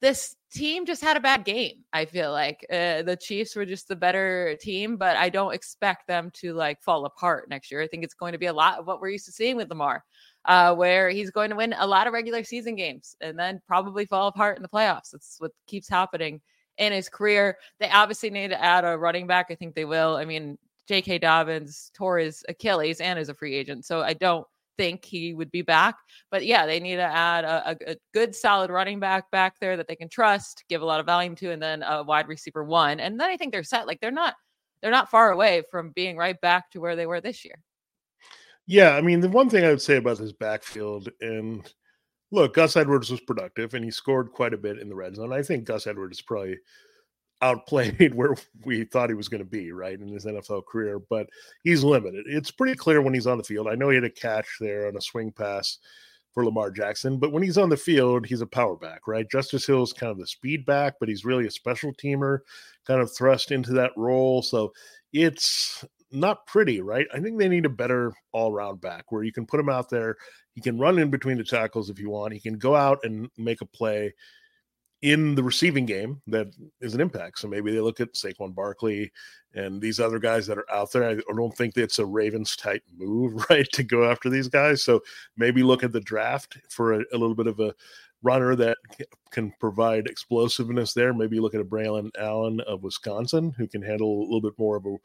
this 0.00 0.36
team 0.52 0.86
just 0.86 1.02
had 1.02 1.16
a 1.16 1.20
bad 1.20 1.44
game. 1.44 1.84
I 1.92 2.04
feel 2.04 2.32
like 2.32 2.64
uh, 2.70 3.02
the 3.02 3.18
Chiefs 3.20 3.54
were 3.54 3.66
just 3.66 3.88
the 3.88 3.96
better 3.96 4.56
team, 4.60 4.96
but 4.96 5.16
I 5.16 5.28
don't 5.28 5.54
expect 5.54 6.06
them 6.06 6.30
to 6.34 6.54
like 6.54 6.82
fall 6.82 7.04
apart 7.04 7.48
next 7.48 7.70
year. 7.70 7.82
I 7.82 7.86
think 7.86 8.04
it's 8.04 8.14
going 8.14 8.32
to 8.32 8.38
be 8.38 8.46
a 8.46 8.52
lot 8.52 8.78
of 8.78 8.86
what 8.86 9.00
we're 9.00 9.10
used 9.10 9.26
to 9.26 9.32
seeing 9.32 9.56
with 9.56 9.68
Lamar, 9.68 10.04
uh, 10.46 10.74
where 10.74 11.10
he's 11.10 11.30
going 11.30 11.50
to 11.50 11.56
win 11.56 11.74
a 11.78 11.86
lot 11.86 12.06
of 12.06 12.12
regular 12.12 12.42
season 12.44 12.74
games 12.74 13.14
and 13.20 13.38
then 13.38 13.60
probably 13.66 14.06
fall 14.06 14.28
apart 14.28 14.56
in 14.56 14.62
the 14.62 14.68
playoffs. 14.68 15.10
That's 15.12 15.36
what 15.38 15.52
keeps 15.66 15.88
happening 15.88 16.40
in 16.78 16.92
his 16.92 17.08
career. 17.08 17.56
They 17.78 17.90
obviously 17.90 18.30
need 18.30 18.48
to 18.48 18.62
add 18.62 18.84
a 18.84 18.96
running 18.96 19.26
back. 19.26 19.46
I 19.50 19.54
think 19.54 19.74
they 19.74 19.84
will. 19.84 20.16
I 20.16 20.24
mean, 20.24 20.58
J.K. 20.88 21.18
Dobbins 21.18 21.92
tore 21.94 22.18
his 22.18 22.42
Achilles 22.48 23.00
and 23.00 23.18
is 23.18 23.28
a 23.28 23.34
free 23.34 23.54
agent, 23.54 23.84
so 23.84 24.00
I 24.00 24.14
don't 24.14 24.46
think 24.76 25.04
he 25.04 25.34
would 25.34 25.50
be 25.50 25.62
back. 25.62 25.96
But 26.30 26.44
yeah, 26.46 26.66
they 26.66 26.80
need 26.80 26.96
to 26.96 27.02
add 27.02 27.44
a, 27.44 27.70
a, 27.70 27.92
a, 27.92 27.96
good, 28.14 28.34
solid 28.34 28.70
running 28.70 29.00
back 29.00 29.30
back 29.30 29.54
there 29.60 29.76
that 29.76 29.88
they 29.88 29.96
can 29.96 30.08
trust, 30.08 30.64
give 30.68 30.82
a 30.82 30.86
lot 30.86 31.00
of 31.00 31.06
volume 31.06 31.34
to, 31.36 31.50
and 31.50 31.62
then 31.62 31.82
a 31.82 32.02
wide 32.02 32.28
receiver 32.28 32.64
one. 32.64 33.00
And 33.00 33.18
then 33.18 33.30
I 33.30 33.36
think 33.36 33.52
they're 33.52 33.62
set. 33.62 33.86
Like 33.86 34.00
they're 34.00 34.10
not 34.10 34.34
they're 34.82 34.90
not 34.90 35.10
far 35.10 35.30
away 35.30 35.62
from 35.70 35.92
being 35.92 36.16
right 36.16 36.40
back 36.40 36.70
to 36.70 36.80
where 36.80 36.96
they 36.96 37.06
were 37.06 37.20
this 37.20 37.44
year. 37.44 37.56
Yeah, 38.66 38.90
I 38.90 39.00
mean 39.00 39.20
the 39.20 39.28
one 39.28 39.50
thing 39.50 39.64
I 39.64 39.70
would 39.70 39.82
say 39.82 39.96
about 39.96 40.18
this 40.18 40.32
backfield 40.32 41.08
and 41.20 41.70
look, 42.30 42.54
Gus 42.54 42.76
Edwards 42.76 43.10
was 43.10 43.20
productive 43.20 43.74
and 43.74 43.84
he 43.84 43.90
scored 43.90 44.32
quite 44.32 44.54
a 44.54 44.58
bit 44.58 44.78
in 44.78 44.88
the 44.88 44.94
red 44.94 45.16
zone. 45.16 45.32
I 45.32 45.42
think 45.42 45.64
Gus 45.64 45.86
Edwards 45.86 46.18
is 46.18 46.22
probably 46.22 46.56
outplayed 47.42 48.14
where 48.14 48.34
we 48.64 48.84
thought 48.84 49.10
he 49.10 49.14
was 49.14 49.28
going 49.28 49.42
to 49.42 49.48
be, 49.48 49.72
right, 49.72 49.98
in 49.98 50.08
his 50.08 50.26
NFL 50.26 50.66
career, 50.66 50.98
but 50.98 51.28
he's 51.64 51.84
limited. 51.84 52.26
It's 52.28 52.50
pretty 52.50 52.74
clear 52.74 53.02
when 53.02 53.14
he's 53.14 53.26
on 53.26 53.38
the 53.38 53.44
field. 53.44 53.68
I 53.68 53.74
know 53.74 53.88
he 53.88 53.96
had 53.96 54.04
a 54.04 54.10
catch 54.10 54.48
there 54.60 54.88
on 54.88 54.96
a 54.96 55.00
swing 55.00 55.32
pass 55.32 55.78
for 56.32 56.44
Lamar 56.44 56.70
Jackson, 56.70 57.18
but 57.18 57.32
when 57.32 57.42
he's 57.42 57.58
on 57.58 57.68
the 57.68 57.76
field, 57.76 58.24
he's 58.24 58.40
a 58.40 58.46
power 58.46 58.76
back, 58.76 59.08
right? 59.08 59.28
Justice 59.28 59.66
Hill 59.66 59.82
is 59.82 59.92
kind 59.92 60.12
of 60.12 60.18
the 60.18 60.26
speed 60.26 60.64
back, 60.64 60.94
but 61.00 61.08
he's 61.08 61.24
really 61.24 61.46
a 61.46 61.50
special 61.50 61.92
teamer, 61.94 62.40
kind 62.86 63.00
of 63.00 63.12
thrust 63.12 63.50
into 63.50 63.72
that 63.72 63.90
role. 63.96 64.40
So 64.42 64.72
it's 65.12 65.84
not 66.12 66.46
pretty, 66.46 66.80
right? 66.80 67.06
I 67.12 67.20
think 67.20 67.38
they 67.38 67.48
need 67.48 67.66
a 67.66 67.70
better 67.70 68.12
all 68.32 68.52
round 68.52 68.80
back 68.80 69.10
where 69.10 69.24
you 69.24 69.32
can 69.32 69.46
put 69.46 69.60
him 69.60 69.68
out 69.68 69.88
there. 69.88 70.16
He 70.54 70.60
can 70.60 70.78
run 70.78 70.98
in 70.98 71.10
between 71.10 71.38
the 71.38 71.44
tackles 71.44 71.90
if 71.90 71.98
you 71.98 72.10
want. 72.10 72.32
He 72.32 72.40
can 72.40 72.58
go 72.58 72.74
out 72.74 73.00
and 73.02 73.28
make 73.36 73.60
a 73.60 73.66
play 73.66 74.12
in 75.02 75.34
the 75.34 75.42
receiving 75.42 75.86
game 75.86 76.20
that 76.26 76.48
is 76.80 76.94
an 76.94 77.00
impact. 77.00 77.38
So 77.38 77.48
maybe 77.48 77.72
they 77.72 77.80
look 77.80 78.00
at 78.00 78.14
Saquon 78.14 78.54
Barkley 78.54 79.10
and 79.54 79.80
these 79.80 79.98
other 79.98 80.18
guys 80.18 80.46
that 80.46 80.58
are 80.58 80.70
out 80.70 80.92
there. 80.92 81.08
I 81.08 81.16
don't 81.34 81.56
think 81.56 81.76
it's 81.76 81.98
a 81.98 82.06
Ravens 82.06 82.54
type 82.54 82.82
move, 82.96 83.44
right, 83.50 83.68
to 83.72 83.82
go 83.82 84.10
after 84.10 84.28
these 84.28 84.48
guys. 84.48 84.84
So 84.84 85.00
maybe 85.36 85.62
look 85.62 85.82
at 85.82 85.92
the 85.92 86.00
draft 86.00 86.58
for 86.68 86.94
a, 86.94 86.98
a 87.12 87.18
little 87.18 87.34
bit 87.34 87.46
of 87.46 87.60
a 87.60 87.74
runner 88.22 88.54
that 88.54 88.76
can 89.30 89.52
provide 89.58 90.06
explosiveness 90.06 90.92
there. 90.92 91.14
Maybe 91.14 91.40
look 91.40 91.54
at 91.54 91.60
a 91.60 91.64
Braylon 91.64 92.10
Allen 92.18 92.60
of 92.60 92.82
Wisconsin 92.82 93.54
who 93.56 93.66
can 93.66 93.82
handle 93.82 94.20
a 94.20 94.24
little 94.24 94.42
bit 94.42 94.58
more 94.58 94.76
of 94.76 94.84
a 94.84 94.96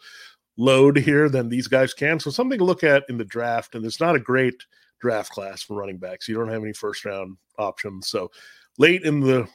load 0.57 0.97
here 0.97 1.29
than 1.29 1.47
these 1.47 1.67
guys 1.67 1.93
can. 1.93 2.19
So 2.19 2.29
something 2.29 2.59
to 2.59 2.65
look 2.65 2.83
at 2.83 3.03
in 3.07 3.17
the 3.17 3.25
draft. 3.25 3.75
And 3.75 3.85
it's 3.85 4.01
not 4.01 4.15
a 4.15 4.19
great 4.19 4.65
draft 4.99 5.31
class 5.31 5.61
for 5.61 5.75
running 5.75 5.97
backs. 5.97 6.27
You 6.27 6.35
don't 6.35 6.49
have 6.49 6.63
any 6.63 6.73
first 6.73 7.05
round 7.05 7.37
options. 7.57 8.09
So 8.09 8.31
late 8.77 9.03
in 9.03 9.21
the 9.21 9.47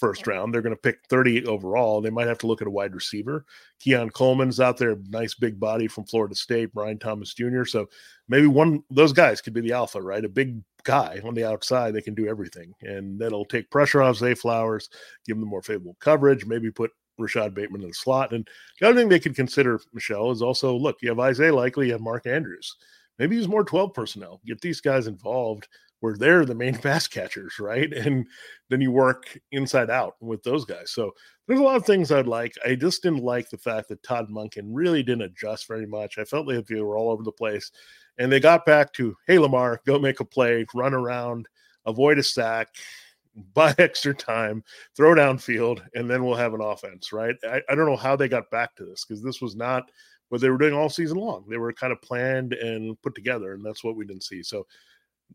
first 0.00 0.26
round. 0.26 0.52
They're 0.52 0.62
going 0.62 0.74
to 0.74 0.80
pick 0.80 0.98
30 1.08 1.44
overall. 1.46 2.00
They 2.00 2.10
might 2.10 2.26
have 2.26 2.38
to 2.38 2.46
look 2.46 2.62
at 2.62 2.66
a 2.66 2.70
wide 2.70 2.94
receiver. 2.94 3.44
Keon 3.78 4.10
Coleman's 4.10 4.58
out 4.58 4.78
there, 4.78 4.96
nice 5.08 5.34
big 5.34 5.60
body 5.60 5.86
from 5.86 6.06
Florida 6.06 6.34
State, 6.34 6.72
Brian 6.72 6.98
Thomas 6.98 7.34
Jr. 7.34 7.64
So 7.64 7.86
maybe 8.28 8.46
one 8.46 8.82
those 8.90 9.12
guys 9.12 9.40
could 9.40 9.52
be 9.52 9.60
the 9.60 9.72
alpha, 9.72 10.00
right? 10.00 10.24
A 10.24 10.28
big 10.28 10.60
guy 10.82 11.20
on 11.24 11.34
the 11.34 11.44
outside 11.44 11.94
that 11.94 12.04
can 12.04 12.14
do 12.14 12.26
everything. 12.26 12.72
And 12.80 13.20
that'll 13.20 13.44
take 13.44 13.70
pressure 13.70 14.02
off 14.02 14.16
Zay 14.16 14.34
Flowers, 14.34 14.88
give 15.26 15.38
them 15.38 15.48
more 15.48 15.62
favorable 15.62 15.96
coverage, 16.00 16.46
maybe 16.46 16.70
put 16.70 16.90
Rashod 17.18 17.54
Bateman 17.54 17.82
in 17.82 17.88
the 17.88 17.94
slot. 17.94 18.32
And 18.32 18.48
the 18.80 18.88
other 18.88 18.98
thing 18.98 19.08
they 19.08 19.20
could 19.20 19.36
consider, 19.36 19.80
Michelle, 19.92 20.30
is 20.30 20.42
also 20.42 20.74
look, 20.74 20.96
you 21.02 21.10
have 21.10 21.20
Isaiah 21.20 21.54
Likely, 21.54 21.86
you 21.86 21.92
have 21.92 22.00
Mark 22.00 22.26
Andrews. 22.26 22.74
Maybe 23.18 23.36
use 23.36 23.48
more 23.48 23.64
12 23.64 23.92
personnel, 23.92 24.40
get 24.46 24.62
these 24.62 24.80
guys 24.80 25.06
involved 25.06 25.68
where 26.00 26.16
they're 26.16 26.44
the 26.44 26.54
main 26.54 26.76
pass 26.78 27.06
catchers, 27.06 27.58
right? 27.58 27.92
And 27.92 28.26
then 28.68 28.80
you 28.80 28.90
work 28.90 29.38
inside 29.52 29.90
out 29.90 30.16
with 30.20 30.42
those 30.42 30.64
guys. 30.64 30.90
So 30.90 31.12
there's 31.46 31.60
a 31.60 31.64
lot 31.64 31.76
of 31.76 31.86
things 31.86 32.10
I'd 32.10 32.26
like. 32.26 32.54
I 32.64 32.74
just 32.74 33.02
didn't 33.02 33.22
like 33.22 33.50
the 33.50 33.58
fact 33.58 33.88
that 33.88 34.02
Todd 34.02 34.28
Monken 34.30 34.68
really 34.68 35.02
didn't 35.02 35.22
adjust 35.22 35.68
very 35.68 35.86
much. 35.86 36.18
I 36.18 36.24
felt 36.24 36.46
like 36.46 36.66
they 36.66 36.80
were 36.80 36.96
all 36.96 37.10
over 37.10 37.22
the 37.22 37.32
place. 37.32 37.70
And 38.18 38.30
they 38.30 38.40
got 38.40 38.66
back 38.66 38.92
to, 38.94 39.16
hey, 39.26 39.38
Lamar, 39.38 39.80
go 39.86 39.98
make 39.98 40.20
a 40.20 40.24
play, 40.24 40.66
run 40.74 40.94
around, 40.94 41.46
avoid 41.86 42.18
a 42.18 42.22
sack, 42.22 42.68
buy 43.54 43.74
extra 43.78 44.14
time, 44.14 44.62
throw 44.96 45.14
downfield, 45.14 45.82
and 45.94 46.10
then 46.10 46.24
we'll 46.24 46.34
have 46.34 46.54
an 46.54 46.60
offense, 46.60 47.12
right? 47.12 47.34
I, 47.44 47.62
I 47.68 47.74
don't 47.74 47.86
know 47.86 47.96
how 47.96 48.16
they 48.16 48.28
got 48.28 48.50
back 48.50 48.74
to 48.76 48.84
this 48.84 49.04
because 49.04 49.22
this 49.22 49.40
was 49.40 49.56
not 49.56 49.90
what 50.28 50.40
they 50.40 50.50
were 50.50 50.58
doing 50.58 50.74
all 50.74 50.88
season 50.88 51.16
long. 51.18 51.44
They 51.48 51.56
were 51.56 51.72
kind 51.72 51.92
of 51.92 52.02
planned 52.02 52.52
and 52.52 53.00
put 53.02 53.14
together, 53.14 53.54
and 53.54 53.64
that's 53.64 53.82
what 53.82 53.96
we 53.96 54.04
didn't 54.04 54.24
see. 54.24 54.42
So 54.42 54.66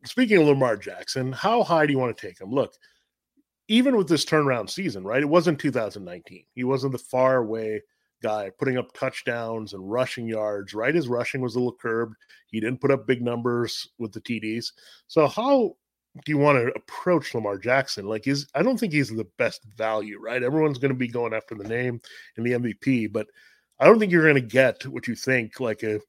speaking 0.03 0.37
of 0.37 0.47
Lamar 0.47 0.77
Jackson, 0.77 1.31
how 1.31 1.63
high 1.63 1.85
do 1.85 1.93
you 1.93 1.99
want 1.99 2.15
to 2.15 2.27
take 2.27 2.39
him? 2.39 2.51
Look, 2.51 2.73
even 3.67 3.97
with 3.97 4.07
this 4.07 4.25
turnaround 4.25 4.69
season, 4.69 5.03
right? 5.03 5.21
It 5.21 5.29
wasn't 5.29 5.59
2019. 5.59 6.45
He 6.53 6.63
wasn't 6.63 6.91
the 6.91 6.99
far 6.99 7.37
away 7.37 7.81
guy 8.21 8.51
putting 8.57 8.77
up 8.77 8.93
touchdowns 8.93 9.73
and 9.73 9.91
rushing 9.91 10.27
yards, 10.27 10.73
right? 10.73 10.95
His 10.95 11.07
rushing 11.07 11.41
was 11.41 11.55
a 11.55 11.59
little 11.59 11.75
curbed. 11.79 12.15
He 12.47 12.59
didn't 12.59 12.81
put 12.81 12.91
up 12.91 13.07
big 13.07 13.21
numbers 13.21 13.87
with 13.97 14.11
the 14.11 14.21
TDs. 14.21 14.71
So 15.07 15.27
how 15.27 15.75
do 16.23 16.31
you 16.31 16.37
want 16.37 16.57
to 16.57 16.73
approach 16.75 17.33
Lamar 17.33 17.57
Jackson? 17.57 18.05
Like 18.05 18.27
is 18.27 18.47
I 18.55 18.63
don't 18.63 18.79
think 18.79 18.93
he's 18.93 19.09
the 19.09 19.27
best 19.37 19.63
value, 19.75 20.19
right? 20.19 20.43
Everyone's 20.43 20.77
going 20.77 20.93
to 20.93 20.97
be 20.97 21.07
going 21.07 21.33
after 21.33 21.55
the 21.55 21.67
name 21.67 22.01
and 22.37 22.45
the 22.45 22.51
MVP, 22.51 23.11
but 23.11 23.27
I 23.79 23.85
don't 23.85 23.99
think 23.99 24.11
you're 24.11 24.23
going 24.23 24.35
to 24.35 24.41
get 24.41 24.85
what 24.87 25.07
you 25.07 25.15
think 25.15 25.59
like 25.59 25.83
a 25.83 25.99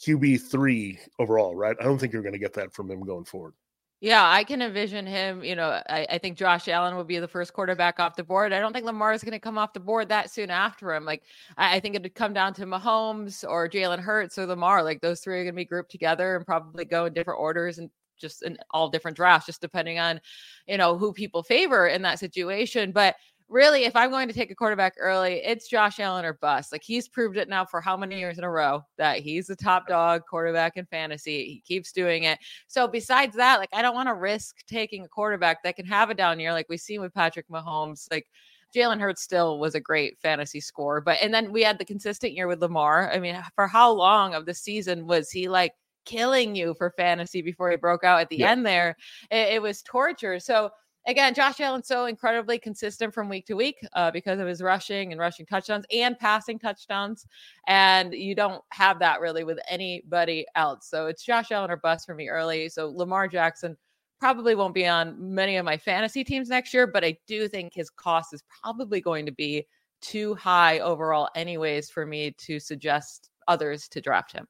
QB 0.00 0.50
three 0.50 0.98
overall, 1.18 1.54
right? 1.54 1.76
I 1.80 1.84
don't 1.84 1.98
think 1.98 2.12
you're 2.12 2.22
going 2.22 2.32
to 2.32 2.38
get 2.38 2.54
that 2.54 2.72
from 2.72 2.90
him 2.90 3.00
going 3.02 3.24
forward. 3.24 3.54
Yeah, 4.02 4.28
I 4.28 4.42
can 4.42 4.62
envision 4.62 5.06
him. 5.06 5.44
You 5.44 5.54
know, 5.54 5.80
I, 5.88 6.04
I, 6.10 6.18
think 6.18 6.36
Josh 6.36 6.66
Allen 6.66 6.96
will 6.96 7.04
be 7.04 7.20
the 7.20 7.28
first 7.28 7.52
quarterback 7.52 8.00
off 8.00 8.16
the 8.16 8.24
board. 8.24 8.52
I 8.52 8.58
don't 8.58 8.72
think 8.72 8.84
Lamar 8.84 9.12
is 9.12 9.22
going 9.22 9.30
to 9.30 9.38
come 9.38 9.56
off 9.56 9.72
the 9.72 9.78
board 9.78 10.08
that 10.08 10.28
soon 10.28 10.50
after 10.50 10.92
him. 10.92 11.04
Like, 11.04 11.22
I, 11.56 11.76
I 11.76 11.80
think 11.80 11.94
it'd 11.94 12.12
come 12.16 12.32
down 12.32 12.52
to 12.54 12.66
Mahomes 12.66 13.48
or 13.48 13.68
Jalen 13.68 14.00
Hurts 14.00 14.38
or 14.38 14.46
Lamar. 14.46 14.82
Like, 14.82 15.00
those 15.02 15.20
three 15.20 15.38
are 15.38 15.44
going 15.44 15.54
to 15.54 15.56
be 15.56 15.64
grouped 15.64 15.92
together 15.92 16.34
and 16.34 16.44
probably 16.44 16.84
go 16.84 17.04
in 17.04 17.12
different 17.12 17.38
orders 17.38 17.78
and 17.78 17.90
just 18.20 18.42
in 18.42 18.58
all 18.72 18.88
different 18.88 19.16
drafts, 19.16 19.46
just 19.46 19.60
depending 19.60 20.00
on, 20.00 20.20
you 20.66 20.78
know, 20.78 20.98
who 20.98 21.12
people 21.12 21.44
favor 21.44 21.86
in 21.86 22.02
that 22.02 22.18
situation. 22.18 22.90
But 22.90 23.14
really, 23.52 23.84
if 23.84 23.94
I'm 23.94 24.10
going 24.10 24.28
to 24.28 24.34
take 24.34 24.50
a 24.50 24.54
quarterback 24.54 24.94
early, 24.98 25.34
it's 25.44 25.68
Josh 25.68 26.00
Allen 26.00 26.24
or 26.24 26.32
bust. 26.32 26.72
Like 26.72 26.82
he's 26.82 27.06
proved 27.06 27.36
it 27.36 27.48
now 27.48 27.64
for 27.64 27.80
how 27.80 27.96
many 27.96 28.18
years 28.18 28.38
in 28.38 28.44
a 28.44 28.50
row 28.50 28.82
that 28.96 29.20
he's 29.20 29.46
the 29.46 29.56
top 29.56 29.86
dog 29.86 30.22
quarterback 30.28 30.76
in 30.76 30.86
fantasy. 30.86 31.44
He 31.44 31.60
keeps 31.60 31.92
doing 31.92 32.24
it. 32.24 32.38
So 32.66 32.88
besides 32.88 33.36
that, 33.36 33.58
like 33.60 33.68
I 33.72 33.82
don't 33.82 33.94
want 33.94 34.08
to 34.08 34.14
risk 34.14 34.66
taking 34.66 35.04
a 35.04 35.08
quarterback 35.08 35.62
that 35.62 35.76
can 35.76 35.86
have 35.86 36.10
a 36.10 36.14
down 36.14 36.40
year, 36.40 36.52
like 36.52 36.68
we 36.68 36.78
see 36.78 36.98
with 36.98 37.14
Patrick 37.14 37.48
Mahomes. 37.48 38.10
Like 38.10 38.26
Jalen 38.74 39.00
Hurts 39.00 39.22
still 39.22 39.58
was 39.58 39.74
a 39.74 39.80
great 39.80 40.18
fantasy 40.20 40.60
score, 40.60 41.00
but 41.02 41.18
and 41.20 41.32
then 41.32 41.52
we 41.52 41.62
had 41.62 41.78
the 41.78 41.84
consistent 41.84 42.32
year 42.32 42.48
with 42.48 42.62
Lamar. 42.62 43.12
I 43.12 43.18
mean, 43.18 43.38
for 43.54 43.68
how 43.68 43.92
long 43.92 44.34
of 44.34 44.46
the 44.46 44.54
season 44.54 45.06
was 45.06 45.30
he 45.30 45.48
like 45.48 45.72
killing 46.04 46.56
you 46.56 46.74
for 46.74 46.90
fantasy 46.96 47.42
before 47.42 47.70
he 47.70 47.76
broke 47.76 48.02
out 48.02 48.20
at 48.20 48.30
the 48.30 48.38
yeah. 48.38 48.50
end 48.50 48.64
there? 48.64 48.96
It, 49.30 49.54
it 49.54 49.62
was 49.62 49.82
torture. 49.82 50.40
So 50.40 50.70
again, 51.06 51.34
Josh 51.34 51.60
Allen's 51.60 51.88
so 51.88 52.06
incredibly 52.06 52.58
consistent 52.58 53.12
from 53.12 53.28
week 53.28 53.46
to 53.46 53.54
week 53.54 53.86
uh, 53.94 54.10
because 54.10 54.40
of 54.40 54.46
his 54.46 54.62
rushing 54.62 55.12
and 55.12 55.20
rushing 55.20 55.46
touchdowns 55.46 55.84
and 55.92 56.18
passing 56.18 56.58
touchdowns. 56.58 57.26
And 57.66 58.12
you 58.14 58.34
don't 58.34 58.62
have 58.70 58.98
that 59.00 59.20
really 59.20 59.44
with 59.44 59.58
anybody 59.68 60.46
else. 60.54 60.88
So 60.88 61.06
it's 61.06 61.24
Josh 61.24 61.50
Allen 61.50 61.70
or 61.70 61.76
bust 61.76 62.06
for 62.06 62.14
me 62.14 62.28
early. 62.28 62.68
So 62.68 62.90
Lamar 62.90 63.28
Jackson 63.28 63.76
probably 64.20 64.54
won't 64.54 64.74
be 64.74 64.86
on 64.86 65.16
many 65.18 65.56
of 65.56 65.64
my 65.64 65.76
fantasy 65.76 66.22
teams 66.22 66.48
next 66.48 66.72
year, 66.72 66.86
but 66.86 67.04
I 67.04 67.18
do 67.26 67.48
think 67.48 67.74
his 67.74 67.90
cost 67.90 68.32
is 68.32 68.42
probably 68.62 69.00
going 69.00 69.26
to 69.26 69.32
be 69.32 69.66
too 70.00 70.34
high 70.34 70.78
overall, 70.80 71.28
anyways, 71.34 71.90
for 71.90 72.06
me 72.06 72.32
to 72.38 72.60
suggest 72.60 73.30
others 73.48 73.88
to 73.88 74.00
draft 74.00 74.32
him. 74.32 74.46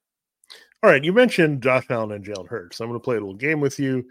All 0.83 0.91
right. 0.91 1.03
You 1.03 1.12
mentioned 1.12 1.62
Josh 1.62 1.87
Allen 1.88 2.12
and 2.12 2.25
Jalen 2.25 2.49
Hurts. 2.49 2.81
I'm 2.81 2.88
going 2.88 2.99
to 2.99 3.05
play 3.05 3.17
a 3.17 3.21
little 3.21 3.35
game 3.35 3.61
with 3.61 3.79
you. 3.79 4.05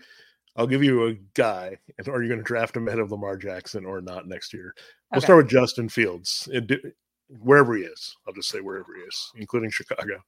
I'll 0.56 0.68
give 0.68 0.84
you 0.84 1.08
a 1.08 1.14
guy. 1.34 1.78
And 1.98 2.08
are 2.08 2.22
you 2.22 2.28
going 2.30 2.40
to 2.40 2.44
draft 2.46 2.76
him 2.76 2.88
ahead 2.88 3.00
of 3.00 3.12
Lamar 3.12 3.38
Jackson 3.38 3.86
or 3.86 4.02
not 4.02 4.28
next 4.28 4.54
year? 4.54 4.74
We'll 5.12 5.20
Okay. 5.20 5.26
start 5.26 5.44
with 5.46 5.52
Justin 5.52 5.90
Fields, 5.90 6.50
It- 6.52 6.96
wherever 7.28 7.76
he 7.76 7.84
is. 7.84 8.16
I'll 8.28 8.34
just 8.34 8.50
say 8.50 8.60
wherever 8.60 8.94
he 8.96 9.02
is, 9.02 9.32
including 9.36 9.70
Chicago. 9.72 10.22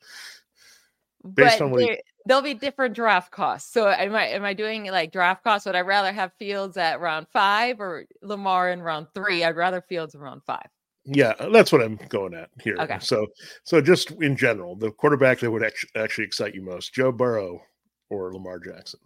based 1.36 1.60
but 1.60 1.66
on 1.66 1.72
what 1.72 1.82
he- 1.82 1.88
there- 1.88 2.02
there'll 2.26 2.44
be 2.44 2.54
different 2.54 2.94
draft 2.96 3.32
costs. 3.32 3.72
So 3.72 3.88
am 3.88 4.14
I 4.14 4.28
am 4.28 4.44
I 4.44 4.54
doing 4.54 4.86
like 4.86 5.14
draft 5.14 5.42
costs? 5.44 5.66
Would 5.66 5.76
I 5.76 5.80
rather 5.82 6.12
have 6.12 6.34
Fields 6.34 6.76
at 6.76 7.00
round 7.00 7.28
five 7.30 7.80
or 7.80 8.06
Lamar 8.22 8.72
in 8.72 8.82
round 8.82 9.08
three? 9.14 9.42
I'd 9.44 9.56
rather 9.56 9.80
Fields 9.82 10.16
in 10.16 10.20
round 10.22 10.44
five. 10.44 10.68
Yeah, 11.06 11.34
that's 11.52 11.72
what 11.72 11.82
I'm 11.82 11.96
going 12.10 12.34
at 12.34 12.50
here. 12.62 12.76
Okay. 12.80 12.98
So, 13.00 13.28
so 13.64 13.80
just 13.82 14.12
in 14.22 14.36
general, 14.36 14.76
the 14.76 14.92
quarterback 14.92 15.40
that 15.40 15.52
would 15.52 15.64
actually 15.96 16.26
excite 16.26 16.56
you 16.56 16.62
most, 16.62 16.94
Joe 16.94 17.12
Burrow 17.14 17.62
or 18.10 18.34
Lamar 18.34 18.60
Jackson. 18.60 19.00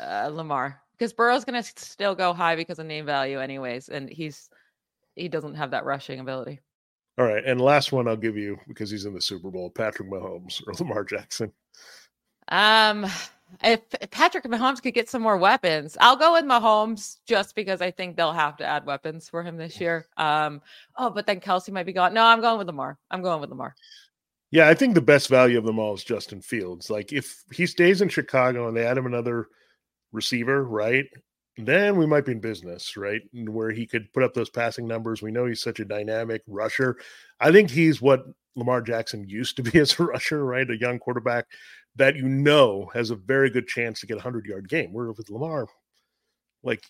Uh, 0.00 0.30
Lamar, 0.32 0.80
because 0.96 1.12
Burrow's 1.12 1.44
gonna 1.44 1.62
still 1.62 2.14
go 2.14 2.32
high 2.32 2.56
because 2.56 2.78
of 2.78 2.86
name 2.86 3.06
value, 3.06 3.40
anyways, 3.40 3.88
and 3.88 4.08
he's 4.08 4.48
he 5.16 5.28
doesn't 5.28 5.54
have 5.54 5.72
that 5.72 5.84
rushing 5.84 6.20
ability. 6.20 6.60
All 7.18 7.24
right, 7.24 7.44
and 7.44 7.60
last 7.60 7.90
one 7.90 8.06
I'll 8.06 8.16
give 8.16 8.36
you 8.36 8.58
because 8.68 8.90
he's 8.90 9.04
in 9.04 9.14
the 9.14 9.20
Super 9.20 9.50
Bowl: 9.50 9.70
Patrick 9.70 10.08
Mahomes 10.08 10.62
or 10.66 10.74
Lamar 10.74 11.04
Jackson. 11.04 11.52
Um, 12.48 13.06
if 13.64 13.80
if 14.00 14.10
Patrick 14.10 14.44
Mahomes 14.44 14.82
could 14.82 14.94
get 14.94 15.08
some 15.08 15.22
more 15.22 15.36
weapons, 15.36 15.96
I'll 16.00 16.16
go 16.16 16.32
with 16.32 16.44
Mahomes 16.44 17.18
just 17.26 17.54
because 17.54 17.80
I 17.80 17.90
think 17.90 18.16
they'll 18.16 18.32
have 18.32 18.56
to 18.58 18.66
add 18.66 18.86
weapons 18.86 19.28
for 19.28 19.42
him 19.42 19.56
this 19.56 19.80
year. 19.80 20.06
Um, 20.16 20.60
oh, 20.96 21.10
but 21.10 21.26
then 21.26 21.40
Kelce 21.40 21.72
might 21.72 21.86
be 21.86 21.92
gone. 21.92 22.14
No, 22.14 22.24
I'm 22.24 22.40
going 22.40 22.58
with 22.58 22.66
Lamar. 22.66 22.98
I'm 23.10 23.22
going 23.22 23.40
with 23.40 23.50
Lamar. 23.50 23.74
Yeah, 24.50 24.68
I 24.68 24.74
think 24.74 24.94
the 24.94 25.00
best 25.00 25.28
value 25.28 25.58
of 25.58 25.64
them 25.64 25.78
all 25.78 25.94
is 25.94 26.04
Justin 26.04 26.40
Fields. 26.40 26.88
Like 26.88 27.12
if 27.12 27.42
he 27.52 27.66
stays 27.66 28.00
in 28.00 28.08
Chicago 28.08 28.68
and 28.68 28.76
they 28.76 28.86
add 28.86 28.96
him 28.96 29.06
another 29.06 29.48
receiver, 30.12 30.64
right? 30.64 31.06
Then 31.56 31.96
we 31.96 32.06
might 32.06 32.24
be 32.24 32.32
in 32.32 32.40
business, 32.40 32.96
right? 32.96 33.20
Where 33.32 33.70
he 33.70 33.86
could 33.86 34.12
put 34.12 34.22
up 34.22 34.32
those 34.32 34.50
passing 34.50 34.86
numbers. 34.86 35.22
We 35.22 35.32
know 35.32 35.46
he's 35.46 35.62
such 35.62 35.80
a 35.80 35.84
dynamic 35.84 36.42
rusher. 36.46 36.98
I 37.40 37.50
think 37.50 37.70
he's 37.70 38.00
what 38.00 38.24
Lamar 38.54 38.80
Jackson 38.80 39.28
used 39.28 39.56
to 39.56 39.62
be 39.62 39.78
as 39.80 39.98
a 39.98 40.04
rusher, 40.04 40.44
right? 40.44 40.70
A 40.70 40.78
young 40.78 40.98
quarterback 40.98 41.46
that 41.96 42.16
you 42.16 42.28
know 42.28 42.90
has 42.94 43.10
a 43.10 43.16
very 43.16 43.50
good 43.50 43.66
chance 43.66 44.00
to 44.00 44.06
get 44.06 44.14
a 44.14 44.18
100 44.18 44.46
yard 44.46 44.68
game. 44.68 44.92
Where 44.92 45.10
with 45.12 45.30
Lamar, 45.30 45.66
like, 46.62 46.84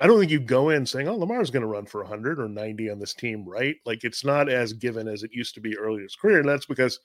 I 0.00 0.06
don't 0.06 0.18
think 0.18 0.32
you 0.32 0.40
go 0.40 0.70
in 0.70 0.86
saying, 0.86 1.06
oh, 1.06 1.16
Lamar's 1.16 1.50
going 1.50 1.62
to 1.62 1.68
run 1.68 1.86
for 1.86 2.00
100 2.02 2.40
or 2.40 2.48
90 2.48 2.90
on 2.90 2.98
this 2.98 3.14
team, 3.14 3.44
right? 3.46 3.76
Like, 3.84 4.04
it's 4.04 4.24
not 4.24 4.48
as 4.48 4.72
given 4.72 5.06
as 5.06 5.22
it 5.22 5.32
used 5.32 5.54
to 5.54 5.60
be 5.60 5.76
early 5.78 5.98
in 5.98 6.02
his 6.02 6.16
career. 6.16 6.40
And 6.40 6.48
that's 6.48 6.66
because 6.66 6.98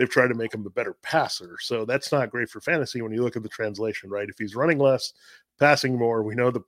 they've 0.00 0.08
tried 0.08 0.28
to 0.28 0.34
make 0.34 0.54
him 0.54 0.64
the 0.64 0.70
better 0.70 0.96
passer. 1.02 1.58
So 1.60 1.84
that's 1.84 2.10
not 2.10 2.30
great 2.30 2.48
for 2.48 2.62
fantasy 2.62 3.02
when 3.02 3.12
you 3.12 3.22
look 3.22 3.36
at 3.36 3.42
the 3.42 3.50
translation, 3.50 4.08
right? 4.08 4.30
If 4.30 4.38
he's 4.38 4.56
running 4.56 4.78
less, 4.78 5.12
passing 5.58 5.98
more, 5.98 6.22
we 6.22 6.34
know 6.34 6.50
the 6.50 6.62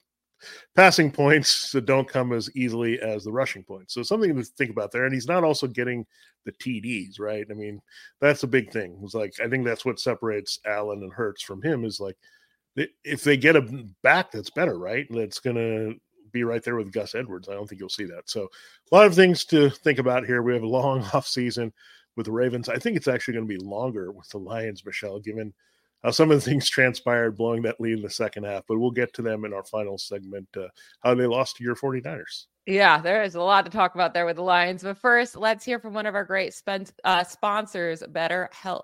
passing 0.76 1.10
points 1.10 1.70
that 1.72 1.86
don't 1.86 2.06
come 2.06 2.34
as 2.34 2.54
easily 2.54 3.00
as 3.00 3.24
the 3.24 3.32
rushing 3.32 3.62
points. 3.62 3.94
So 3.94 4.02
something 4.02 4.36
to 4.36 4.44
think 4.44 4.70
about 4.70 4.92
there. 4.92 5.06
And 5.06 5.14
he's 5.14 5.26
not 5.26 5.44
also 5.44 5.66
getting 5.66 6.04
the 6.44 6.52
TDs, 6.52 7.18
right? 7.18 7.46
I 7.50 7.54
mean, 7.54 7.80
that's 8.20 8.42
a 8.42 8.48
big 8.48 8.70
thing. 8.70 9.00
It's 9.02 9.14
like 9.14 9.32
I 9.42 9.48
think 9.48 9.64
that's 9.64 9.86
what 9.86 9.98
separates 9.98 10.58
Allen 10.66 11.02
and 11.02 11.12
Hurts 11.12 11.42
from 11.42 11.62
him 11.62 11.86
is 11.86 12.00
like 12.00 12.18
if 12.76 13.24
they 13.24 13.38
get 13.38 13.56
a 13.56 13.86
back 14.02 14.30
that's 14.30 14.50
better, 14.50 14.78
right? 14.78 15.06
That's 15.08 15.38
gonna 15.38 15.94
be 16.32 16.44
right 16.44 16.62
there 16.62 16.76
with 16.76 16.92
Gus 16.92 17.14
Edwards. 17.14 17.48
I 17.48 17.54
don't 17.54 17.66
think 17.66 17.80
you'll 17.80 17.88
see 17.88 18.04
that. 18.04 18.28
So 18.28 18.50
a 18.90 18.94
lot 18.94 19.06
of 19.06 19.14
things 19.14 19.46
to 19.46 19.70
think 19.70 19.98
about 19.98 20.26
here. 20.26 20.42
We 20.42 20.52
have 20.52 20.62
a 20.62 20.66
long 20.66 21.02
off 21.14 21.26
season 21.26 21.72
with 22.16 22.26
the 22.26 22.32
Ravens. 22.32 22.68
I 22.68 22.78
think 22.78 22.96
it's 22.96 23.08
actually 23.08 23.34
going 23.34 23.48
to 23.48 23.58
be 23.58 23.64
longer 23.64 24.12
with 24.12 24.28
the 24.28 24.38
Lions, 24.38 24.84
Michelle, 24.84 25.18
given 25.18 25.52
how 26.02 26.10
some 26.10 26.30
of 26.30 26.42
the 26.42 26.50
things 26.50 26.68
transpired 26.70 27.36
blowing 27.36 27.62
that 27.62 27.80
lead 27.80 27.98
in 27.98 28.02
the 28.02 28.10
second 28.10 28.44
half. 28.44 28.64
But 28.66 28.78
we'll 28.78 28.90
get 28.90 29.12
to 29.14 29.22
them 29.22 29.44
in 29.44 29.52
our 29.52 29.64
final 29.64 29.98
segment, 29.98 30.48
uh, 30.56 30.68
how 31.00 31.14
they 31.14 31.26
lost 31.26 31.56
to 31.56 31.64
your 31.64 31.76
49ers. 31.76 32.46
Yeah, 32.66 33.00
there 33.00 33.24
is 33.24 33.34
a 33.34 33.42
lot 33.42 33.64
to 33.64 33.72
talk 33.72 33.94
about 33.94 34.14
there 34.14 34.26
with 34.26 34.36
the 34.36 34.42
Lions. 34.42 34.84
But 34.84 34.96
first, 34.96 35.36
let's 35.36 35.64
hear 35.64 35.80
from 35.80 35.94
one 35.94 36.06
of 36.06 36.14
our 36.14 36.24
great 36.24 36.54
spend, 36.54 36.92
uh, 37.04 37.24
sponsors, 37.24 38.02
BetterHelp. 38.02 38.82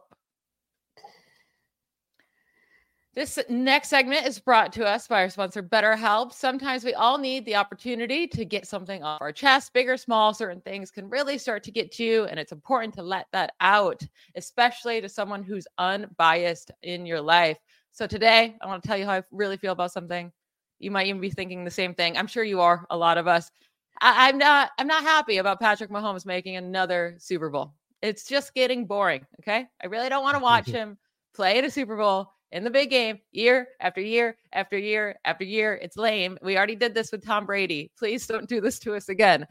This 3.19 3.37
next 3.49 3.89
segment 3.89 4.29
is 4.29 4.39
brought 4.39 4.73
to 4.75 4.87
us 4.87 5.09
by 5.09 5.23
our 5.23 5.29
sponsor, 5.29 5.61
BetterHelp. 5.61 6.33
Sometimes 6.33 6.85
we 6.85 6.95
all 6.95 7.19
need 7.19 7.45
the 7.45 7.57
opportunity 7.57 8.29
to 8.29 8.45
get 8.45 8.65
something 8.65 9.03
off 9.03 9.21
our 9.21 9.33
chest, 9.33 9.73
big 9.73 9.89
or 9.89 9.97
small. 9.97 10.33
Certain 10.33 10.61
things 10.61 10.93
can 10.93 11.11
really 11.11 11.37
start 11.37 11.65
to 11.65 11.73
get 11.73 11.91
to 11.95 12.05
you, 12.05 12.25
and 12.27 12.39
it's 12.39 12.53
important 12.53 12.95
to 12.95 13.03
let 13.03 13.27
that 13.33 13.55
out, 13.61 14.01
especially 14.37 15.01
to 15.01 15.09
someone 15.09 15.43
who's 15.43 15.67
unbiased 15.79 16.71
in 16.85 17.07
your 17.07 17.21
life. 17.21 17.59
So 17.91 18.07
today, 18.07 18.57
I 18.63 18.67
want 18.69 18.85
to 18.85 18.89
tell 18.89 18.97
you 18.97 19.05
how 19.05 19.15
I 19.15 19.23
really 19.33 19.57
feel 19.57 19.73
about 19.73 19.91
something. 19.91 20.31
You 20.79 20.93
might 20.93 21.09
even 21.09 21.21
be 21.21 21.31
thinking 21.31 21.65
the 21.65 21.73
same 21.73 21.95
thing. 21.95 22.17
I'm 22.17 22.29
sure 22.29 22.45
you 22.45 22.61
are. 22.61 22.87
A 22.91 22.97
lot 22.97 23.19
of 23.19 23.27
us. 23.27 23.51
I, 24.01 24.29
I'm 24.29 24.39
not. 24.39 24.71
I'm 24.79 24.87
not 24.87 25.03
happy 25.03 25.39
about 25.39 25.59
Patrick 25.59 25.91
Mahomes 25.91 26.25
making 26.25 26.55
another 26.55 27.17
Super 27.19 27.51
Bowl. 27.51 27.75
It's 28.01 28.29
just 28.29 28.55
getting 28.55 28.87
boring. 28.87 29.27
Okay, 29.41 29.67
I 29.83 29.87
really 29.89 30.09
don't 30.09 30.23
want 30.23 30.37
to 30.37 30.43
watch 30.45 30.69
him 30.69 30.97
play 31.35 31.59
at 31.59 31.65
a 31.65 31.71
Super 31.73 31.97
Bowl 31.97 32.31
in 32.53 32.65
the 32.65 32.71
big 32.71 32.91
game 32.91 33.19
year 33.33 33.69
after 33.81 34.01
year 34.01 34.37
after 34.53 34.79
year 34.79 35.17
after 35.25 35.45
year. 35.45 35.75
It's 35.75 35.97
lame. 35.97 36.39
We 36.43 36.57
already 36.57 36.77
did 36.77 36.95
this 36.95 37.13
with 37.13 37.25
Tom 37.25 37.47
Brady. 37.47 37.91
Please 37.99 38.27
don't 38.27 38.49
do 38.49 38.61
this 38.61 38.79
to 38.81 38.95
us 38.95 39.09
again. 39.09 39.47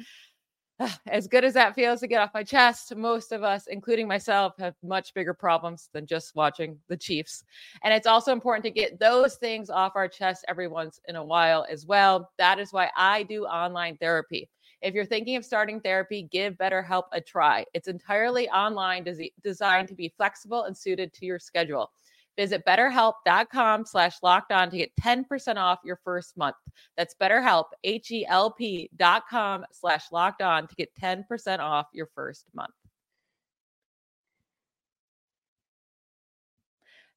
As 1.08 1.28
good 1.28 1.44
as 1.44 1.54
that 1.54 1.76
feels 1.76 2.00
to 2.02 2.08
get 2.08 2.22
off 2.22 2.34
my 2.34 2.44
chest, 2.44 2.96
most 2.96 3.32
of 3.32 3.44
us, 3.44 3.68
including 3.68 4.08
myself, 4.08 4.54
have 4.60 4.76
much 4.84 5.14
bigger 5.14 5.34
problems 5.34 5.90
than 5.94 6.06
just 6.06 6.36
watching 6.36 6.78
the 6.88 6.98
Chiefs. 6.98 7.44
And 7.84 7.94
it's 7.94 8.08
also 8.08 8.32
important 8.32 8.64
to 8.66 8.72
get 8.72 9.00
those 9.00 9.36
things 9.36 9.70
off 9.70 9.96
our 9.96 10.08
chest 10.08 10.46
every 10.48 10.68
once 10.68 11.00
in 11.08 11.16
a 11.16 11.24
while 11.24 11.66
as 11.70 11.86
well. 11.86 12.32
That 12.38 12.60
is 12.60 12.74
why 12.74 12.90
I 12.96 13.24
do 13.24 13.46
online 13.46 13.98
therapy. 13.98 14.50
If 14.82 14.94
you're 14.94 15.06
thinking 15.06 15.36
of 15.36 15.44
starting 15.44 15.82
therapy, 15.82 16.28
give 16.32 16.54
BetterHelp 16.54 17.06
a 17.12 17.20
try. 17.20 17.66
It's 17.74 17.88
entirely 17.88 18.48
online, 18.50 19.04
desi- 19.04 19.34
designed 19.44 19.88
to 19.88 19.96
be 19.96 20.14
flexible 20.16 20.66
and 20.66 20.78
suited 20.78 21.12
to 21.14 21.26
your 21.26 21.40
schedule. 21.40 21.92
Visit 22.38 22.64
betterhelp.com 22.66 23.86
slash 23.86 24.18
locked 24.22 24.52
on 24.52 24.70
to 24.70 24.78
get 24.78 24.92
10% 25.02 25.58
off 25.58 25.80
your 25.84 26.00
first 26.04 26.38
month. 26.38 26.56
That's 26.96 27.16
betterhelp, 27.20 27.66
H-E-L-P 27.84 28.90
dot 28.96 29.24
com 29.30 29.66
slash 29.72 30.12
locked 30.12 30.42
on 30.42 30.68
to 30.68 30.76
get 30.76 30.94
10% 31.02 31.60
off 31.60 31.88
your 31.94 32.08
first 32.14 32.46
month. 32.54 32.74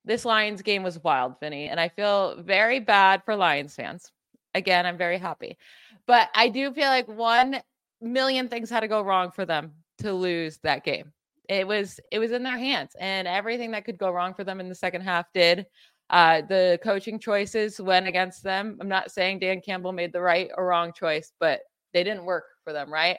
This 0.04 0.24
Lions 0.24 0.62
game 0.62 0.82
was 0.82 1.02
wild, 1.04 1.38
Vinny, 1.40 1.68
and 1.68 1.78
I 1.78 1.90
feel 1.90 2.36
very 2.42 2.80
bad 2.80 3.22
for 3.24 3.36
Lions 3.36 3.74
fans. 3.74 4.10
Again, 4.54 4.86
I'm 4.86 4.96
very 4.96 5.18
happy. 5.18 5.58
But 6.06 6.30
I 6.34 6.48
do 6.48 6.72
feel 6.72 6.88
like 6.88 7.06
one 7.06 7.60
million 8.00 8.48
things 8.48 8.70
had 8.70 8.80
to 8.80 8.88
go 8.88 9.02
wrong 9.02 9.30
for 9.30 9.44
them 9.44 9.72
to 9.98 10.12
lose 10.14 10.58
that 10.62 10.84
game. 10.84 11.12
It 11.50 11.66
was 11.66 11.98
it 12.12 12.20
was 12.20 12.30
in 12.30 12.44
their 12.44 12.56
hands, 12.56 12.94
and 13.00 13.26
everything 13.26 13.72
that 13.72 13.84
could 13.84 13.98
go 13.98 14.12
wrong 14.12 14.34
for 14.34 14.44
them 14.44 14.60
in 14.60 14.68
the 14.68 14.74
second 14.74 15.00
half 15.00 15.26
did. 15.34 15.66
Uh, 16.08 16.42
the 16.42 16.78
coaching 16.80 17.18
choices 17.18 17.80
went 17.80 18.06
against 18.06 18.44
them. 18.44 18.78
I'm 18.80 18.88
not 18.88 19.10
saying 19.10 19.40
Dan 19.40 19.60
Campbell 19.60 19.92
made 19.92 20.12
the 20.12 20.20
right 20.20 20.48
or 20.56 20.66
wrong 20.66 20.92
choice, 20.92 21.32
but 21.40 21.60
they 21.92 22.04
didn't 22.04 22.24
work 22.24 22.44
for 22.62 22.72
them, 22.72 22.92
right? 22.92 23.18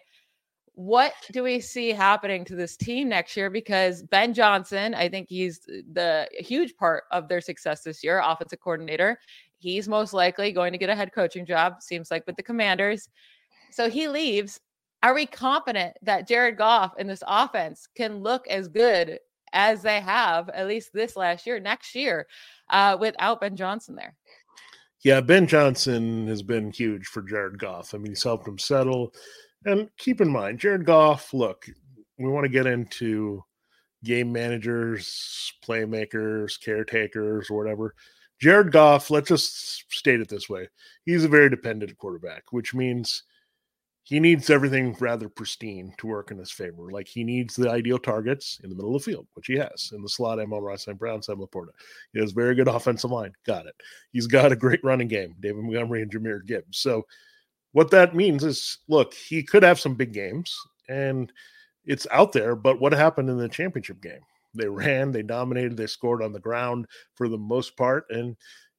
What 0.76 1.12
do 1.34 1.44
we 1.44 1.60
see 1.60 1.90
happening 1.90 2.46
to 2.46 2.56
this 2.56 2.78
team 2.78 3.10
next 3.10 3.36
year? 3.36 3.50
Because 3.50 4.02
Ben 4.02 4.34
Johnson, 4.34 4.96
I 4.96 5.10
think 5.10 5.28
he's 5.28 5.60
the 5.60 6.30
huge 6.32 6.74
part 6.78 7.04
of 7.12 7.28
their 7.28 7.42
success 7.42 7.84
this 7.84 8.02
year, 8.02 8.22
offensive 8.24 8.62
coordinator. 8.62 9.20
He's 9.58 9.90
most 9.90 10.14
likely 10.14 10.54
going 10.54 10.72
to 10.72 10.78
get 10.78 10.90
a 10.90 10.96
head 10.96 11.12
coaching 11.14 11.46
job, 11.46 11.82
seems 11.82 12.10
like 12.10 12.26
with 12.26 12.38
the 12.38 12.44
commanders. 12.44 13.10
So 13.72 13.90
he 13.90 14.08
leaves. 14.08 14.62
Are 15.04 15.14
we 15.14 15.26
confident 15.26 15.98
that 16.04 16.28
Jared 16.28 16.58
Goff 16.58 16.94
and 16.98 17.10
this 17.10 17.24
offense 17.26 17.88
can 17.96 18.20
look 18.20 18.48
as 18.48 18.68
good 18.68 19.20
as 19.54 19.82
they 19.82 20.00
have, 20.00 20.50
at 20.50 20.68
least 20.68 20.92
this 20.94 21.16
last 21.16 21.46
year, 21.46 21.60
next 21.60 21.96
year, 21.96 22.28
uh, 22.70 22.98
without 23.00 23.42
Ben 23.42 23.56
Johnson 23.56 23.96
there? 23.96 24.16
Yeah, 25.04 25.20
Ben 25.20 25.48
Johnson 25.48 26.28
has 26.28 26.44
been 26.44 26.72
huge 26.72 27.08
for 27.08 27.24
Jared 27.24 27.58
Goff. 27.58 27.96
I 27.96 27.98
mean, 27.98 28.12
he's 28.12 28.24
helped 28.24 28.48
him 28.48 28.60
settle. 28.60 29.14
And 29.66 29.90
keep 29.98 30.22
in 30.22 30.30
mind, 30.30 30.60
Jared 30.60 30.86
Goff, 30.86 31.34
look, 31.34 31.66
we 32.20 32.30
want 32.30 32.46
to 32.46 32.50
get 32.50 32.68
into 32.68 33.44
game 34.04 34.32
managers, 34.32 35.52
playmakers, 35.66 36.60
caretakers, 36.64 37.50
or 37.50 37.58
whatever. 37.58 37.96
Jared 38.40 38.72
Goff, 38.72 39.10
let's 39.10 39.30
just 39.30 39.92
state 39.92 40.22
it 40.22 40.30
this 40.30 40.50
way. 40.50 40.68
He's 41.06 41.24
a 41.24 41.30
very 41.30 41.50
dependent 41.50 41.98
quarterback, 41.98 42.44
which 42.52 42.74
means 42.74 43.24
he 44.04 44.20
needs 44.20 44.50
everything 44.50 44.96
rather 45.00 45.30
pristine 45.30 45.94
to 45.98 46.08
work 46.08 46.32
in 46.32 46.38
his 46.38 46.52
favor. 46.52 46.92
Like 46.92 47.08
he 47.08 47.24
needs 47.24 47.56
the 47.56 47.70
ideal 47.70 48.00
targets 48.00 48.60
in 48.64 48.70
the 48.70 48.76
middle 48.76 48.96
of 48.96 49.04
the 49.04 49.12
field, 49.12 49.28
which 49.36 49.48
he 49.48 49.56
has. 49.56 49.92
In 49.94 50.02
the 50.02 50.10
slot, 50.10 50.40
Amon-Ra 50.40 50.76
St. 50.76 50.98
Brown, 50.98 51.22
Sam 51.22 51.38
Laporta. 51.38 51.70
He 52.14 52.20
has 52.20 52.32
very 52.32 52.56
good 52.56 52.68
offensive 52.68 53.12
line. 53.12 53.34
Got 53.46 53.68
it. 53.68 53.76
He's 54.12 54.28
got 54.28 54.52
a 54.52 54.56
great 54.56 54.84
running 54.84 55.08
game, 55.08 55.36
David 55.40 55.64
Montgomery 55.64 56.02
and 56.02 56.12
Jahmyr 56.12 56.46
Gibbs. 56.46 56.80
So 56.80 57.06
what 57.74 57.92
that 57.92 58.16
means 58.16 58.44
is 58.44 58.80
look, 58.88 59.14
he 59.14 59.44
could 59.44 59.64
have 59.64 59.80
some 59.80 59.96
big 59.96 60.14
games 60.14 60.56
and 60.90 61.32
it's 61.86 62.08
out 62.12 62.32
there, 62.32 62.56
but 62.56 62.80
what 62.80 62.94
happened 62.94 63.30
in 63.30 63.38
the 63.38 63.50
championship 63.50 64.02
game? 64.02 64.22
They 64.54 64.68
ran, 64.68 65.12
they 65.12 65.24
dominated, 65.24 65.78
they 65.78 65.88
scored 65.88 66.22
on 66.22 66.34
the 66.34 66.40
ground 66.40 66.88
for 67.16 67.30
the 67.30 67.38
most 67.38 67.78
part. 67.78 68.06
And 68.10 68.36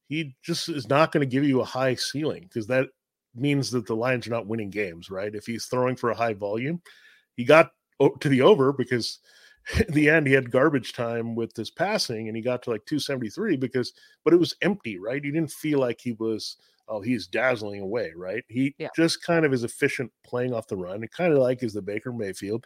he 0.07 0.35
just 0.43 0.69
is 0.69 0.87
not 0.89 1.11
going 1.11 1.27
to 1.27 1.31
give 1.31 1.43
you 1.43 1.61
a 1.61 1.65
high 1.65 1.95
ceiling 1.95 2.43
because 2.43 2.67
that 2.67 2.89
means 3.35 3.71
that 3.71 3.85
the 3.85 3.95
Lions 3.95 4.27
are 4.27 4.31
not 4.31 4.47
winning 4.47 4.69
games, 4.69 5.09
right? 5.09 5.33
If 5.33 5.45
he's 5.45 5.65
throwing 5.65 5.95
for 5.95 6.11
a 6.11 6.15
high 6.15 6.33
volume, 6.33 6.81
he 7.35 7.43
got 7.43 7.71
to 8.19 8.29
the 8.29 8.41
over 8.41 8.73
because 8.73 9.19
in 9.87 9.93
the 9.93 10.09
end 10.09 10.27
he 10.27 10.33
had 10.33 10.51
garbage 10.51 10.93
time 10.93 11.35
with 11.35 11.55
his 11.55 11.71
passing 11.71 12.27
and 12.27 12.35
he 12.35 12.43
got 12.43 12.61
to 12.63 12.69
like 12.69 12.85
273 12.85 13.57
because 13.57 13.93
but 14.23 14.33
it 14.33 14.39
was 14.39 14.55
empty, 14.61 14.97
right? 14.97 15.23
You 15.23 15.31
didn't 15.31 15.51
feel 15.51 15.79
like 15.79 15.99
he 16.01 16.13
was 16.13 16.57
oh 16.87 17.01
he's 17.01 17.27
dazzling 17.27 17.81
away, 17.81 18.11
right? 18.15 18.43
He 18.49 18.75
yeah. 18.77 18.89
just 18.95 19.23
kind 19.23 19.45
of 19.45 19.53
is 19.53 19.63
efficient 19.63 20.11
playing 20.25 20.53
off 20.53 20.67
the 20.67 20.77
run. 20.77 21.03
It 21.03 21.11
kind 21.11 21.33
of 21.33 21.39
like 21.39 21.63
is 21.63 21.73
the 21.73 21.81
Baker 21.81 22.11
Mayfield. 22.11 22.65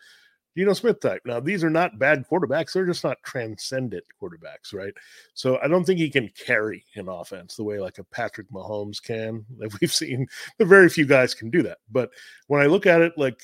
Geno 0.58 0.74
Smith 0.74 1.00
type. 1.00 1.22
Now, 1.24 1.40
these 1.40 1.64
are 1.64 1.70
not 1.70 2.00
bad 2.00 2.26
quarterbacks. 2.28 2.74
They're 2.74 2.88
just 2.88 3.04
not 3.04 3.22
transcendent 3.24 4.04
quarterbacks, 4.20 4.74
right? 4.74 4.94
So 5.36 5.60
I 5.62 5.68
don't 5.68 5.84
think 5.84 6.00
he 6.00 6.10
can 6.10 6.30
carry 6.30 6.84
an 6.96 7.10
offense 7.10 7.56
the 7.56 7.64
way 7.64 7.80
like 7.80 8.00
a 8.00 8.04
Patrick 8.04 8.50
Mahomes 8.50 9.02
can. 9.02 9.46
That 9.60 9.76
we've 9.80 9.94
seen, 9.94 10.28
the 10.58 10.66
very 10.66 10.90
few 10.90 11.06
guys 11.06 11.34
can 11.34 11.50
do 11.50 11.62
that. 11.64 11.78
But 11.92 12.10
when 12.48 12.62
I 12.62 12.66
look 12.66 12.86
at 12.86 13.02
it, 13.02 13.14
like, 13.18 13.40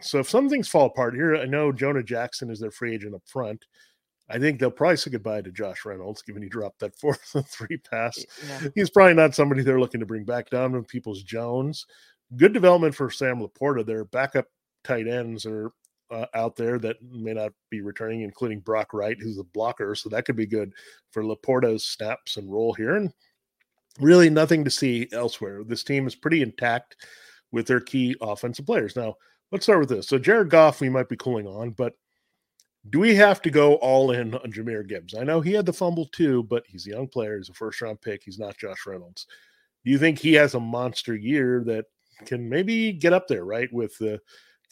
so 0.00 0.18
if 0.18 0.28
some 0.28 0.48
things 0.48 0.68
fall 0.68 0.86
apart 0.86 1.14
here, 1.14 1.36
I 1.36 1.44
know 1.44 1.72
Jonah 1.72 2.02
Jackson 2.02 2.50
is 2.50 2.60
their 2.60 2.70
free 2.70 2.94
agent 2.94 3.14
up 3.14 3.22
front. 3.26 3.64
I 4.28 4.38
think 4.38 4.58
they'll 4.58 4.70
probably 4.70 4.96
say 4.96 5.10
goodbye 5.10 5.42
to 5.42 5.52
Josh 5.52 5.84
Reynolds, 5.84 6.22
given 6.22 6.42
he 6.42 6.48
dropped 6.48 6.80
that 6.80 6.96
fourth 7.00 7.34
and 7.34 7.46
three 7.46 7.78
pass. 7.78 8.24
Yeah. 8.48 8.68
He's 8.74 8.90
probably 8.90 9.14
not 9.14 9.34
somebody 9.34 9.62
they're 9.62 9.80
looking 9.80 10.00
to 10.00 10.06
bring 10.06 10.24
back 10.24 10.50
Donovan 10.50 10.84
Peoples-Jones. 10.84 11.86
Good 12.36 12.52
development 12.52 12.94
for 12.94 13.10
Sam 13.10 13.40
LaPorta. 13.40 13.86
Their 13.86 14.04
backup 14.04 14.46
tight 14.82 15.06
ends 15.06 15.46
are 15.46 15.72
uh, 16.10 16.26
out 16.34 16.56
there 16.56 16.78
that 16.78 16.96
may 17.02 17.34
not 17.34 17.52
be 17.70 17.80
returning, 17.80 18.22
including 18.22 18.60
Brock 18.60 18.92
Wright, 18.92 19.16
who's 19.20 19.38
a 19.38 19.44
blocker. 19.44 19.94
So 19.94 20.08
that 20.08 20.24
could 20.24 20.36
be 20.36 20.46
good 20.46 20.72
for 21.10 21.24
LaPorta's 21.24 21.84
snaps 21.84 22.36
and 22.36 22.50
role 22.50 22.72
here. 22.72 22.96
And 22.96 23.12
really 24.00 24.30
nothing 24.30 24.64
to 24.64 24.70
see 24.70 25.08
elsewhere. 25.12 25.62
This 25.64 25.84
team 25.84 26.06
is 26.06 26.14
pretty 26.14 26.42
intact 26.42 26.96
with 27.52 27.66
their 27.66 27.80
key 27.80 28.16
offensive 28.20 28.66
players. 28.66 28.96
Now, 28.96 29.14
let's 29.52 29.64
start 29.64 29.80
with 29.80 29.88
this. 29.88 30.08
So 30.08 30.18
Jared 30.18 30.50
Goff, 30.50 30.80
we 30.80 30.88
might 30.88 31.08
be 31.08 31.16
cooling 31.16 31.46
on, 31.46 31.70
but 31.70 31.94
do 32.90 33.00
we 33.00 33.14
have 33.16 33.42
to 33.42 33.50
go 33.50 33.74
all 33.76 34.12
in 34.12 34.34
on 34.34 34.52
Jahmyr 34.52 34.86
Gibbs? 34.86 35.14
I 35.14 35.24
know 35.24 35.40
he 35.40 35.52
had 35.52 35.66
the 35.66 35.72
fumble 35.72 36.06
too, 36.12 36.44
but 36.44 36.62
he's 36.66 36.86
a 36.86 36.90
young 36.90 37.08
player. 37.08 37.36
He's 37.36 37.48
a 37.48 37.54
first 37.54 37.80
round 37.80 38.00
pick. 38.00 38.22
He's 38.22 38.38
not 38.38 38.58
Josh 38.58 38.86
Reynolds. 38.86 39.26
Do 39.84 39.90
you 39.90 39.98
think 39.98 40.18
he 40.18 40.34
has 40.34 40.54
a 40.54 40.60
monster 40.60 41.16
year 41.16 41.64
that 41.66 41.86
can 42.26 42.48
maybe 42.48 42.92
get 42.92 43.12
up 43.12 43.26
there, 43.28 43.44
right? 43.44 43.72
With 43.72 43.96
the 43.98 44.20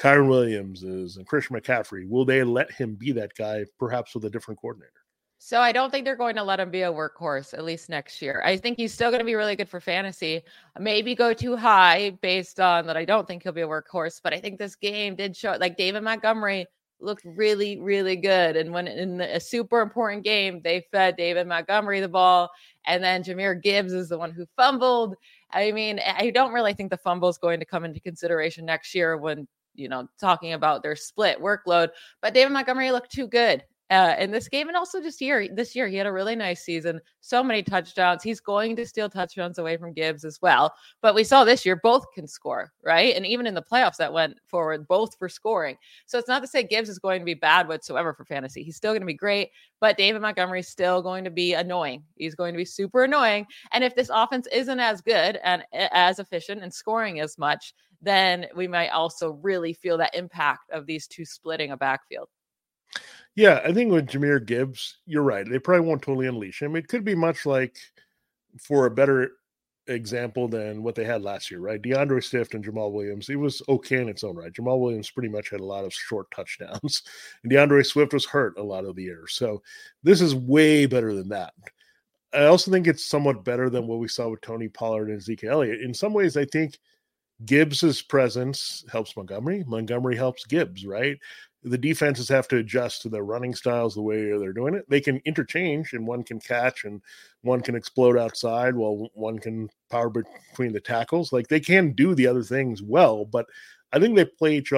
Kyren 0.01 0.29
Williams 0.29 0.83
is 0.83 1.17
and 1.17 1.27
Chris 1.27 1.49
McCaffrey. 1.49 2.09
Will 2.09 2.25
they 2.25 2.43
let 2.43 2.71
him 2.71 2.95
be 2.95 3.13
that 3.13 3.35
guy, 3.37 3.65
perhaps 3.79 4.15
with 4.15 4.25
a 4.25 4.31
different 4.31 4.61
coordinator? 4.61 4.93
So 5.39 5.61
I 5.61 5.73
don't 5.73 5.91
think 5.91 6.05
they're 6.05 6.17
going 6.17 6.37
to 6.37 6.43
let 6.43 6.59
him 6.59 6.71
be 6.71 6.83
a 6.83 6.93
workhorse 6.93 7.53
at 7.53 7.65
least 7.65 7.91
next 7.91 8.23
year. 8.23 8.43
I 8.45 8.57
think 8.57 8.79
he's 8.79 8.95
still 8.95 9.11
going 9.11 9.21
to 9.21 9.27
be 9.27 9.35
really 9.35 9.57
good 9.57 9.69
for 9.69 9.79
fantasy. 9.79 10.43
Maybe 10.79 11.15
go 11.15 11.35
too 11.35 11.55
high 11.55 12.11
based 12.23 12.61
on 12.61 12.87
that. 12.87 12.97
I 12.97 13.05
don't 13.05 13.27
think 13.27 13.43
he'll 13.43 13.53
be 13.53 13.61
a 13.61 13.69
workhorse, 13.69 14.21
but 14.23 14.33
I 14.33 14.41
think 14.41 14.59
this 14.59 14.75
game 14.75 15.17
did 15.17 15.37
show 15.37 15.57
like 15.61 15.77
David 15.77 16.03
Montgomery 16.03 16.67
looked 16.99 17.25
really, 17.25 17.79
really 17.79 18.17
good. 18.17 18.57
And 18.57 18.73
when 18.73 18.89
in 18.89 19.21
a 19.21 19.39
super 19.39 19.81
important 19.81 20.25
game, 20.25 20.61
they 20.65 20.87
fed 20.91 21.17
David 21.17 21.47
Montgomery 21.47 22.01
the 22.01 22.09
ball, 22.09 22.49
and 22.87 23.05
then 23.05 23.23
Jahmyr 23.23 23.63
Gibbs 23.63 23.93
is 23.93 24.09
the 24.09 24.19
one 24.19 24.31
who 24.31 24.47
fumbled. 24.57 25.15
I 25.53 25.73
mean, 25.73 26.01
I 26.05 26.31
don't 26.31 26.53
really 26.53 26.73
think 26.73 26.91
the 26.91 26.97
fumble 26.97 27.29
is 27.29 27.39
going 27.39 27.61
to 27.61 27.67
come 27.67 27.85
into 27.85 28.01
consideration 28.01 28.65
next 28.65 28.95
year 28.95 29.19
when 29.19 29.47
you 29.75 29.89
know, 29.89 30.09
talking 30.21 30.53
about 30.53 30.83
their 30.83 30.97
split 30.97 31.41
workload. 31.41 31.89
But 32.21 32.35
David 32.35 32.53
Montgomery 32.53 32.91
looked 32.91 33.13
too 33.13 33.27
good 33.27 33.65
uh, 33.91 34.17
in 34.19 34.31
this 34.31 34.49
game 34.49 34.69
and 34.69 34.77
also 34.77 35.01
just 35.01 35.21
year 35.21 35.47
this 35.53 35.77
year 35.77 35.87
he 35.87 35.97
had 35.97 36.07
a 36.07 36.13
really 36.13 36.35
nice 36.35 36.65
season 36.65 36.99
so 37.21 37.45
many 37.45 37.63
touchdowns 37.63 38.23
he's 38.23 38.41
going 38.41 38.75
to 38.75 38.87
steal 38.87 39.11
touchdowns 39.11 39.59
away 39.59 39.77
from 39.77 39.93
gibbs 39.93 40.25
as 40.25 40.41
well 40.41 40.75
but 41.03 41.15
we 41.15 41.23
saw 41.23 41.45
this 41.45 41.67
year 41.67 41.79
both 41.83 42.11
can 42.15 42.27
score 42.27 42.73
right 42.83 43.15
and 43.15 43.27
even 43.27 43.47
in 43.47 43.53
the 43.53 43.63
playoffs 43.63 43.97
that 43.99 44.13
went 44.13 44.37
forward 44.47 44.89
both 44.89 45.17
for 45.19 45.29
scoring 45.29 45.77
so 46.07 46.19
it's 46.19 46.29
not 46.29 46.41
to 46.41 46.49
say 46.49 46.63
gibbs 46.63 46.89
is 46.89 46.99
going 46.99 47.21
to 47.21 47.27
be 47.27 47.35
bad 47.35 47.69
whatsoever 47.69 48.15
for 48.15 48.25
fantasy 48.25 48.63
he's 48.63 48.77
still 48.77 48.93
going 48.93 49.03
to 49.03 49.07
be 49.07 49.13
great 49.13 49.51
but 49.81 49.99
david 49.99 50.23
montgomery 50.23 50.61
is 50.61 50.69
still 50.69 51.03
going 51.03 51.23
to 51.23 51.31
be 51.31 51.53
annoying 51.53 52.03
he's 52.17 52.35
going 52.35 52.55
to 52.55 52.59
be 52.59 52.65
super 52.65 53.05
annoying 53.05 53.47
and 53.73 53.85
if 53.85 53.95
this 53.95 54.11
offense 54.13 54.49
isn't 54.51 54.81
as 54.81 55.03
good 55.03 55.39
and 55.45 55.63
as 55.73 56.19
efficient 56.19 56.63
and 56.63 56.73
scoring 56.73 57.21
as 57.21 57.37
much 57.37 57.75
then 58.05 58.47
we 58.55 58.69
might 58.69 58.91
also 58.91 59.33
really 59.43 59.73
feel 59.73 59.99
that 59.99 60.15
impact 60.15 60.71
of 60.71 60.87
these 60.87 61.07
two 61.07 61.25
splitting 61.25 61.73
a 61.73 61.77
backfield 61.77 62.29
yeah, 63.37 63.61
I 63.65 63.73
think 63.73 63.91
with 63.91 64.07
Jahmyr 64.07 64.45
Gibbs, 64.45 64.99
you're 65.07 65.23
right. 65.23 65.49
They 65.49 65.59
probably 65.59 65.87
won't 65.87 66.03
totally 66.03 66.29
unleash 66.29 66.63
him. 66.63 66.77
It 66.77 66.89
could 66.89 67.05
be 67.05 67.15
much 67.15 67.47
like 67.47 67.77
for 68.61 68.87
a 68.87 68.91
better 68.91 69.33
example 69.89 70.49
than 70.49 70.83
what 70.83 70.95
they 70.95 71.05
had 71.05 71.23
last 71.23 71.51
year, 71.51 71.61
right? 71.61 71.83
D'Andre 71.83 72.21
Swift 72.21 72.55
and 72.55 72.65
Jamaal 72.65 72.93
Williams. 72.93 73.29
It 73.29 73.37
was 73.37 73.61
okay 73.69 74.01
in 74.01 74.09
its 74.09 74.23
own 74.23 74.37
right. 74.37 74.53
Jamaal 74.53 74.81
Williams 74.81 75.11
pretty 75.11 75.29
much 75.29 75.51
had 75.51 75.61
a 75.61 75.65
lot 75.65 75.85
of 75.85 75.93
short 75.93 76.31
touchdowns, 76.31 77.03
and 77.43 77.53
D'Andre 77.53 77.83
Swift 77.83 78.13
was 78.13 78.25
hurt 78.25 78.57
a 78.57 78.63
lot 78.63 78.85
of 78.85 78.95
the 78.95 79.03
year. 79.03 79.25
So 79.27 79.63
this 80.05 80.21
is 80.21 80.35
way 80.35 80.87
better 80.87 81.13
than 81.13 81.29
that. 81.31 81.53
I 82.33 82.47
also 82.47 82.71
think 82.71 82.87
it's 82.87 83.07
somewhat 83.07 83.45
better 83.45 83.69
than 83.69 83.87
what 83.87 83.99
we 83.99 84.09
saw 84.09 84.29
with 84.29 84.41
Tony 84.41 84.69
Pollard 84.69 85.11
and 85.11 85.23
Zeke 85.23 85.45
Elliott. 85.45 85.81
In 85.81 85.93
some 85.93 86.13
ways, 86.13 86.37
I 86.37 86.45
think 86.45 86.79
Gibbs's 87.45 88.03
presence 88.03 88.85
helps 88.91 89.17
Montgomery. 89.17 89.65
Montgomery 89.67 90.17
helps 90.17 90.47
Gibbs, 90.47 90.87
right? 90.87 91.19
the 91.65 91.79
defenses 91.79 92.29
have 92.29 92.47
to 92.47 92.59
adjust 92.59 93.01
to 93.03 93.09
their 93.09 93.25
running 93.25 93.55
styles 93.55 93.95
the 93.95 94.03
way 94.03 94.37
they're 94.39 94.53
doing 94.53 94.75
it. 94.75 94.85
They 94.89 95.01
can 95.01 95.21
interchange, 95.25 95.95
and 95.95 96.07
one 96.07 96.23
can 96.23 96.39
catch, 96.39 96.85
and 96.85 97.01
one 97.41 97.63
can 97.63 97.75
explode 97.75 98.19
outside, 98.19 98.77
while 98.77 99.09
one 99.15 99.39
can 99.39 99.71
power 99.91 100.11
between 100.11 100.73
the 100.73 100.81
tackles. 100.81 101.33
Like 101.33 101.49
they 101.49 101.61
can 101.61 101.93
do 101.93 102.15
the 102.15 102.27
other 102.27 102.43
things 102.43 102.83
well, 102.83 103.25
but 103.25 103.47
I 103.93 103.99
think 103.99 104.15
they 104.15 104.27
play 104.27 104.57
each 104.59 104.73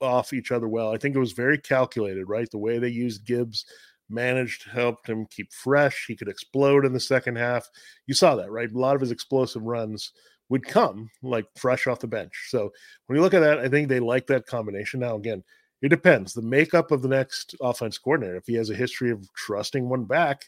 off 0.00 0.32
each 0.32 0.50
other 0.50 0.68
well. 0.68 0.92
I 0.92 0.98
think 0.98 1.14
it 1.14 1.20
was 1.20 1.32
very 1.32 1.58
calculated, 1.58 2.28
right? 2.28 2.50
The 2.50 2.58
way 2.58 2.78
they 2.78 2.88
used 2.88 3.24
Gibbs 3.24 3.64
managed 4.10 4.68
helped 4.68 5.08
him 5.08 5.26
keep 5.26 5.52
fresh. 5.52 6.06
He 6.08 6.16
could 6.16 6.28
explode 6.28 6.84
in 6.84 6.92
the 6.92 7.00
second 7.00 7.36
half. 7.36 7.68
You 8.08 8.14
saw 8.14 8.34
that, 8.34 8.50
right? 8.50 8.70
A 8.70 8.78
lot 8.78 8.96
of 8.96 9.00
his 9.00 9.12
explosive 9.12 9.62
runs 9.62 10.10
would 10.52 10.66
come 10.66 11.10
like 11.22 11.46
fresh 11.56 11.86
off 11.86 12.00
the 12.00 12.06
bench. 12.06 12.48
So 12.50 12.70
when 13.06 13.16
you 13.16 13.22
look 13.22 13.32
at 13.32 13.40
that, 13.40 13.58
I 13.58 13.68
think 13.70 13.88
they 13.88 14.00
like 14.00 14.26
that 14.26 14.44
combination. 14.44 15.00
Now, 15.00 15.16
again, 15.16 15.42
it 15.80 15.88
depends. 15.88 16.34
The 16.34 16.42
makeup 16.42 16.90
of 16.90 17.00
the 17.00 17.08
next 17.08 17.54
offense 17.62 17.96
coordinator, 17.96 18.36
if 18.36 18.44
he 18.46 18.52
has 18.56 18.68
a 18.68 18.74
history 18.74 19.10
of 19.10 19.26
trusting 19.32 19.88
one 19.88 20.04
back, 20.04 20.44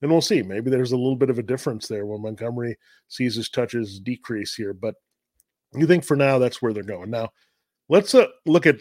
then 0.00 0.08
we'll 0.08 0.20
see. 0.20 0.40
Maybe 0.40 0.70
there's 0.70 0.92
a 0.92 0.96
little 0.96 1.16
bit 1.16 1.30
of 1.30 1.40
a 1.40 1.42
difference 1.42 1.88
there 1.88 2.06
when 2.06 2.22
Montgomery 2.22 2.78
sees 3.08 3.34
his 3.34 3.48
touches 3.48 3.98
decrease 3.98 4.54
here. 4.54 4.72
But 4.72 4.94
you 5.74 5.84
think 5.88 6.04
for 6.04 6.16
now 6.16 6.38
that's 6.38 6.62
where 6.62 6.72
they're 6.72 6.84
going. 6.84 7.10
Now, 7.10 7.30
let's 7.88 8.14
uh, 8.14 8.28
look 8.46 8.68
at 8.68 8.76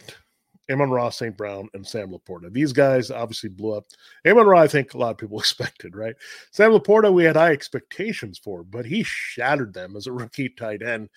Amon-Ra, 0.70 1.10
St. 1.10 1.36
Brown, 1.36 1.70
and 1.74 1.86
Sam 1.86 2.12
LaPorta. 2.12 2.52
These 2.52 2.74
guys 2.74 3.12
obviously 3.12 3.50
blew 3.50 3.74
up. 3.74 3.86
Amon-Ra, 4.28 4.62
I 4.62 4.68
think 4.68 4.94
a 4.94 4.98
lot 4.98 5.12
of 5.12 5.18
people 5.18 5.40
expected, 5.40 5.96
right? 5.96 6.16
Sam 6.52 6.72
LaPorta, 6.72 7.12
we 7.12 7.24
had 7.24 7.36
high 7.36 7.52
expectations 7.52 8.38
for, 8.38 8.64
but 8.64 8.86
he 8.86 9.04
shattered 9.04 9.74
them 9.74 9.96
as 9.96 10.08
a 10.08 10.12
rookie 10.12 10.50
tight 10.50 10.82
end 10.82 11.10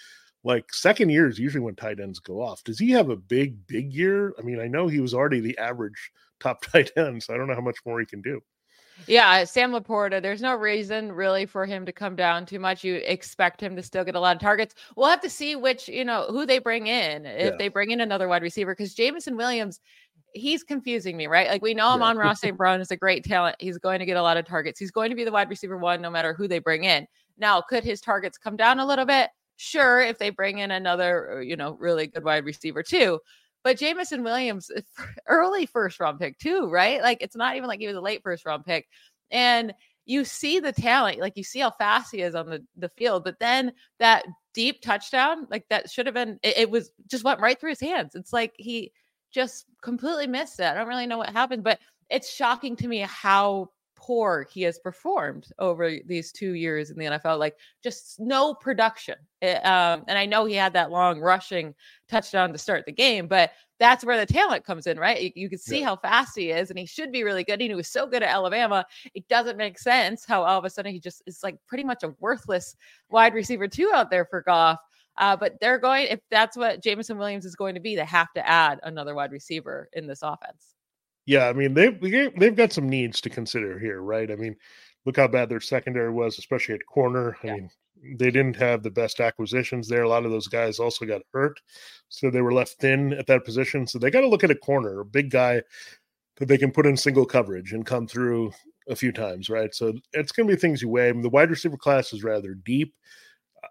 like 0.45 0.73
second 0.73 1.11
year 1.11 1.29
is 1.29 1.39
usually 1.39 1.63
when 1.63 1.77
tight 1.77 2.01
ends 2.01 2.19
go 2.19 2.43
off. 2.43 2.65
Does 2.65 2.79
he 2.79 2.91
have 2.91 3.11
a 3.11 3.17
big, 3.17 3.67
big 3.67 3.93
year? 3.93 4.35
I 4.39 4.43
mean, 4.43 4.61
I 4.61 4.67
know 4.67 4.89
he 4.89 5.01
was 5.01 5.15
already 5.15 5.41
the 5.41 5.57
average 5.59 6.11
top 6.41 6.63
tight 6.73 6.91
end, 6.97 7.23
so 7.23 7.35
I 7.35 7.37
don't 7.37 7.47
know 7.47 7.55
how 7.55 7.61
much 7.61 7.79
more 7.87 8.01
he 8.01 8.07
can 8.07 8.23
do. 8.23 8.41
Yeah, 9.07 9.45
Sam 9.45 9.73
LaPorta, 9.73 10.23
there's 10.23 10.43
no 10.43 10.55
reason 10.55 11.13
really 11.13 11.47
for 11.47 11.67
him 11.67 11.87
to 11.87 11.93
come 11.93 12.17
down 12.17 12.47
too 12.47 12.59
much. 12.59 12.85
You 12.85 12.97
expect 12.97 13.63
him 13.63 13.77
to 13.77 13.83
still 13.83 14.05
get 14.05 14.15
a 14.15 14.21
lot 14.21 14.37
of 14.37 14.43
targets. 14.43 14.75
We'll 14.97 15.09
have 15.09 15.21
to 15.23 15.31
see 15.31 15.57
which, 15.57 15.89
you 15.89 16.05
know, 16.05 16.27
who 16.29 16.47
they 16.47 16.59
bring 16.59 16.87
in. 16.87 17.27
If 17.27 17.53
yeah. 17.53 17.57
they 17.59 17.69
bring 17.69 17.91
in 17.91 18.01
another 18.01 18.29
wide 18.29 18.43
receiver, 18.43 18.73
because 18.73 18.95
Jameson 18.95 19.37
Williams, 19.37 19.81
he's 20.35 20.63
confusing 20.63 21.17
me, 21.17 21.27
right? 21.27 21.49
Like 21.49 21.63
we 21.63 21.75
know 21.75 21.93
him 21.95 22.01
yeah. 22.01 22.07
on 22.07 22.17
Ross 22.17 22.41
St. 22.43 22.57
Brown 22.57 22.81
is 22.81 22.91
a 22.91 22.97
great 22.97 23.25
talent. 23.25 23.57
He's 23.59 23.79
going 23.79 23.99
to 23.99 24.07
get 24.07 24.17
a 24.17 24.23
lot 24.23 24.37
of 24.37 24.47
targets. 24.47 24.79
He's 24.79 24.91
going 24.91 25.11
to 25.11 25.17
be 25.17 25.25
the 25.25 25.33
wide 25.33 25.51
receiver 25.51 25.77
one 25.77 26.01
no 26.01 26.11
matter 26.11 26.35
who 26.35 26.49
they 26.49 26.59
bring 26.59 26.85
in. 26.85 27.07
Now, 27.39 27.61
could 27.61 27.85
his 27.85 28.01
targets 28.01 28.39
come 28.39 28.57
down 28.57 28.79
a 28.79 28.87
little 28.87 29.07
bit? 29.07 29.31
Sure, 29.57 30.01
if 30.01 30.19
they 30.19 30.31
bring 30.31 30.59
in 30.59 30.71
another, 30.71 31.39
uh, 31.39 31.41
you 31.41 31.57
know, 31.57 31.77
really 31.79 32.07
good 32.07 32.25
wide 32.25 32.45
receiver 32.45 32.83
too. 32.83 33.21
But 33.65 33.79
Jameson 33.79 34.23
Williams, 34.23 34.71
eh, 34.75 34.81
early 35.27 35.67
first 35.67 36.01
round 36.01 36.19
pick 36.19 36.39
too, 36.39 36.69
right? 36.69 37.01
Like 37.03 37.19
it's 37.21 37.37
not 37.37 37.57
even 37.57 37.69
like 37.69 37.81
he 37.81 37.87
was 37.87 37.97
a 37.97 38.01
late 38.01 38.23
first 38.23 38.45
round 38.45 38.65
pick. 38.65 38.89
And 39.31 39.73
you 40.05 40.25
see 40.25 40.59
the 40.59 40.73
talent, 40.73 41.21
like 41.21 41.37
you 41.37 41.45
see 41.45 41.61
how 41.61 41.71
fast 41.71 42.13
he 42.13 42.23
is 42.23 42.35
on 42.35 42.47
the, 42.47 42.65
the 42.77 42.89
field, 42.91 43.25
but 43.25 43.39
then 43.39 43.73
that 43.99 44.25
deep 44.53 44.83
touchdown, 44.83 45.47
like 45.51 45.65
that 45.71 45.91
should 45.91 46.07
have 46.07 46.15
been, 46.15 46.39
it, 46.43 46.59
it 46.59 46.71
was 46.71 46.91
just 47.09 47.25
went 47.25 47.41
right 47.41 47.59
through 47.59 47.71
his 47.71 47.81
hands. 47.81 48.15
It's 48.15 48.33
like 48.33 48.53
he 48.57 48.93
just 49.33 49.67
completely 49.81 50.27
missed 50.27 50.61
it. 50.61 50.65
I 50.65 50.75
don't 50.75 50.89
really 50.89 51.07
know 51.07 51.19
what 51.19 51.31
happened, 51.31 51.65
but 51.65 51.79
it's 52.11 52.33
shocking 52.33 52.77
to 52.77 52.89
me 52.89 52.99
how 52.99 53.71
poor 54.03 54.47
he 54.53 54.63
has 54.63 54.81
performed 54.81 55.47
over 55.61 55.99
these 56.07 56.33
two 56.33 56.55
years 56.55 56.91
in 56.91 56.99
the 56.99 57.05
NFL. 57.05 57.39
Like 57.39 57.57
just 57.83 58.19
no 58.19 58.53
production. 58.53 59.15
It, 59.41 59.65
um, 59.65 60.03
and 60.09 60.19
I 60.19 60.27
know 60.27 60.45
he 60.45 60.55
had 60.55 60.73
that 60.73 60.91
long 60.91 61.21
rushing 61.21 61.73
touchdown 62.09 62.53
to 62.53 62.59
start 62.59 62.85
the 62.85 62.93
game, 62.93 63.29
but 63.29 63.53
that's 63.79 64.05
where 64.05 64.19
the 64.19 64.27
talent 64.33 64.65
comes 64.65 64.87
in, 64.89 64.99
right? 64.99 65.21
You, 65.23 65.31
you 65.35 65.49
can 65.49 65.59
see 65.59 65.81
Yeah. 65.81 65.87
how 65.87 65.97
fast 65.97 66.37
he 66.37 66.51
is, 66.51 66.71
and 66.71 66.79
he 66.79 66.87
should 66.87 67.13
be 67.13 67.23
really 67.23 67.45
good. 67.45 67.61
And 67.61 67.71
he 67.71 67.75
was 67.75 67.89
so 67.89 68.07
good 68.07 68.23
at 68.23 68.29
Alabama. 68.35 68.85
It 69.15 69.27
doesn't 69.29 69.57
make 69.57 69.79
sense 69.79 70.25
how 70.25 70.43
all 70.43 70.59
of 70.59 70.65
a 70.65 70.71
sudden 70.71 70.93
he 70.93 70.99
just 71.01 71.23
is 71.27 71.43
like 71.43 71.57
pretty 71.67 71.85
much 71.85 72.03
a 72.03 72.15
worthless 72.21 72.75
wide 73.09 73.35
receiver 73.35 73.69
two 73.69 73.91
out 73.95 74.11
there 74.11 74.25
for 74.25 74.43
Goff. 74.43 74.79
Uh, 75.19 75.37
but 75.37 75.61
they're 75.61 75.79
going 75.79 76.07
if 76.09 76.21
that's 76.31 76.57
what 76.57 76.83
Jameson 76.83 77.19
Williams 77.19 77.45
is 77.45 77.55
going 77.55 77.75
to 77.75 77.81
be, 77.81 77.95
they 77.95 78.05
have 78.05 78.33
to 78.33 78.49
add 78.49 78.81
another 78.83 79.15
wide 79.15 79.31
receiver 79.31 79.89
in 79.93 80.07
this 80.07 80.23
offense. 80.23 80.75
Yeah, 81.27 81.49
I 81.49 81.53
mean 81.53 81.75
they've 81.75 82.01
they've 82.37 82.57
got 82.57 82.73
some 82.73 82.89
needs 82.89 83.21
to 83.21 83.31
consider 83.31 83.79
here, 83.79 84.03
right? 84.03 84.31
I 84.31 84.37
mean, 84.37 84.57
look 85.07 85.17
how 85.17 85.29
bad 85.29 85.49
their 85.49 85.61
secondary 85.61 86.11
was, 86.11 86.39
especially 86.39 86.75
at 86.75 86.87
corner. 86.87 87.37
I 87.43 87.47
Yeah. 87.47 87.55
mean, 87.55 87.71
they 88.19 88.31
didn't 88.33 88.57
have 88.57 88.83
the 88.83 88.91
best 88.91 89.21
acquisitions 89.21 89.87
there. 89.89 90.03
A 90.03 90.09
lot 90.09 90.25
of 90.25 90.33
those 90.33 90.49
guys 90.49 90.81
also 90.81 91.05
got 91.07 91.23
hurt, 91.33 91.61
so 92.09 92.31
they 92.31 92.41
were 92.43 92.53
left 92.53 92.81
thin 92.81 93.13
at 93.13 93.27
that 93.29 93.45
position. 93.45 93.87
So 93.87 93.99
they 93.99 94.11
got 94.11 94.23
to 94.23 94.29
look 94.29 94.43
at 94.45 94.51
a 94.51 94.57
corner, 94.57 95.01
a 95.01 95.05
big 95.05 95.31
guy 95.31 95.63
that 96.37 96.47
they 96.47 96.59
can 96.59 96.73
put 96.73 96.87
in 96.87 96.97
single 96.97 97.27
coverage 97.27 97.73
and 97.73 97.87
come 97.87 98.07
through 98.09 98.53
a 98.89 98.97
few 98.97 99.13
times, 99.13 99.49
right? 99.49 99.73
So 99.75 99.93
it's 100.13 100.33
going 100.33 100.49
to 100.49 100.55
be 100.57 100.61
things 100.61 100.83
you 100.83 100.89
weigh. 100.89 101.11
I 101.11 101.13
mean, 101.13 101.23
the 101.23 101.29
wide 101.29 101.51
receiver 101.51 101.77
class 101.77 102.13
is 102.13 102.25
rather 102.25 102.55
deep. 102.55 102.95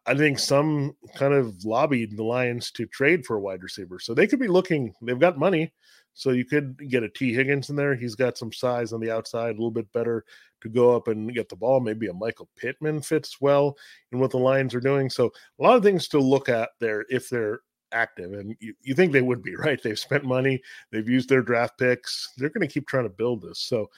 I 0.06 0.16
think 0.16 0.40
some 0.40 0.94
kind 1.16 1.34
of 1.34 1.66
lobbied 1.66 2.16
the 2.16 2.24
Lions 2.24 2.72
to 2.72 2.86
trade 2.86 3.26
for 3.26 3.36
a 3.36 3.42
wide 3.42 3.62
receiver. 3.64 4.00
So 4.00 4.14
they 4.14 4.28
could 4.28 4.40
be 4.40 4.48
looking, 4.48 4.94
they've 5.02 5.20
got 5.20 5.38
money. 5.38 5.74
So 6.14 6.32
you 6.32 6.46
could 6.46 6.90
get 6.90 7.04
a 7.04 7.10
Tee 7.10 7.34
Higgins 7.34 7.70
in 7.70 7.76
there. 7.76 7.96
He's 7.96 8.16
got 8.16 8.38
some 8.38 8.52
size 8.52 8.94
on 8.94 9.00
the 9.00 9.12
outside, 9.12 9.52
a 9.52 9.60
little 9.60 9.72
bit 9.72 9.92
better 9.94 10.26
to 10.62 10.70
go 10.70 10.96
up 10.96 11.08
and 11.08 11.34
get 11.34 11.50
the 11.50 11.56
ball. 11.56 11.80
Maybe 11.80 12.08
a 12.08 12.14
Michael 12.14 12.50
Pittman 12.56 13.02
fits 13.02 13.40
well 13.42 13.78
in 14.12 14.20
what 14.20 14.32
the 14.32 14.38
Lions 14.38 14.76
are 14.76 14.82
doing. 14.82 15.10
So 15.10 15.32
a 15.60 15.64
lot 15.64 15.78
of 15.78 15.84
things 15.84 16.08
to 16.10 16.20
look 16.20 16.50
at 16.50 16.70
there 16.80 17.06
if 17.10 17.30
they're 17.30 17.62
active. 17.92 18.34
And 18.34 18.56
you, 18.60 18.74
you 18.82 18.94
think 18.94 19.12
they 19.12 19.22
would 19.22 19.42
be, 19.42 19.56
right? 19.58 19.82
They've 19.82 19.98
spent 19.98 20.24
money, 20.24 20.62
they've 20.92 21.10
used 21.10 21.30
their 21.30 21.42
draft 21.42 21.78
picks. 21.78 22.34
They're 22.38 22.50
going 22.50 22.68
to 22.68 22.74
keep 22.74 22.88
trying 22.88 23.06
to 23.06 23.10
build 23.10 23.42
this. 23.42 23.60
So 23.60 23.90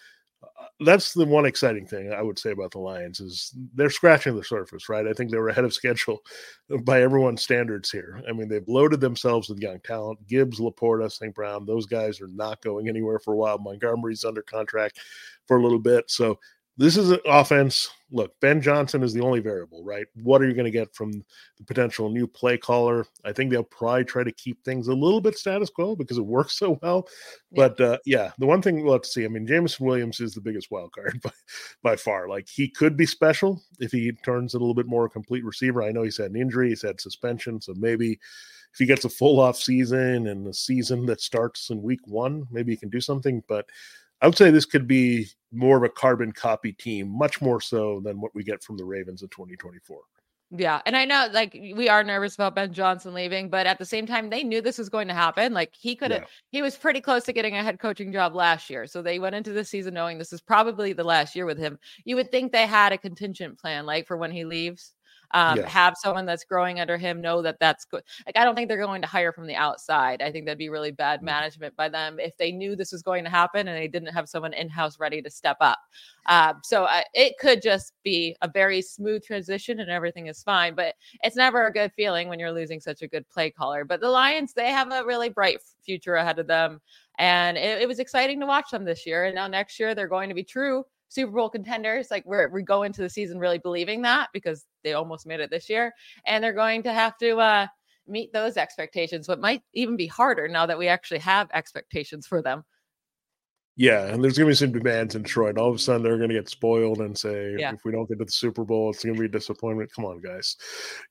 that's 0.79 1.13
the 1.13 1.25
one 1.25 1.45
exciting 1.45 1.85
thing 1.85 2.11
I 2.11 2.21
would 2.21 2.39
say 2.39 2.51
about 2.51 2.71
the 2.71 2.79
Lions 2.79 3.19
is 3.19 3.53
they're 3.73 3.89
scratching 3.89 4.35
the 4.35 4.43
surface, 4.43 4.89
right? 4.89 5.07
I 5.07 5.13
think 5.13 5.31
they 5.31 5.37
were 5.37 5.49
ahead 5.49 5.65
of 5.65 5.73
schedule 5.73 6.19
by 6.83 7.01
everyone's 7.01 7.43
standards 7.43 7.91
here. 7.91 8.21
I 8.27 8.33
mean, 8.33 8.47
they've 8.49 8.67
loaded 8.67 8.99
themselves 8.99 9.49
with 9.49 9.59
young 9.59 9.79
talent. 9.81 10.25
Gibbs, 10.27 10.59
LaPorta, 10.59 11.11
St. 11.11 11.33
Brown, 11.33 11.65
those 11.65 11.85
guys 11.85 12.21
are 12.21 12.27
not 12.27 12.61
going 12.61 12.89
anywhere 12.89 13.19
for 13.19 13.33
a 13.33 13.37
while. 13.37 13.59
Montgomery's 13.59 14.25
under 14.25 14.41
contract 14.41 14.99
for 15.47 15.57
a 15.57 15.63
little 15.63 15.79
bit. 15.79 16.09
So 16.09 16.39
this 16.77 16.97
is 16.97 17.11
an 17.11 17.19
offense. 17.25 17.89
Look, 18.11 18.39
Ben 18.39 18.61
Johnson 18.61 19.03
is 19.03 19.13
the 19.13 19.21
only 19.21 19.39
variable, 19.39 19.83
right? 19.83 20.05
What 20.21 20.41
are 20.41 20.47
you 20.47 20.53
going 20.53 20.65
to 20.65 20.71
get 20.71 20.93
from 20.95 21.11
the 21.11 21.63
potential 21.65 22.09
new 22.09 22.27
play 22.27 22.57
caller? 22.57 23.05
I 23.25 23.31
think 23.31 23.51
they'll 23.51 23.63
probably 23.63 24.05
try 24.05 24.23
to 24.23 24.31
keep 24.31 24.63
things 24.63 24.87
a 24.87 24.93
little 24.93 25.21
bit 25.21 25.37
status 25.37 25.69
quo 25.69 25.95
because 25.95 26.17
it 26.17 26.25
works 26.25 26.57
so 26.57 26.79
well. 26.81 27.07
Yeah. 27.51 27.67
But 27.67 27.81
uh, 27.81 27.97
yeah, 28.05 28.31
the 28.39 28.45
one 28.45 28.61
thing 28.61 28.83
we'll 28.83 28.93
have 28.93 29.03
to 29.03 29.09
see. 29.09 29.25
I 29.25 29.27
mean, 29.27 29.47
Jameson 29.47 29.85
Williams 29.85 30.19
is 30.19 30.33
the 30.33 30.41
biggest 30.41 30.71
wild 30.71 30.91
card 30.93 31.21
by, 31.23 31.31
by 31.83 31.95
far. 31.95 32.27
Like 32.27 32.47
he 32.47 32.67
could 32.67 32.97
be 32.97 33.05
special 33.05 33.61
if 33.79 33.91
he 33.91 34.11
turns 34.11 34.53
a 34.53 34.59
little 34.59 34.75
bit 34.75 34.87
more 34.87 35.05
a 35.05 35.09
complete 35.09 35.45
receiver. 35.45 35.83
I 35.83 35.91
know 35.91 36.03
he's 36.03 36.17
had 36.17 36.31
an 36.31 36.41
injury, 36.41 36.69
he's 36.69 36.81
had 36.81 37.01
suspension, 37.01 37.61
so 37.61 37.73
maybe 37.77 38.19
if 38.73 38.79
he 38.79 38.85
gets 38.87 39.05
a 39.05 39.09
full 39.09 39.39
off 39.39 39.57
season 39.57 40.27
and 40.27 40.47
a 40.47 40.53
season 40.53 41.05
that 41.05 41.21
starts 41.21 41.69
in 41.69 41.83
week 41.83 42.01
one, 42.05 42.47
maybe 42.49 42.71
he 42.71 42.77
can 42.77 42.89
do 42.89 42.99
something. 42.99 43.43
But 43.47 43.67
I 44.23 44.27
would 44.27 44.37
say 44.37 44.49
this 44.51 44.65
could 44.65 44.87
be 44.87 45.27
more 45.51 45.75
of 45.75 45.83
a 45.83 45.89
carbon 45.89 46.31
copy 46.31 46.71
team, 46.71 47.09
much 47.09 47.41
more 47.41 47.59
so 47.59 47.99
than 47.99 48.21
what 48.21 48.33
we 48.33 48.41
get 48.43 48.63
from 48.63 48.77
the 48.77 48.85
Ravens 48.85 49.21
in 49.21 49.27
2024. 49.27 49.99
Yeah. 50.55 50.81
And 50.85 50.95
I 50.95 51.03
know 51.03 51.27
like 51.33 51.53
we 51.53 51.89
are 51.89 52.03
nervous 52.03 52.35
about 52.35 52.55
Ben 52.55 52.71
Johnson 52.71 53.13
leaving, 53.13 53.49
but 53.49 53.67
at 53.67 53.79
the 53.79 53.85
same 53.85 54.05
time, 54.05 54.29
they 54.29 54.43
knew 54.43 54.61
this 54.61 54.77
was 54.77 54.87
going 54.87 55.09
to 55.09 55.13
happen. 55.13 55.51
Like 55.53 55.73
he 55.73 55.95
could 55.95 56.11
have, 56.11 56.21
Yeah. 56.21 56.27
he 56.51 56.61
was 56.61 56.77
pretty 56.77 57.01
close 57.01 57.23
to 57.25 57.33
getting 57.33 57.57
a 57.57 57.63
head 57.63 57.79
coaching 57.79 58.13
job 58.13 58.33
last 58.33 58.69
year. 58.69 58.87
So 58.87 59.01
they 59.01 59.19
went 59.19 59.35
into 59.35 59.51
the 59.51 59.65
season 59.65 59.93
knowing 59.93 60.17
this 60.19 60.31
is 60.31 60.41
probably 60.41 60.93
the 60.93 61.03
last 61.03 61.35
year 61.35 61.45
with 61.45 61.57
him. 61.57 61.77
You 62.05 62.15
would 62.15 62.31
think 62.31 62.51
they 62.51 62.67
had 62.67 62.93
a 62.93 62.97
contingent 62.97 63.59
plan, 63.59 63.85
like 63.85 64.07
for 64.07 64.15
when 64.15 64.31
he 64.31 64.45
leaves. 64.45 64.93
Um, 65.33 65.63
Yeah. 65.63 65.67
have 65.67 65.95
someone 65.97 66.25
that's 66.25 66.43
growing 66.43 66.79
under 66.79 66.97
him 66.97 67.19
know 67.19 67.41
that 67.41 67.57
that's 67.59 67.85
good. 67.85 68.03
Like, 68.25 68.37
I 68.37 68.43
don't 68.43 68.55
think 68.55 68.67
they're 68.67 68.77
going 68.77 69.01
to 69.01 69.07
hire 69.07 69.31
from 69.33 69.47
the 69.47 69.55
outside. 69.55 70.21
I 70.21 70.31
think 70.31 70.45
that'd 70.45 70.57
be 70.59 70.69
really 70.69 70.91
bad 70.91 71.21
Mm. 71.21 71.23
management 71.23 71.75
by 71.75 71.89
them 71.89 72.19
if 72.19 72.37
they 72.37 72.51
knew 72.51 72.75
this 72.75 72.91
was 72.91 73.01
going 73.01 73.23
to 73.23 73.29
happen 73.29 73.67
and 73.67 73.75
they 73.77 73.87
didn't 73.87 74.13
have 74.13 74.29
someone 74.29 74.53
in 74.53 74.69
house 74.69 74.99
ready 74.99 75.21
to 75.23 75.29
step 75.31 75.57
up. 75.59 75.79
Um, 76.27 76.61
so 76.63 76.85
I, 76.85 77.03
it 77.13 77.33
could 77.39 77.61
just 77.61 77.93
be 78.03 78.35
a 78.41 78.47
very 78.47 78.81
smooth 78.81 79.23
transition 79.25 79.79
and 79.79 79.89
everything 79.89 80.27
is 80.27 80.41
fine. 80.43 80.75
But 80.75 80.95
it's 81.23 81.35
never 81.35 81.65
a 81.67 81.73
good 81.73 81.91
feeling 81.93 82.27
when 82.29 82.39
you're 82.39 82.51
losing 82.51 82.79
such 82.79 83.01
a 83.01 83.07
good 83.07 83.27
play 83.29 83.49
caller. 83.51 83.83
But 83.85 84.01
the 84.01 84.09
Lions, 84.09 84.53
they 84.53 84.71
have 84.71 84.91
a 84.91 85.03
really 85.05 85.29
bright 85.29 85.59
future 85.83 86.15
ahead 86.15 86.39
of 86.39 86.47
them. 86.47 86.79
And 87.17 87.57
it, 87.57 87.81
it 87.81 87.87
was 87.87 87.99
exciting 87.99 88.39
to 88.39 88.45
watch 88.45 88.71
them 88.71 88.85
this 88.85 89.05
year. 89.05 89.25
And 89.25 89.35
now 89.35 89.47
next 89.47 89.79
year, 89.79 89.93
they're 89.95 90.07
going 90.07 90.29
to 90.29 90.35
be 90.35 90.43
true 90.43 90.85
Super 91.13 91.31
Bowl 91.31 91.49
contenders. 91.49 92.09
Like 92.09 92.25
we're, 92.25 92.49
we 92.49 92.63
go 92.63 92.83
into 92.83 93.01
the 93.01 93.09
season 93.09 93.37
really 93.37 93.59
believing 93.59 94.01
that 94.01 94.29
because 94.33 94.65
they 94.83 94.93
almost 94.93 95.27
made 95.27 95.39
it 95.39 95.49
this 95.51 95.69
year. 95.69 95.93
And 96.25 96.43
they're 96.43 96.53
going 96.53 96.83
to 96.83 96.93
have 96.93 97.17
to 97.19 97.37
uh, 97.37 97.67
meet 98.07 98.33
those 98.33 98.57
expectations, 98.57 99.27
but 99.27 99.39
might 99.39 99.61
even 99.73 99.95
be 99.95 100.07
harder 100.07 100.47
now 100.47 100.65
that 100.65 100.77
we 100.77 100.87
actually 100.87 101.19
have 101.19 101.49
expectations 101.53 102.25
for 102.27 102.41
them. 102.41 102.63
Yeah, 103.75 104.05
and 104.05 104.23
there's 104.23 104.37
going 104.37 104.45
to 104.47 104.51
be 104.51 104.55
some 104.55 104.71
demands 104.71 105.15
in 105.15 105.23
Detroit. 105.23 105.57
All 105.57 105.69
of 105.69 105.75
a 105.75 105.79
sudden, 105.79 106.03
they're 106.03 106.17
going 106.17 106.29
to 106.29 106.35
get 106.35 106.47
spoiled 106.47 106.99
and 106.99 107.17
say, 107.17 107.55
Yeah. 107.57 107.73
if 107.73 107.83
we 107.83 107.91
don't 107.91 108.07
get 108.07 108.19
to 108.19 108.25
the 108.25 108.31
Super 108.31 108.63
Bowl, 108.63 108.91
it's 108.91 109.03
going 109.03 109.15
to 109.15 109.19
be 109.19 109.25
a 109.25 109.29
disappointment. 109.29 109.91
Come 109.95 110.05
on, 110.05 110.21
guys. 110.21 110.55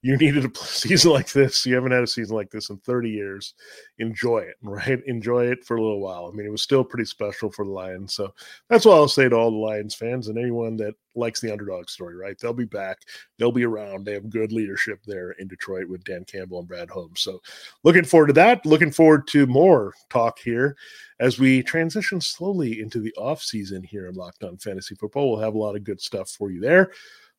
You 0.01 0.15
needed 0.15 0.45
a 0.45 0.57
season 0.65 1.11
like 1.11 1.31
this. 1.33 1.65
You 1.65 1.75
haven't 1.75 1.91
had 1.91 2.03
a 2.03 2.07
season 2.07 2.37
like 2.37 2.49
this 2.51 2.69
in 2.69 2.77
30 2.77 3.09
years. 3.09 3.53
Enjoy 3.99 4.37
it, 4.39 4.55
right? 4.61 4.99
Enjoy 5.07 5.47
it 5.47 5.65
for 5.65 5.75
a 5.75 5.81
little 5.81 5.99
while. 5.99 6.29
I 6.31 6.35
mean, 6.35 6.45
it 6.47 6.51
was 6.51 6.61
still 6.63 6.85
pretty 6.85 7.05
special 7.05 7.51
for 7.51 7.65
the 7.65 7.71
Lions. 7.71 8.13
So 8.13 8.33
that's 8.69 8.85
what 8.85 8.95
I'll 8.95 9.09
say 9.09 9.27
to 9.27 9.35
all 9.35 9.51
the 9.51 9.57
Lions 9.57 9.95
fans 9.95 10.29
and 10.29 10.37
anyone 10.37 10.77
that 10.77 10.93
likes 11.15 11.39
the 11.39 11.51
underdog 11.51 11.89
story, 11.89 12.15
right? 12.15 12.37
They'll 12.39 12.53
be 12.53 12.65
back. 12.65 12.99
They'll 13.37 13.51
be 13.51 13.65
around. 13.65 14.05
They 14.05 14.13
have 14.13 14.29
good 14.29 14.51
leadership 14.51 14.99
there 15.05 15.31
in 15.31 15.47
Detroit 15.47 15.87
with 15.87 16.03
Dan 16.03 16.25
Campbell 16.25 16.59
and 16.59 16.67
Brad 16.67 16.89
Holmes. 16.89 17.21
So 17.21 17.41
looking 17.83 18.05
forward 18.05 18.27
to 18.27 18.33
that. 18.33 18.65
Looking 18.65 18.91
forward 18.91 19.27
to 19.27 19.45
more 19.47 19.93
talk 20.09 20.39
here 20.39 20.75
as 21.19 21.39
we 21.39 21.63
transition 21.63 22.19
slowly 22.21 22.81
into 22.81 22.99
the 22.99 23.13
off 23.15 23.41
season 23.41 23.83
here 23.83 24.07
in 24.07 24.15
Locked 24.15 24.43
On 24.43 24.57
Fantasy 24.57 24.95
Football. 24.95 25.31
We'll 25.31 25.41
have 25.41 25.55
a 25.55 25.59
lot 25.59 25.75
of 25.75 25.83
good 25.83 26.01
stuff 26.01 26.29
for 26.29 26.51
you 26.51 26.59
there. 26.59 26.91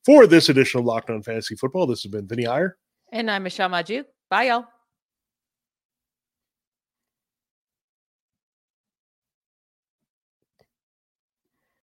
For 0.05 0.27
this 0.27 0.49
edition 0.51 0.81
of 0.81 0.87
Locked 0.87 1.11
On 1.11 1.23
Fantasy 1.23 1.57
Football, 1.57 1.87
this 1.87 2.03
has 2.03 2.13
been 2.13 2.27
Vinnie 2.27 2.47
Iyer. 2.47 2.77
And 3.13 3.31
I'm 3.31 3.43
Michelle 3.43 3.71
Magdziuk. 3.71 4.05
Bye, 4.29 4.45
y'all. 4.45 4.67